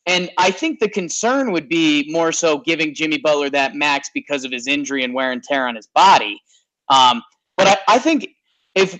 and 0.05 0.29
I 0.37 0.51
think 0.51 0.79
the 0.79 0.89
concern 0.89 1.51
would 1.53 1.69
be 1.69 2.05
more 2.11 2.31
so 2.33 2.57
giving 2.57 2.93
Jimmy 2.93 3.17
Butler 3.17 3.49
that 3.51 3.75
max 3.75 4.09
because 4.13 4.43
of 4.43 4.51
his 4.51 4.67
injury 4.67 5.03
and 5.03 5.13
wear 5.13 5.31
and 5.31 5.41
tear 5.41 5.67
on 5.67 5.75
his 5.75 5.87
body. 5.87 6.41
Um, 6.89 7.23
but 7.55 7.67
I, 7.67 7.95
I 7.95 7.99
think 7.99 8.27
if 8.75 8.99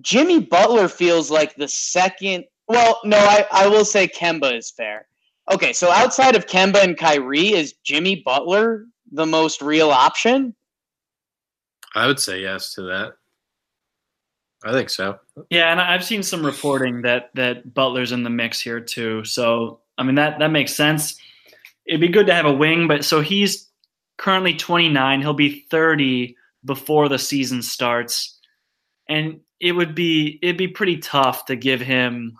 Jimmy 0.00 0.40
Butler 0.40 0.88
feels 0.88 1.30
like 1.30 1.54
the 1.56 1.68
second. 1.68 2.44
Well, 2.68 3.00
no, 3.04 3.18
I, 3.18 3.46
I 3.52 3.66
will 3.68 3.84
say 3.84 4.08
Kemba 4.08 4.56
is 4.56 4.70
fair. 4.70 5.06
Okay, 5.52 5.72
so 5.72 5.90
outside 5.90 6.36
of 6.36 6.46
Kemba 6.46 6.82
and 6.82 6.96
Kyrie, 6.96 7.52
is 7.52 7.74
Jimmy 7.84 8.22
Butler 8.24 8.86
the 9.10 9.26
most 9.26 9.60
real 9.60 9.90
option? 9.90 10.54
I 11.94 12.06
would 12.06 12.20
say 12.20 12.40
yes 12.40 12.74
to 12.74 12.82
that. 12.82 13.14
I 14.64 14.72
think 14.72 14.90
so. 14.90 15.18
Yeah, 15.50 15.72
and 15.72 15.80
I've 15.80 16.04
seen 16.04 16.22
some 16.22 16.44
reporting 16.44 17.02
that 17.02 17.30
that 17.34 17.74
Butler's 17.74 18.12
in 18.12 18.22
the 18.22 18.30
mix 18.30 18.60
here 18.60 18.80
too. 18.80 19.24
So 19.24 19.80
I 19.98 20.04
mean 20.04 20.14
that 20.14 20.38
that 20.38 20.48
makes 20.48 20.74
sense. 20.74 21.16
It'd 21.86 22.00
be 22.00 22.08
good 22.08 22.26
to 22.28 22.34
have 22.34 22.46
a 22.46 22.52
wing, 22.52 22.86
but 22.86 23.04
so 23.04 23.20
he's 23.20 23.68
currently 24.18 24.54
29. 24.54 25.20
He'll 25.20 25.34
be 25.34 25.66
30 25.68 26.36
before 26.64 27.08
the 27.08 27.18
season 27.18 27.60
starts, 27.60 28.38
and 29.08 29.40
it 29.58 29.72
would 29.72 29.94
be 29.94 30.38
it'd 30.42 30.56
be 30.56 30.68
pretty 30.68 30.98
tough 30.98 31.46
to 31.46 31.56
give 31.56 31.80
him 31.80 32.38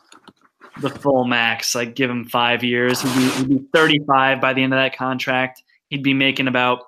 the 0.81 0.91
full 0.91 1.25
max. 1.25 1.75
Like 1.75 1.97
give 1.97 2.09
him 2.09 2.25
five 2.25 2.63
years. 2.63 3.03
He'd 3.03 3.15
be, 3.15 3.29
he'd 3.31 3.49
be 3.49 3.67
35 3.75 4.41
by 4.41 4.53
the 4.53 4.63
end 4.63 4.73
of 4.73 4.79
that 4.79 4.97
contract. 4.97 5.63
He'd 5.89 6.05
be 6.05 6.15
making 6.15 6.47
about 6.47 6.85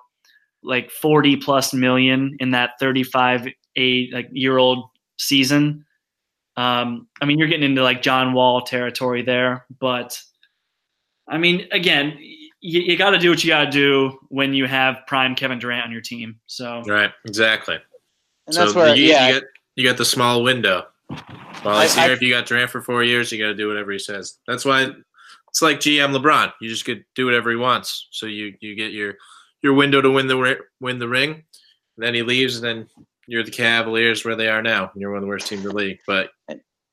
like 0.65 0.91
40 0.91 1.37
plus 1.37 1.73
million 1.73 2.35
in 2.39 2.51
that 2.51 2.71
35 2.79 3.47
a 3.77 4.09
like 4.11 4.29
year 4.31 4.57
old 4.57 4.89
season. 5.17 5.85
Um, 6.57 7.07
I 7.21 7.25
mean, 7.25 7.37
you're 7.39 7.47
getting 7.47 7.65
into 7.69 7.83
like 7.83 8.01
John 8.01 8.33
Wall 8.33 8.61
territory 8.61 9.21
there, 9.21 9.65
but 9.79 10.19
I 11.27 11.37
mean, 11.37 11.67
again, 11.71 12.17
you, 12.61 12.81
you 12.81 12.97
got 12.97 13.11
to 13.11 13.19
do 13.19 13.29
what 13.29 13.43
you 13.43 13.49
got 13.49 13.65
to 13.65 13.71
do 13.71 14.17
when 14.29 14.53
you 14.53 14.65
have 14.65 14.99
prime 15.07 15.35
Kevin 15.35 15.59
Durant 15.59 15.85
on 15.85 15.91
your 15.91 16.01
team. 16.01 16.39
So 16.47 16.81
Right, 16.87 17.11
exactly. 17.25 17.77
And 18.47 18.55
so 18.55 18.61
that's 18.61 18.75
where, 18.75 18.95
you, 18.95 19.05
yeah, 19.05 19.27
you, 19.27 19.33
get, 19.33 19.43
you 19.75 19.83
got 19.87 19.97
the 19.97 20.05
small 20.05 20.43
window. 20.43 20.85
Well, 21.09 21.75
I- 21.77 21.83
he's 21.83 21.95
here, 21.95 22.09
I- 22.09 22.13
if 22.13 22.21
you 22.21 22.29
got 22.33 22.45
Durant 22.45 22.71
for 22.71 22.81
four 22.81 23.03
years, 23.03 23.31
you 23.31 23.39
got 23.39 23.47
to 23.49 23.55
do 23.55 23.67
whatever 23.67 23.91
he 23.91 23.99
says. 23.99 24.37
That's 24.47 24.63
why 24.65 24.91
it's 25.49 25.61
like 25.61 25.79
GM 25.79 26.15
LeBron. 26.15 26.53
You 26.61 26.69
just 26.69 26.85
could 26.85 27.03
do 27.15 27.25
whatever 27.25 27.49
he 27.49 27.55
wants. 27.55 28.07
So 28.11 28.25
you 28.25 28.53
you 28.59 28.75
get 28.75 28.91
your 28.91 29.15
your 29.65 29.73
window 29.73 29.99
to 29.99 30.11
win 30.11 30.27
the 30.27 30.57
win 30.79 30.99
the 30.99 31.07
ring. 31.09 31.43
Then 31.97 32.13
he 32.13 32.21
leaves, 32.21 32.55
and 32.57 32.63
then 32.63 32.87
you're 33.27 33.43
the 33.43 33.51
Cavaliers 33.51 34.23
where 34.23 34.35
they 34.35 34.47
are 34.47 34.61
now. 34.61 34.91
You're 34.95 35.09
one 35.11 35.17
of 35.17 35.23
the 35.23 35.27
worst 35.27 35.47
teams 35.47 35.63
in 35.63 35.69
the 35.69 35.75
league. 35.75 35.97
But 36.05 36.29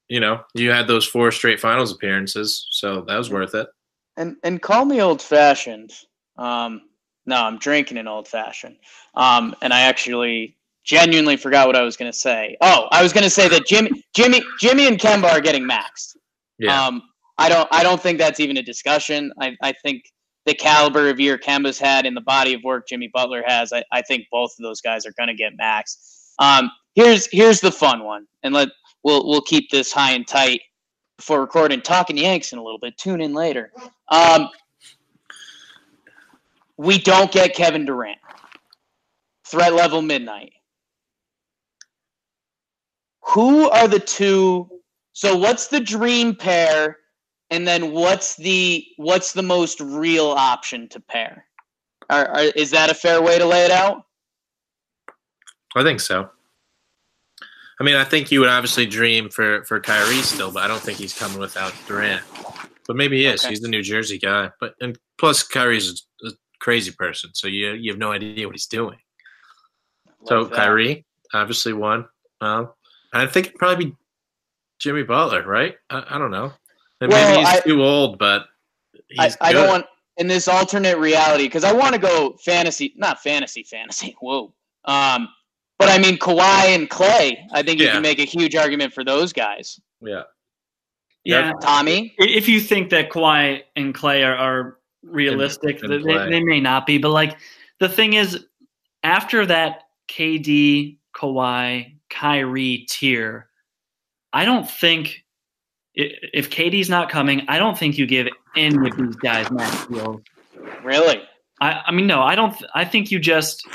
you 0.09 0.21
know 0.21 0.41
you 0.55 0.71
had 0.71 0.87
those 0.89 1.07
four 1.07 1.31
straight 1.31 1.61
finals 1.61 1.93
appearances, 1.93 2.67
so 2.71 3.03
that 3.07 3.17
was 3.17 3.31
worth 3.31 3.55
it. 3.55 3.69
and 4.17 4.37
and 4.43 4.61
call 4.63 4.85
me 4.87 5.01
old 5.03 5.21
fashioned. 5.23 5.93
Um, 6.39 6.81
no, 7.27 7.37
I'm 7.37 7.59
drinking 7.59 7.99
an 7.99 8.09
old 8.09 8.27
fashioned. 8.27 8.77
Um, 9.15 9.55
and 9.63 9.73
I 9.73 9.83
actually 9.83 10.57
genuinely 10.85 11.37
forgot 11.37 11.67
what 11.69 11.77
I 11.77 11.83
was 11.83 11.97
going 11.97 12.11
to 12.11 12.19
say. 12.19 12.57
Oh, 12.61 12.89
I 12.91 13.03
was 13.03 13.13
going 13.13 13.23
to 13.23 13.31
say 13.31 13.47
that 13.49 13.67
Jimmy, 13.67 14.03
Jimmy, 14.17 14.43
Jimmy, 14.59 14.89
and 14.89 14.99
Kemba 14.99 15.31
are 15.31 15.41
getting 15.41 15.63
maxed. 15.63 16.17
Yeah, 16.59 16.87
Um, 16.87 17.03
I 17.39 17.49
don't, 17.49 17.69
I 17.71 17.85
don't 17.85 18.01
think 18.03 18.19
that's 18.19 18.41
even 18.41 18.57
a 18.57 18.63
discussion. 18.63 19.33
I, 19.41 19.57
I 19.63 19.73
think 19.85 20.03
the 20.45 20.55
caliber 20.55 21.09
of 21.09 21.21
year 21.21 21.39
Kemba's 21.39 21.79
had 21.79 22.07
and 22.07 22.17
the 22.17 22.21
body 22.23 22.55
of 22.55 22.63
work 22.65 22.89
Jimmy 22.89 23.09
Butler 23.09 23.43
has, 23.47 23.73
I, 23.73 23.85
I 23.93 24.03
think 24.03 24.27
both 24.31 24.53
of 24.59 24.63
those 24.63 24.81
guys 24.81 25.07
are 25.07 25.13
going 25.13 25.29
to 25.29 25.35
get 25.35 25.57
max. 25.57 26.33
Um, 26.39 26.71
here's, 26.95 27.29
here's 27.31 27.61
the 27.61 27.71
fun 27.71 28.05
one, 28.05 28.27
and 28.43 28.53
let 28.53 28.69
we'll, 29.05 29.27
we'll 29.27 29.43
keep 29.43 29.71
this 29.71 29.93
high 29.93 30.13
and 30.13 30.27
tight 30.27 30.61
before 31.17 31.41
recording 31.41 31.81
talking 31.81 32.17
Yanks 32.17 32.53
in 32.53 32.59
a 32.59 32.63
little 32.63 32.79
bit. 32.79 32.97
Tune 32.99 33.21
in 33.21 33.33
later. 33.35 33.71
Um, 34.09 34.49
we 36.77 36.99
don't 36.99 37.31
get 37.31 37.55
Kevin 37.55 37.85
Durant. 37.85 38.19
Threat 39.47 39.75
level 39.75 40.03
midnight. 40.03 40.53
Who 43.27 43.71
are 43.71 43.87
the 43.87 44.01
two? 44.01 44.69
So 45.13 45.37
what's 45.37 45.69
the 45.69 45.79
dream 45.79 46.35
pair, 46.35 46.97
and 47.53 47.69
then 47.69 47.93
what's 47.93 48.35
the 48.37 48.85
what's 48.97 49.33
the 49.35 49.43
most 49.43 49.79
real 49.81 50.27
option 50.27 50.89
to 50.89 50.99
pair? 50.99 51.45
Are, 52.09 52.27
are, 52.27 52.43
is 52.57 52.71
that 52.71 52.91
a 52.91 52.95
fair 52.95 53.23
way 53.23 53.39
to 53.39 53.45
lay 53.45 53.65
it 53.65 53.71
out? 53.71 54.07
I 55.77 55.83
think 55.83 56.01
so. 56.01 56.31
I 57.79 57.85
mean, 57.85 57.95
I 57.95 58.05
think 58.05 58.31
you 58.31 58.41
would 58.41 58.49
obviously 58.49 58.87
dream 58.87 59.29
for 59.29 59.65
for 59.65 59.81
Kyrie 59.81 60.23
still, 60.23 60.51
but 60.51 60.63
I 60.63 60.69
don't 60.69 60.81
think 60.81 60.99
he's 60.99 61.17
coming 61.17 61.39
without 61.39 61.75
Durant. 61.87 62.23
But 62.87 62.97
maybe 62.97 63.19
he 63.19 63.27
is. 63.27 63.45
Okay. 63.45 63.51
He's 63.51 63.61
the 63.61 63.69
New 63.69 63.83
Jersey 63.83 64.19
guy. 64.19 64.51
But 64.59 64.75
and 64.81 64.99
plus 65.19 65.43
Kyrie's 65.43 66.07
a 66.25 66.31
crazy 66.59 66.91
person, 66.91 67.31
so 67.35 67.49
you 67.49 67.73
you 67.75 67.93
have 67.93 67.99
no 67.99 68.13
idea 68.13 68.47
what 68.47 68.55
he's 68.55 68.67
doing. 68.67 68.99
so 70.25 70.45
that. 70.45 70.55
Kyrie, 70.55 71.05
obviously 71.35 71.75
one. 71.75 72.07
Um, 72.41 72.71
I 73.13 73.27
think 73.27 73.49
it'd 73.49 73.59
probably 73.59 73.87
be 73.87 73.97
Jimmy 74.81 75.03
Butler, 75.03 75.47
right? 75.47 75.75
I, 75.91 76.05
I 76.11 76.19
don't 76.19 76.31
know. 76.31 76.53
And 77.03 77.11
Well, 77.13 77.31
maybe 77.31 77.41
he's 77.45 77.57
I- 77.59 77.61
too 77.61 77.83
old, 77.83 78.19
but 78.19 78.47
I, 79.19 79.25
he's 79.25 79.37
I 79.41 79.53
don't 79.53 79.69
want 79.69 79.87
in 80.19 80.27
this 80.27 80.47
alternate 80.49 80.99
reality 80.99 81.45
because 81.45 81.65
I 81.65 81.73
want 81.73 81.95
to 81.95 82.01
go 82.01 82.33
fantasy, 82.45 82.93
not 82.97 83.23
fantasy, 83.23 83.63
fantasy. 83.63 84.15
Whoa. 84.21 84.53
Um, 84.85 85.29
but 85.79 85.89
I 85.89 85.99
mean 85.99 86.17
Kawhi 86.19 86.75
and 86.75 86.89
Klay. 86.89 87.37
I 87.53 87.63
think 87.63 87.81
you 87.81 87.87
Yeah. 87.87 87.95
can 87.95 88.03
make 88.03 88.19
a 88.19 88.25
huge 88.25 88.55
argument 88.55 88.93
for 88.93 89.05
those 89.05 89.33
guys. 89.33 89.81
Yeah. 90.01 90.23
Yeah, 91.25 91.53
Tommy, 91.61 92.15
if 92.19 92.49
you 92.49 92.61
think 92.61 92.91
that 92.91 93.11
Kawhi 93.11 93.63
and 93.77 93.95
Klay 93.95 94.27
are, 94.27 94.35
are 94.37 94.79
realistic, 95.05 95.81
And- 95.83 95.93
they, 95.93 95.99
they, 95.99 96.31
they 96.31 96.43
may 96.43 96.59
not 96.61 96.85
be. 96.85 96.99
But 96.99 97.11
like 97.11 97.39
the 97.79 97.89
thing 97.89 98.15
is, 98.15 98.47
after 99.05 99.47
that 99.47 99.85
KD, 100.09 100.99
Kawhi, 101.17 101.95
Kyrie 102.11 102.87
tier, 102.89 103.49
I 104.33 104.45
don't 104.45 104.69
think 104.69 105.09
i- 105.09 105.22
if 105.95 106.51
KD's 106.51 106.89
not 106.89 107.11
coming, 107.11 107.43
I 107.49 107.59
don't 107.59 107.77
think 107.77 107.99
you 107.99 108.07
give 108.07 108.29
any 108.57 108.89
of 108.89 108.97
these 108.97 109.17
guys 109.17 109.51
max 109.51 109.87
deals. 109.87 110.21
really? 110.83 111.23
I, 111.61 111.83
I 111.87 111.93
mean, 111.93 112.07
no, 112.07 112.23
I 112.23 112.35
don't. 112.35 112.57
th- 112.57 112.71
I 112.75 112.85
think 112.85 113.11
you 113.11 113.19
just 113.19 113.67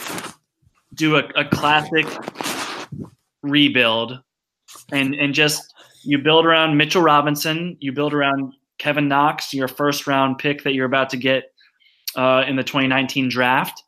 do 0.93 1.15
a, 1.15 1.24
a 1.36 1.45
classic 1.45 2.05
rebuild, 3.43 4.20
and 4.91 5.15
and 5.15 5.34
just 5.34 5.74
you 6.03 6.18
build 6.18 6.45
around 6.45 6.78
Mitchell 6.78 7.01
Robinson, 7.01 7.78
you 7.80 7.91
build 7.91 8.13
around 8.13 8.53
Kevin 8.78 9.07
Knox, 9.07 9.53
your 9.53 9.68
first 9.68 10.07
round 10.07 10.38
pick 10.38 10.63
that 10.63 10.74
you're 10.74 10.86
about 10.86 11.09
to 11.11 11.18
get 11.18 11.53
uh, 12.15 12.43
in 12.47 12.55
the 12.55 12.63
2019 12.63 13.30
draft, 13.30 13.84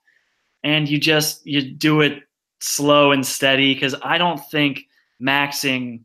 and 0.64 0.88
you 0.88 1.00
just 1.00 1.46
you 1.46 1.62
do 1.62 2.02
it 2.02 2.24
slow 2.62 3.12
and 3.12 3.26
steady 3.26 3.74
because 3.74 3.96
I 4.02 4.18
don't 4.18 4.40
think 4.50 4.84
maxing 5.22 6.04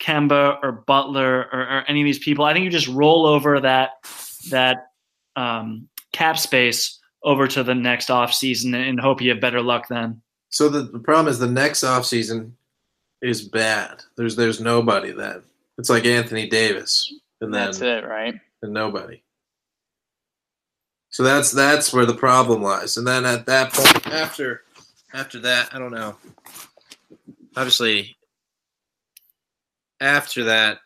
Kemba 0.00 0.58
or 0.62 0.72
Butler 0.72 1.48
or, 1.52 1.60
or 1.60 1.84
any 1.86 2.00
of 2.00 2.04
these 2.04 2.18
people. 2.18 2.44
I 2.44 2.52
think 2.52 2.64
you 2.64 2.70
just 2.70 2.88
roll 2.88 3.26
over 3.26 3.60
that 3.60 3.90
that 4.50 4.90
um, 5.36 5.88
cap 6.12 6.38
space 6.38 6.98
over 7.22 7.46
to 7.46 7.62
the 7.62 7.74
next 7.74 8.10
off 8.10 8.32
season 8.32 8.74
and 8.74 8.98
hope 8.98 9.20
you 9.20 9.30
have 9.30 9.40
better 9.40 9.60
luck 9.62 9.88
then. 9.88 10.22
So 10.48 10.68
the, 10.68 10.82
the 10.82 10.98
problem 10.98 11.28
is 11.28 11.38
the 11.38 11.46
next 11.46 11.84
offseason 11.84 12.52
is 13.22 13.42
bad. 13.42 14.02
There's 14.16 14.36
there's 14.36 14.60
nobody 14.60 15.12
then. 15.12 15.42
It's 15.78 15.90
like 15.90 16.04
Anthony 16.06 16.48
Davis 16.48 17.12
and 17.40 17.54
then 17.54 17.66
That's 17.66 17.80
it, 17.80 18.04
right? 18.04 18.34
and 18.62 18.72
nobody. 18.72 19.22
So 21.10 21.22
that's 21.22 21.50
that's 21.50 21.92
where 21.92 22.06
the 22.06 22.14
problem 22.14 22.62
lies. 22.62 22.96
And 22.96 23.06
then 23.06 23.26
at 23.26 23.46
that 23.46 23.72
point 23.72 24.06
after 24.06 24.62
after 25.12 25.40
that, 25.40 25.74
I 25.74 25.78
don't 25.78 25.92
know. 25.92 26.16
Obviously 27.56 28.16
after 30.00 30.44
that, 30.44 30.78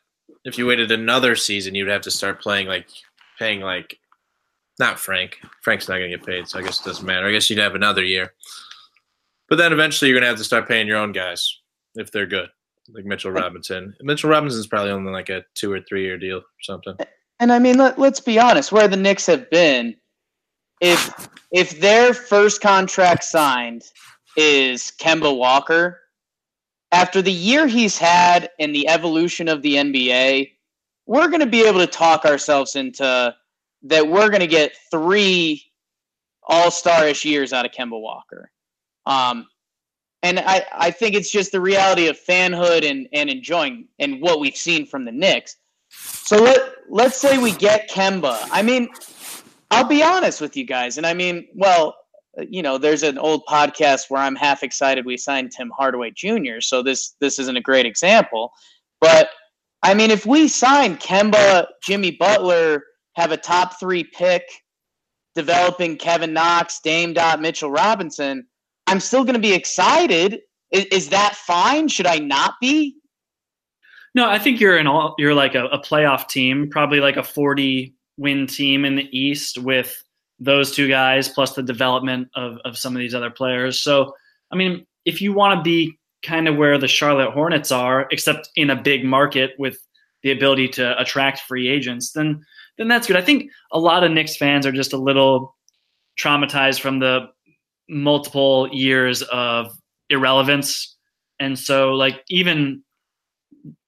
if 0.44 0.58
you 0.58 0.66
waited 0.66 0.90
another 0.90 1.36
season, 1.36 1.74
you'd 1.74 1.88
have 1.88 2.02
to 2.02 2.10
start 2.10 2.42
playing 2.42 2.66
like 2.66 2.88
paying 3.38 3.60
like 3.60 3.98
not 4.78 4.98
Frank. 4.98 5.38
Frank's 5.62 5.88
not 5.88 5.96
gonna 5.96 6.08
get 6.08 6.26
paid, 6.26 6.48
so 6.48 6.58
I 6.58 6.62
guess 6.62 6.80
it 6.80 6.84
doesn't 6.84 7.06
matter. 7.06 7.26
I 7.26 7.32
guess 7.32 7.48
you'd 7.48 7.58
have 7.58 7.74
another 7.74 8.04
year. 8.04 8.32
But 9.48 9.56
then 9.56 9.72
eventually 9.72 10.10
you're 10.10 10.18
gonna 10.18 10.28
have 10.28 10.38
to 10.38 10.44
start 10.44 10.68
paying 10.68 10.86
your 10.86 10.98
own 10.98 11.12
guys 11.12 11.60
if 11.94 12.10
they're 12.10 12.26
good. 12.26 12.48
Like 12.92 13.04
Mitchell 13.04 13.30
Robinson. 13.30 13.94
Mitchell 14.02 14.30
Robinson's 14.30 14.66
probably 14.66 14.90
only 14.90 15.12
like 15.12 15.30
a 15.30 15.44
two 15.54 15.72
or 15.72 15.80
three 15.80 16.02
year 16.04 16.18
deal 16.18 16.38
or 16.38 16.44
something. 16.62 16.96
And 17.40 17.52
I 17.52 17.58
mean, 17.58 17.78
let, 17.78 17.98
let's 17.98 18.20
be 18.20 18.38
honest, 18.38 18.72
where 18.72 18.88
the 18.88 18.96
Knicks 18.96 19.26
have 19.26 19.48
been, 19.50 19.96
if 20.80 21.28
if 21.52 21.80
their 21.80 22.12
first 22.12 22.60
contract 22.60 23.24
signed 23.24 23.84
is 24.36 24.92
Kemba 25.00 25.36
Walker, 25.36 26.00
after 26.94 27.20
the 27.20 27.32
year 27.32 27.66
he's 27.66 27.98
had 27.98 28.50
and 28.60 28.72
the 28.72 28.88
evolution 28.88 29.48
of 29.48 29.62
the 29.62 29.74
NBA, 29.74 30.52
we're 31.06 31.26
going 31.26 31.40
to 31.40 31.46
be 31.46 31.66
able 31.66 31.80
to 31.80 31.88
talk 31.88 32.24
ourselves 32.24 32.76
into 32.76 33.34
that 33.82 34.06
we're 34.06 34.28
going 34.28 34.40
to 34.40 34.46
get 34.46 34.76
three 34.92 35.64
all-star-ish 36.44 37.24
years 37.24 37.52
out 37.52 37.66
of 37.66 37.72
Kemba 37.72 38.00
Walker. 38.00 38.48
Um, 39.06 39.48
and 40.22 40.38
I, 40.38 40.64
I 40.72 40.90
think 40.92 41.16
it's 41.16 41.32
just 41.32 41.50
the 41.50 41.60
reality 41.60 42.06
of 42.06 42.16
fanhood 42.16 42.88
and, 42.88 43.08
and 43.12 43.28
enjoying 43.28 43.88
and 43.98 44.22
what 44.22 44.38
we've 44.38 44.56
seen 44.56 44.86
from 44.86 45.04
the 45.04 45.12
Knicks. 45.12 45.56
So 45.90 46.36
let 46.36 46.74
let's 46.88 47.18
say 47.18 47.38
we 47.38 47.52
get 47.52 47.90
Kemba. 47.90 48.38
I 48.52 48.62
mean, 48.62 48.88
I'll 49.72 49.84
be 49.84 50.02
honest 50.02 50.40
with 50.40 50.56
you 50.56 50.64
guys, 50.64 50.96
and 50.96 51.06
I 51.06 51.12
mean, 51.12 51.48
well, 51.54 51.96
you 52.48 52.62
know, 52.62 52.78
there's 52.78 53.02
an 53.02 53.18
old 53.18 53.44
podcast 53.46 54.02
where 54.08 54.22
I'm 54.22 54.36
half 54.36 54.62
excited 54.62 55.04
we 55.04 55.16
signed 55.16 55.52
Tim 55.52 55.70
Hardaway 55.76 56.10
Jr. 56.10 56.60
So 56.60 56.82
this 56.82 57.14
this 57.20 57.38
isn't 57.38 57.56
a 57.56 57.60
great 57.60 57.86
example, 57.86 58.52
but 59.00 59.30
I 59.82 59.94
mean, 59.94 60.10
if 60.10 60.24
we 60.24 60.48
sign 60.48 60.96
Kemba, 60.96 61.66
Jimmy 61.82 62.12
Butler, 62.12 62.84
have 63.16 63.32
a 63.32 63.36
top 63.36 63.78
three 63.78 64.04
pick, 64.04 64.42
developing 65.34 65.96
Kevin 65.96 66.32
Knox, 66.32 66.80
Dame 66.80 67.12
Dot, 67.12 67.40
Mitchell 67.40 67.70
Robinson, 67.70 68.46
I'm 68.86 69.00
still 69.00 69.24
going 69.24 69.34
to 69.34 69.40
be 69.40 69.52
excited. 69.52 70.40
Is, 70.70 70.84
is 70.86 71.08
that 71.10 71.36
fine? 71.36 71.88
Should 71.88 72.06
I 72.06 72.18
not 72.18 72.54
be? 72.60 72.96
No, 74.14 74.28
I 74.28 74.38
think 74.38 74.60
you're 74.60 74.76
an 74.76 74.86
all 74.86 75.14
you're 75.18 75.34
like 75.34 75.54
a, 75.54 75.66
a 75.66 75.80
playoff 75.80 76.28
team, 76.28 76.70
probably 76.70 77.00
like 77.00 77.16
a 77.16 77.22
40 77.22 77.94
win 78.16 78.46
team 78.46 78.84
in 78.84 78.94
the 78.94 79.08
East 79.16 79.58
with 79.58 80.03
those 80.38 80.74
two 80.74 80.88
guys 80.88 81.28
plus 81.28 81.54
the 81.54 81.62
development 81.62 82.28
of, 82.34 82.58
of 82.64 82.76
some 82.76 82.94
of 82.94 83.00
these 83.00 83.14
other 83.14 83.30
players. 83.30 83.80
So 83.80 84.14
I 84.50 84.56
mean, 84.56 84.86
if 85.04 85.20
you 85.20 85.32
want 85.32 85.58
to 85.58 85.62
be 85.62 85.98
kind 86.22 86.48
of 86.48 86.56
where 86.56 86.78
the 86.78 86.88
Charlotte 86.88 87.32
Hornets 87.32 87.70
are, 87.70 88.06
except 88.10 88.48
in 88.56 88.70
a 88.70 88.80
big 88.80 89.04
market 89.04 89.52
with 89.58 89.78
the 90.22 90.30
ability 90.30 90.68
to 90.68 90.98
attract 91.00 91.40
free 91.40 91.68
agents, 91.68 92.12
then 92.12 92.44
then 92.78 92.88
that's 92.88 93.06
good. 93.06 93.16
I 93.16 93.22
think 93.22 93.50
a 93.70 93.78
lot 93.78 94.02
of 94.02 94.10
Knicks 94.10 94.36
fans 94.36 94.66
are 94.66 94.72
just 94.72 94.92
a 94.92 94.98
little 94.98 95.54
traumatized 96.18 96.80
from 96.80 96.98
the 96.98 97.28
multiple 97.88 98.68
years 98.72 99.22
of 99.22 99.76
irrelevance. 100.10 100.96
And 101.38 101.58
so 101.58 101.92
like 101.92 102.22
even 102.28 102.82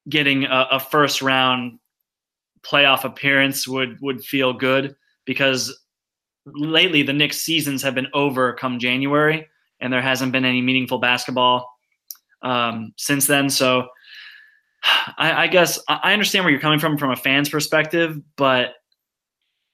getting 0.07 0.45
a, 0.45 0.67
a 0.71 0.79
first 0.79 1.21
round 1.21 1.79
playoff 2.63 3.03
appearance 3.03 3.67
would 3.67 3.97
would 4.01 4.23
feel 4.23 4.53
good 4.53 4.95
because 5.25 5.77
lately 6.53 7.03
the 7.03 7.13
Knicks 7.13 7.37
seasons 7.37 7.81
have 7.83 7.95
been 7.95 8.07
over 8.13 8.53
come 8.53 8.79
January 8.79 9.47
and 9.79 9.91
there 9.91 10.01
hasn't 10.01 10.31
been 10.31 10.45
any 10.45 10.61
meaningful 10.61 10.99
basketball 10.99 11.69
um, 12.41 12.93
since 12.97 13.27
then. 13.27 13.49
So 13.49 13.87
I, 15.17 15.43
I 15.43 15.47
guess 15.47 15.79
I 15.87 16.13
understand 16.13 16.45
where 16.45 16.51
you're 16.51 16.61
coming 16.61 16.79
from 16.79 16.97
from 16.97 17.11
a 17.11 17.15
fan's 17.15 17.49
perspective, 17.49 18.19
but 18.35 18.73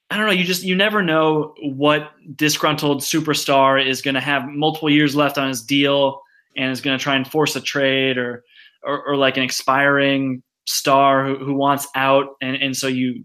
I 0.10 0.18
don't 0.18 0.28
know. 0.28 0.34
You 0.34 0.44
just 0.44 0.64
you 0.64 0.76
never 0.76 1.02
know 1.02 1.54
what 1.62 2.12
disgruntled 2.36 3.02
superstar 3.02 3.84
is 3.84 4.02
going 4.02 4.16
to 4.16 4.22
have 4.22 4.46
multiple 4.48 4.90
years 4.90 5.16
left 5.16 5.38
on 5.38 5.48
his 5.48 5.64
deal 5.64 6.22
and 6.56 6.72
is 6.72 6.82
going 6.82 6.98
to 6.98 7.04
try 7.04 7.16
and 7.16 7.28
force 7.28 7.56
a 7.56 7.62
trade 7.62 8.18
or, 8.18 8.44
or 8.84 9.04
or 9.08 9.16
like 9.16 9.38
an 9.38 9.44
expiring 9.44 10.44
star 10.66 11.26
who, 11.26 11.44
who 11.44 11.54
wants 11.54 11.88
out 11.96 12.36
and, 12.42 12.56
and 12.58 12.78
so 12.78 12.88
you 12.88 13.24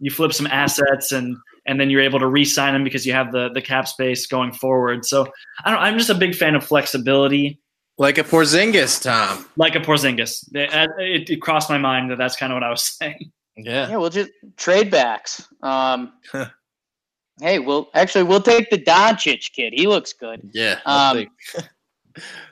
you 0.00 0.10
flip 0.10 0.32
some 0.32 0.46
assets 0.48 1.12
and 1.12 1.36
and 1.66 1.80
then 1.80 1.90
you're 1.90 2.02
able 2.02 2.18
to 2.20 2.26
re-sign 2.26 2.72
them 2.74 2.84
because 2.84 3.06
you 3.06 3.12
have 3.12 3.32
the 3.32 3.50
the 3.50 3.62
cap 3.62 3.88
space 3.88 4.26
going 4.26 4.52
forward. 4.52 5.04
So 5.04 5.26
I 5.64 5.70
don't. 5.70 5.80
I'm 5.80 5.98
just 5.98 6.10
a 6.10 6.14
big 6.14 6.34
fan 6.34 6.54
of 6.54 6.64
flexibility, 6.64 7.60
Like 7.98 8.18
a 8.18 8.24
Porzingis, 8.24 9.02
Tom. 9.02 9.46
like 9.56 9.74
a 9.74 9.80
Porzingis. 9.80 10.44
It, 10.54 10.70
it, 10.98 11.30
it 11.30 11.36
crossed 11.42 11.70
my 11.70 11.78
mind 11.78 12.10
that 12.10 12.18
that's 12.18 12.36
kind 12.36 12.52
of 12.52 12.56
what 12.56 12.62
I 12.64 12.70
was 12.70 12.82
saying. 12.98 13.30
Yeah. 13.56 13.88
Yeah, 13.88 13.96
we'll 13.98 14.10
just 14.10 14.30
trade 14.56 14.90
backs. 14.90 15.46
Um, 15.62 16.12
hey, 17.40 17.58
we'll 17.60 17.88
actually 17.94 18.24
we'll 18.24 18.42
take 18.42 18.68
the 18.70 18.78
Doncic 18.78 19.52
kid. 19.52 19.72
He 19.76 19.86
looks 19.86 20.12
good. 20.12 20.50
Yeah. 20.52 20.80
Um, 20.84 21.26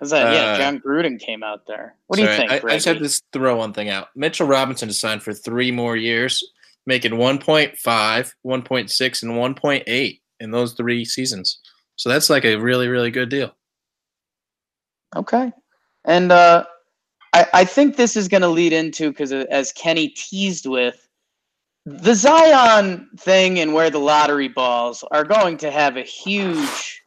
Was 0.00 0.10
that, 0.10 0.32
yeah, 0.32 0.52
Uh, 0.52 0.58
Jon 0.58 0.80
Gruden 0.80 1.18
came 1.20 1.42
out 1.42 1.66
there. 1.66 1.96
What 2.06 2.16
do 2.16 2.22
you 2.22 2.28
think, 2.28 2.50
I, 2.52 2.56
I 2.56 2.60
just 2.74 2.86
have 2.86 2.98
to 2.98 3.22
throw 3.32 3.56
one 3.56 3.72
thing 3.72 3.88
out. 3.88 4.08
Mitchell 4.16 4.46
Robinson 4.46 4.88
is 4.88 4.98
signed 4.98 5.22
for 5.22 5.32
three 5.32 5.70
more 5.70 5.96
years, 5.96 6.42
making 6.86 7.12
1.5, 7.12 7.76
1.6, 7.82 9.22
and 9.22 9.32
1.8 9.32 10.20
in 10.40 10.50
those 10.50 10.72
three 10.72 11.04
seasons. 11.04 11.60
So 11.96 12.08
that's 12.08 12.30
like 12.30 12.44
a 12.44 12.56
really, 12.56 12.88
really 12.88 13.10
good 13.10 13.28
deal. 13.28 13.54
Okay. 15.14 15.52
And 16.04 16.32
uh, 16.32 16.64
I, 17.32 17.46
I 17.52 17.64
think 17.64 17.96
this 17.96 18.16
is 18.16 18.28
going 18.28 18.42
to 18.42 18.48
lead 18.48 18.72
into, 18.72 19.10
because 19.10 19.32
as 19.32 19.72
Kenny 19.72 20.08
teased 20.08 20.66
with, 20.66 21.08
the 21.84 22.14
Zion 22.14 23.08
thing 23.18 23.58
and 23.58 23.74
where 23.74 23.90
the 23.90 23.98
lottery 23.98 24.48
balls 24.48 25.04
are 25.10 25.24
going 25.24 25.56
to 25.58 25.70
have 25.70 25.96
a 25.96 26.02
huge, 26.02 27.02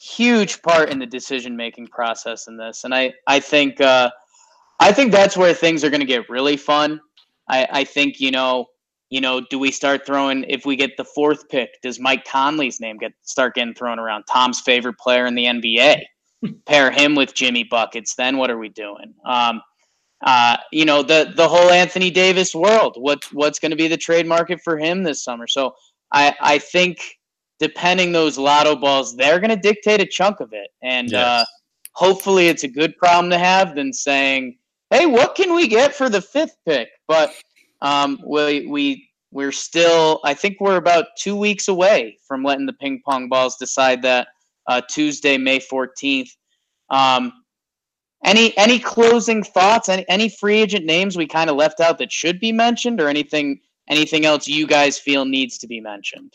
huge 0.00 0.60
part 0.62 0.90
in 0.90 0.98
the 0.98 1.06
decision 1.06 1.56
making 1.56 1.86
process 1.86 2.48
in 2.48 2.56
this. 2.56 2.82
And 2.82 2.92
I, 2.92 3.14
I 3.28 3.38
think 3.38 3.80
uh, 3.80 4.10
I 4.80 4.92
think 4.92 5.12
that's 5.12 5.36
where 5.36 5.54
things 5.54 5.84
are 5.84 5.90
going 5.90 6.00
to 6.00 6.06
get 6.06 6.28
really 6.28 6.56
fun. 6.56 7.00
I, 7.48 7.68
I 7.70 7.84
think, 7.84 8.18
you 8.18 8.30
know, 8.30 8.66
you 9.10 9.20
know, 9.20 9.40
do 9.40 9.58
we 9.58 9.70
start 9.72 10.06
throwing 10.06 10.44
if 10.48 10.64
we 10.64 10.76
get 10.76 10.96
the 10.96 11.04
fourth 11.04 11.48
pick, 11.48 11.80
does 11.82 11.98
Mike 11.98 12.24
Conley's 12.24 12.80
name 12.80 12.96
get 12.96 13.12
start 13.22 13.54
getting 13.56 13.74
thrown 13.74 13.98
around? 13.98 14.24
Tom's 14.24 14.60
favorite 14.60 14.98
player 14.98 15.26
in 15.26 15.34
the 15.34 15.44
NBA 15.44 16.02
pair 16.66 16.90
him 16.90 17.14
with 17.14 17.34
Jimmy 17.34 17.64
buckets, 17.64 18.14
then 18.14 18.36
what 18.36 18.50
are 18.50 18.58
we 18.58 18.68
doing? 18.68 19.12
Um, 19.24 19.60
uh, 20.24 20.56
you 20.70 20.84
know 20.84 21.02
the 21.02 21.32
the 21.36 21.48
whole 21.48 21.70
Anthony 21.70 22.10
Davis 22.10 22.54
world. 22.54 22.96
What 22.98 23.24
what's 23.32 23.58
going 23.58 23.70
to 23.70 23.76
be 23.76 23.88
the 23.88 23.96
trade 23.96 24.26
market 24.26 24.60
for 24.62 24.78
him 24.78 25.02
this 25.02 25.24
summer? 25.24 25.46
So 25.46 25.74
I 26.12 26.34
I 26.40 26.58
think 26.58 27.00
depending 27.58 28.12
those 28.12 28.38
lotto 28.38 28.76
balls, 28.76 29.16
they're 29.16 29.40
going 29.40 29.50
to 29.50 29.56
dictate 29.56 30.00
a 30.00 30.06
chunk 30.06 30.40
of 30.40 30.52
it, 30.52 30.70
and 30.82 31.10
Yes. 31.10 31.24
uh, 31.26 31.44
hopefully 31.92 32.48
it's 32.48 32.64
a 32.64 32.68
good 32.68 32.96
problem 32.98 33.30
to 33.30 33.38
have 33.38 33.74
than 33.74 33.92
saying, 33.94 34.58
"Hey, 34.90 35.06
what 35.06 35.34
can 35.34 35.54
we 35.54 35.66
get 35.66 35.94
for 35.94 36.10
the 36.10 36.20
fifth 36.20 36.56
pick?" 36.66 36.90
But 37.08 37.32
um, 37.82 38.20
we 38.26 38.66
we 38.66 39.08
we're 39.32 39.52
still. 39.52 40.20
I 40.24 40.34
think 40.34 40.60
we're 40.60 40.76
about 40.76 41.06
two 41.18 41.36
weeks 41.36 41.68
away 41.68 42.18
from 42.26 42.42
letting 42.42 42.66
the 42.66 42.72
ping 42.72 43.00
pong 43.04 43.28
balls 43.28 43.56
decide 43.56 44.02
that 44.02 44.28
uh, 44.66 44.80
Tuesday, 44.88 45.38
May 45.38 45.60
fourteenth. 45.60 46.30
Um, 46.90 47.32
any 48.24 48.56
any 48.58 48.78
closing 48.78 49.42
thoughts? 49.42 49.88
Any 49.88 50.08
any 50.08 50.28
free 50.28 50.60
agent 50.60 50.84
names 50.84 51.16
we 51.16 51.26
kind 51.26 51.48
of 51.48 51.56
left 51.56 51.80
out 51.80 51.98
that 51.98 52.12
should 52.12 52.40
be 52.40 52.52
mentioned, 52.52 53.00
or 53.00 53.08
anything 53.08 53.60
anything 53.88 54.24
else 54.24 54.46
you 54.46 54.66
guys 54.66 54.98
feel 54.98 55.24
needs 55.24 55.58
to 55.58 55.66
be 55.66 55.80
mentioned? 55.80 56.32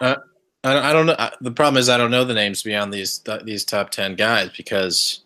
I, 0.00 0.16
I 0.64 0.92
don't 0.92 1.06
know. 1.06 1.30
The 1.40 1.50
problem 1.50 1.78
is 1.78 1.88
I 1.88 1.98
don't 1.98 2.10
know 2.10 2.24
the 2.24 2.34
names 2.34 2.62
beyond 2.62 2.92
these 2.92 3.18
th- 3.18 3.44
these 3.44 3.64
top 3.64 3.90
ten 3.90 4.14
guys 4.14 4.50
because 4.56 5.20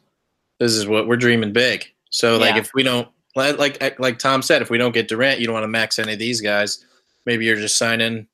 this 0.58 0.74
is 0.74 0.86
what 0.86 1.06
we're 1.06 1.16
dreaming 1.16 1.52
big. 1.52 1.86
So 2.10 2.38
like 2.38 2.56
if 2.56 2.70
we 2.74 2.82
don't 2.82 3.08
like 3.36 3.58
like 3.58 3.98
like 4.00 4.18
Tom 4.18 4.42
said, 4.42 4.62
if 4.62 4.70
we 4.70 4.78
don't 4.78 4.92
get 4.92 5.08
Durant, 5.08 5.40
you 5.40 5.46
don't 5.46 5.54
want 5.54 5.64
to 5.64 5.68
max 5.68 5.98
any 5.98 6.12
of 6.12 6.18
these 6.18 6.40
guys. 6.40 6.84
Maybe 7.26 7.44
you're 7.44 7.56
just 7.56 7.78
signing 7.78 8.26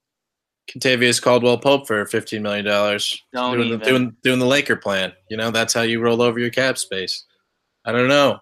Kentavious 0.70 1.20
Caldwell 1.20 1.58
Pope 1.58 1.86
for 1.86 2.06
fifteen 2.06 2.42
million 2.42 2.64
dollars. 2.64 3.22
Doing, 3.34 3.70
the, 3.70 3.78
doing 3.78 4.16
doing 4.22 4.38
the 4.38 4.46
Laker 4.46 4.76
plan. 4.76 5.12
You 5.28 5.36
know 5.36 5.50
that's 5.50 5.74
how 5.74 5.82
you 5.82 6.00
roll 6.00 6.22
over 6.22 6.38
your 6.38 6.50
cap 6.50 6.78
space. 6.78 7.24
I 7.84 7.92
don't 7.92 8.08
know. 8.08 8.38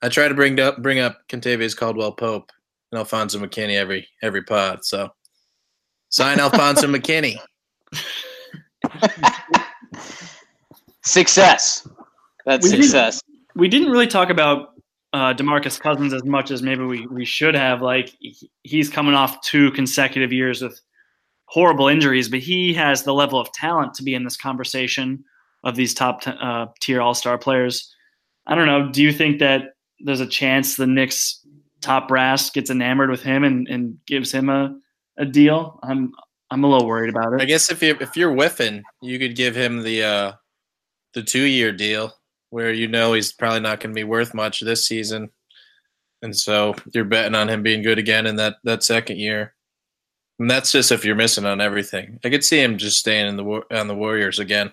I 0.00 0.08
try 0.08 0.28
to 0.28 0.34
bring 0.34 0.58
up 0.60 0.82
bring 0.82 0.98
up 0.98 1.18
Kentavious 1.28 1.76
Caldwell 1.76 2.12
Pope 2.12 2.50
and 2.90 2.98
Alfonzo 2.98 3.38
McKinnie 3.38 3.76
every 3.76 4.08
every 4.22 4.42
pod. 4.42 4.84
So 4.84 5.10
sign 6.08 6.40
Alfonzo 6.40 6.86
McKinnie. 6.88 7.38
Success. 11.04 11.86
That's 12.46 12.64
We 12.64 12.82
success. 12.82 13.21
We 13.54 13.68
didn't 13.68 13.90
really 13.90 14.06
talk 14.06 14.30
about 14.30 14.70
uh, 15.12 15.34
Demarcus 15.34 15.78
Cousins 15.78 16.12
as 16.12 16.24
much 16.24 16.50
as 16.50 16.62
maybe 16.62 16.84
we, 16.84 17.06
we 17.06 17.24
should 17.24 17.54
have. 17.54 17.82
Like 17.82 18.16
he's 18.62 18.88
coming 18.88 19.14
off 19.14 19.40
two 19.42 19.70
consecutive 19.72 20.32
years 20.32 20.62
with 20.62 20.80
horrible 21.46 21.88
injuries, 21.88 22.28
but 22.28 22.40
he 22.40 22.72
has 22.74 23.02
the 23.02 23.12
level 23.12 23.38
of 23.38 23.52
talent 23.52 23.94
to 23.94 24.02
be 24.02 24.14
in 24.14 24.24
this 24.24 24.36
conversation 24.36 25.24
of 25.64 25.76
these 25.76 25.94
top 25.94 26.22
t- 26.22 26.32
uh, 26.40 26.66
tier 26.80 27.00
All 27.00 27.14
Star 27.14 27.38
players. 27.38 27.94
I 28.46 28.54
don't 28.54 28.66
know. 28.66 28.90
Do 28.90 29.02
you 29.02 29.12
think 29.12 29.38
that 29.40 29.74
there's 30.00 30.20
a 30.20 30.26
chance 30.26 30.76
the 30.76 30.86
Knicks 30.86 31.46
top 31.80 32.08
brass 32.08 32.50
gets 32.50 32.70
enamored 32.70 33.10
with 33.10 33.22
him 33.22 33.44
and, 33.44 33.68
and 33.68 33.98
gives 34.06 34.32
him 34.32 34.48
a, 34.48 34.74
a 35.18 35.26
deal? 35.26 35.78
I'm 35.82 36.12
I'm 36.50 36.64
a 36.64 36.68
little 36.68 36.86
worried 36.86 37.10
about 37.10 37.34
it. 37.34 37.42
I 37.42 37.44
guess 37.44 37.70
if 37.70 37.82
you 37.82 37.96
if 38.00 38.16
you're 38.16 38.34
whiffing, 38.34 38.82
you 39.02 39.18
could 39.18 39.36
give 39.36 39.54
him 39.54 39.82
the 39.82 40.02
uh 40.02 40.32
the 41.14 41.22
two 41.22 41.44
year 41.44 41.70
deal 41.70 42.14
where 42.52 42.70
you 42.70 42.86
know 42.86 43.14
he's 43.14 43.32
probably 43.32 43.60
not 43.60 43.80
going 43.80 43.94
to 43.94 43.98
be 43.98 44.04
worth 44.04 44.34
much 44.34 44.60
this 44.60 44.86
season, 44.86 45.30
and 46.20 46.36
so 46.36 46.74
you're 46.92 47.04
betting 47.04 47.34
on 47.34 47.48
him 47.48 47.62
being 47.62 47.82
good 47.82 47.98
again 47.98 48.26
in 48.26 48.36
that 48.36 48.56
that 48.64 48.84
second 48.84 49.18
year. 49.18 49.54
And 50.38 50.50
that's 50.50 50.70
just 50.70 50.92
if 50.92 51.04
you're 51.04 51.14
missing 51.14 51.46
on 51.46 51.60
everything. 51.60 52.18
I 52.24 52.30
could 52.30 52.44
see 52.44 52.60
him 52.60 52.76
just 52.76 52.98
staying 52.98 53.26
in 53.26 53.36
the 53.36 53.62
on 53.70 53.88
the 53.88 53.94
Warriors 53.94 54.38
again. 54.38 54.72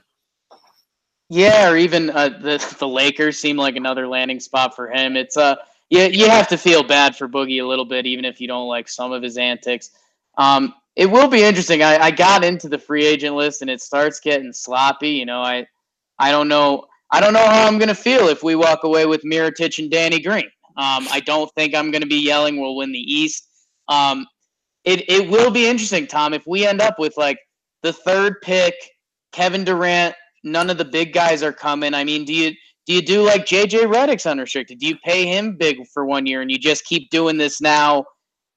Yeah, 1.30 1.70
or 1.70 1.78
even 1.78 2.10
uh, 2.10 2.30
the 2.30 2.76
the 2.80 2.88
Lakers 2.88 3.40
seem 3.40 3.56
like 3.56 3.78
another 3.78 4.08
landing 4.08 4.42
spot 4.42 4.76
for 4.76 4.90
him. 4.90 5.16
It's 5.16 5.38
uh, 5.38 5.56
you 5.90 6.02
you 6.02 6.30
have 6.30 6.50
to 6.50 6.58
feel 6.58 6.84
bad 6.84 7.16
for 7.16 7.30
Boogie 7.30 7.62
a 7.62 7.66
little 7.66 7.86
bit, 7.86 8.06
even 8.06 8.26
if 8.26 8.42
you 8.42 8.48
don't 8.48 8.68
like 8.68 8.90
some 8.90 9.14
of 9.14 9.24
his 9.24 9.38
antics. 9.38 9.92
Um, 10.38 10.74
it 10.98 11.06
will 11.06 11.30
be 11.30 11.44
interesting. 11.44 11.82
I, 11.82 11.98
I 11.98 12.12
got 12.12 12.44
into 12.44 12.68
the 12.68 12.78
free 12.78 13.06
agent 13.06 13.36
list 13.36 13.62
and 13.62 13.72
it 13.72 13.82
starts 13.82 14.20
getting 14.20 14.52
sloppy. 14.52 15.12
You 15.12 15.26
know, 15.26 15.42
I 15.42 15.66
I 16.18 16.32
don't 16.32 16.50
know 16.50 16.88
I 17.12 17.20
don't 17.20 17.34
know 17.34 17.46
how 17.46 17.68
I'm 17.68 17.80
gonna 17.80 17.96
feel 17.96 18.28
if 18.28 18.44
we 18.44 18.56
walk 18.56 18.84
away 18.84 19.06
with 19.06 19.24
Mirotic 19.24 19.80
and 19.80 19.90
Danny 19.90 20.20
Green. 20.20 20.50
Um, 20.78 21.08
I 21.12 21.22
don't 21.26 21.52
think 21.56 21.76
I'm 21.76 21.92
gonna 21.92 22.06
be 22.06 22.24
yelling 22.24 22.60
we'll 22.60 22.76
win 22.76 22.92
the 22.92 23.00
East. 23.00 23.48
Um, 23.88 24.26
it 24.86 25.10
it 25.10 25.30
will 25.30 25.52
be 25.52 25.68
interesting, 25.68 26.08
Tom, 26.08 26.34
if 26.34 26.46
we 26.48 26.66
end 26.66 26.82
up 26.82 27.00
with 27.00 27.18
like 27.18 27.38
the 27.84 27.94
third 27.94 28.42
pick, 28.42 28.76
Kevin 29.32 29.64
Durant, 29.64 30.16
none 30.44 30.70
of 30.70 30.78
the 30.78 30.86
big 30.86 31.14
guys 31.14 31.44
are 31.44 31.54
coming. 31.54 31.94
I 31.94 32.04
mean, 32.04 32.26
do 32.26 32.34
you 32.34 32.54
do 32.86 32.94
you 32.94 33.02
do 33.02 33.22
like 33.22 33.46
JJ 33.46 33.92
Redick's 33.92 34.26
unrestricted? 34.26 34.80
Do 34.80 34.88
you 34.88 34.98
pay 34.98 35.26
him 35.26 35.56
big 35.56 35.86
for 35.94 36.06
one 36.06 36.26
year 36.26 36.42
and 36.42 36.50
you 36.50 36.58
just 36.58 36.86
keep 36.86 37.10
doing 37.10 37.38
this 37.38 37.62
now 37.62 38.06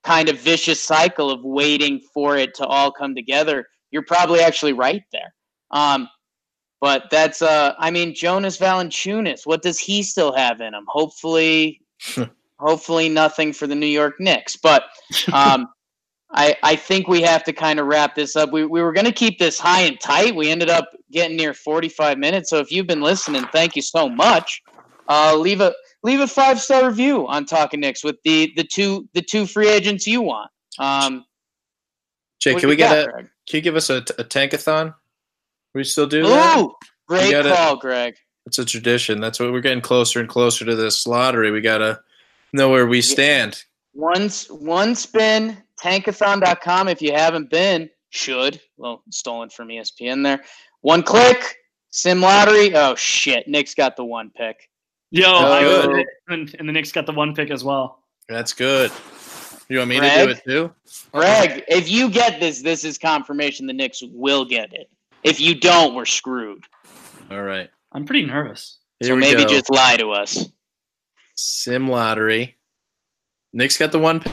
kind 0.03 0.27
of 0.27 0.39
vicious 0.39 0.81
cycle 0.81 1.29
of 1.29 1.43
waiting 1.43 2.01
for 2.13 2.35
it 2.37 2.53
to 2.55 2.65
all 2.65 2.91
come 2.91 3.13
together? 3.13 3.65
You're 3.91 4.05
probably 4.05 4.39
actually 4.39 4.73
right 4.73 5.03
there. 5.11 5.33
Um, 5.71 6.09
but 6.83 7.09
that's 7.09 7.41
uh 7.41 7.75
I 7.79 7.91
mean 7.91 8.13
Jonas 8.13 8.57
Valanciunas, 8.57 9.45
what 9.45 9.61
does 9.61 9.79
he 9.79 10.03
still 10.03 10.33
have 10.33 10.59
in 10.59 10.73
him? 10.73 10.83
Hopefully 10.89 11.79
hopefully 12.59 13.07
nothing 13.07 13.53
for 13.53 13.67
the 13.67 13.75
New 13.75 13.87
York 13.87 14.15
Knicks. 14.19 14.57
But 14.57 14.83
um 15.31 15.69
I, 16.35 16.57
I 16.61 16.75
think 16.75 17.07
we 17.07 17.21
have 17.21 17.43
to 17.43 17.53
kind 17.53 17.79
of 17.79 17.85
wrap 17.85 18.15
this 18.15 18.35
up. 18.35 18.51
We, 18.51 18.65
we 18.65 18.81
were 18.81 18.91
going 18.91 19.05
to 19.05 19.11
keep 19.11 19.37
this 19.37 19.59
high 19.59 19.81
and 19.81 19.99
tight. 19.99 20.35
We 20.35 20.49
ended 20.49 20.67
up 20.67 20.89
getting 21.11 21.37
near 21.37 21.53
45 21.53 22.17
minutes. 22.17 22.49
So 22.49 22.57
if 22.57 22.71
you've 22.71 22.87
been 22.87 23.03
listening, 23.03 23.45
thank 23.51 23.75
you 23.75 23.83
so 23.83 24.09
much. 24.09 24.59
Uh, 25.07 25.37
leave 25.37 25.61
a 25.61 25.75
leave 26.01 26.21
a 26.21 26.27
five 26.27 26.59
star 26.59 26.87
review 26.87 27.27
on 27.27 27.45
Talking 27.45 27.81
Knicks 27.81 28.03
with 28.03 28.15
the 28.23 28.51
the 28.55 28.63
two 28.63 29.07
the 29.13 29.21
two 29.21 29.45
free 29.45 29.69
agents 29.69 30.07
you 30.07 30.23
want. 30.23 30.49
Um, 30.79 31.23
Jake, 32.39 32.57
can 32.57 32.67
we 32.67 32.75
get 32.75 32.97
a? 32.97 33.11
Greg? 33.11 33.29
Can 33.47 33.57
you 33.57 33.61
give 33.61 33.75
us 33.75 33.91
a, 33.91 33.97
a 33.97 34.23
tankathon? 34.23 34.95
We 35.73 35.83
still 35.83 36.07
do 36.07 36.23
that? 36.27 36.59
Ooh, 36.59 36.73
great 37.07 37.31
gotta- 37.31 37.53
call, 37.53 37.77
Greg. 37.77 38.15
It's 38.45 38.59
a 38.59 38.65
tradition. 38.65 39.21
That's 39.21 39.39
what 39.39 39.51
we're 39.51 39.61
getting 39.61 39.81
closer 39.81 40.19
and 40.19 40.27
closer 40.27 40.65
to 40.65 40.75
this 40.75 41.07
lottery. 41.07 41.49
We 41.51 41.61
gotta 41.61 42.01
know 42.51 42.69
where 42.69 42.85
we 42.87 43.01
stand. 43.01 43.63
One 43.93 44.23
s- 44.23 44.49
one 44.49 44.95
spin 44.95 45.57
tankathon.com. 45.81 46.87
If 46.89 47.01
you 47.01 47.13
haven't 47.13 47.49
been, 47.49 47.89
should 48.09 48.59
well 48.77 49.01
stolen 49.09 49.49
from 49.49 49.69
ESPN 49.69 50.23
there. 50.23 50.43
One 50.81 51.03
click, 51.03 51.55
sim 51.91 52.21
lottery. 52.21 52.75
Oh 52.75 52.95
shit, 52.95 53.47
Knicks 53.47 53.73
got 53.73 53.95
the 53.95 54.03
one 54.05 54.29
pick. 54.35 54.69
Yo, 55.11 55.25
Oh, 55.31 55.51
I 55.51 55.61
good. 55.63 55.87
did 55.89 55.99
it, 55.99 56.07
and, 56.27 56.55
and 56.59 56.67
the 56.69 56.73
Knicks 56.73 56.91
got 56.91 57.05
the 57.05 57.11
one 57.13 57.33
pick 57.35 57.49
as 57.49 57.63
well. 57.63 58.03
That's 58.27 58.51
good. 58.53 58.91
You 59.69 59.77
want 59.77 59.89
me 59.89 59.99
to 59.99 60.09
do 60.25 60.29
it 60.31 60.41
too? 60.45 60.73
Greg, 61.13 61.63
if 61.67 61.89
you 61.89 62.09
get 62.09 62.39
this, 62.39 62.61
this 62.61 62.83
is 62.83 62.97
confirmation 62.97 63.65
the 63.67 63.73
Knicks 63.73 64.01
will 64.11 64.43
get 64.43 64.73
it. 64.73 64.89
If 65.23 65.39
you 65.39 65.55
don't, 65.55 65.95
we're 65.95 66.05
screwed. 66.05 66.63
All 67.31 67.43
right. 67.43 67.69
I'm 67.91 68.05
pretty 68.05 68.25
nervous. 68.25 68.79
Here 68.99 69.09
so 69.09 69.15
maybe 69.15 69.43
go. 69.43 69.49
just 69.49 69.69
lie 69.69 69.97
to 69.97 70.11
us. 70.11 70.49
sim 71.35 71.87
lottery. 71.87 72.57
Knicks 73.53 73.77
got 73.77 73.91
the 73.91 73.99
one 73.99 74.19
pick. 74.19 74.31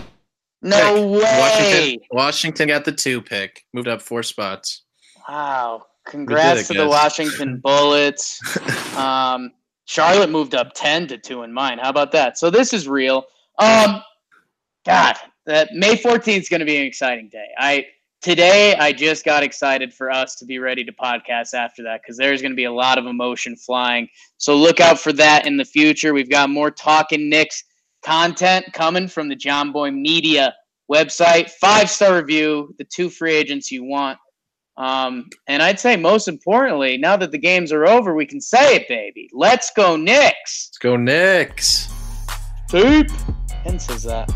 No 0.62 1.08
way. 1.08 1.20
Washington, 1.22 2.00
Washington 2.10 2.68
got 2.68 2.84
the 2.84 2.92
two 2.92 3.22
pick. 3.22 3.64
Moved 3.72 3.88
up 3.88 4.02
four 4.02 4.22
spots. 4.22 4.82
Wow. 5.28 5.86
Congrats 6.06 6.70
it, 6.70 6.74
to 6.74 6.80
the. 6.80 6.88
Washington 6.88 7.58
Bullets. 7.62 8.40
Um, 8.96 9.52
Charlotte 9.84 10.30
moved 10.30 10.54
up 10.54 10.72
10 10.74 11.08
to 11.08 11.18
2 11.18 11.42
in 11.42 11.52
mine. 11.52 11.78
How 11.78 11.90
about 11.90 12.12
that? 12.12 12.38
So 12.38 12.50
this 12.50 12.72
is 12.72 12.86
real. 12.86 13.24
Um, 13.58 14.02
God, 14.86 15.16
that 15.46 15.70
May 15.72 15.96
14th 15.96 16.38
is 16.38 16.48
going 16.48 16.60
to 16.60 16.66
be 16.66 16.76
an 16.76 16.86
exciting 16.86 17.28
day. 17.28 17.48
I 17.58 17.86
today 18.20 18.74
I 18.74 18.92
just 18.92 19.24
got 19.24 19.42
excited 19.42 19.92
for 19.92 20.10
us 20.10 20.34
to 20.36 20.44
be 20.44 20.58
ready 20.58 20.84
to 20.84 20.92
podcast 20.92 21.54
after 21.54 21.82
that 21.84 22.02
because 22.02 22.16
there's 22.16 22.42
going 22.42 22.52
to 22.52 22.56
be 22.56 22.64
a 22.64 22.72
lot 22.72 22.98
of 22.98 23.06
emotion 23.06 23.56
flying. 23.56 24.08
So 24.38 24.56
look 24.56 24.80
out 24.80 24.98
for 24.98 25.12
that 25.14 25.46
in 25.46 25.56
the 25.56 25.64
future. 25.64 26.12
We've 26.12 26.30
got 26.30 26.50
more 26.50 26.70
talking 26.70 27.28
Knicks 27.28 27.64
content 28.02 28.66
coming 28.72 29.08
from 29.08 29.28
the 29.28 29.36
Jomboy 29.36 29.94
Media 29.94 30.54
website. 30.90 31.50
Five 31.50 31.90
star 31.90 32.16
review, 32.16 32.74
the 32.78 32.84
two 32.84 33.08
free 33.08 33.34
agents 33.34 33.70
you 33.70 33.84
want. 33.84 34.18
Um, 34.76 35.28
and 35.46 35.62
I'd 35.62 35.78
say 35.78 35.96
most 35.96 36.26
importantly, 36.26 36.96
now 36.96 37.16
that 37.16 37.32
the 37.32 37.38
games 37.38 37.70
are 37.70 37.86
over, 37.86 38.14
we 38.14 38.24
can 38.24 38.40
say 38.40 38.76
it, 38.76 38.88
baby. 38.88 39.28
Let's 39.32 39.70
go 39.76 39.96
Knicks. 39.96 40.70
Let's 40.70 40.78
go 40.78 40.96
Knicks. 40.96 41.88
Deep. 42.68 43.08
Ken 43.64 43.78
says 43.78 44.04
that. 44.04 44.32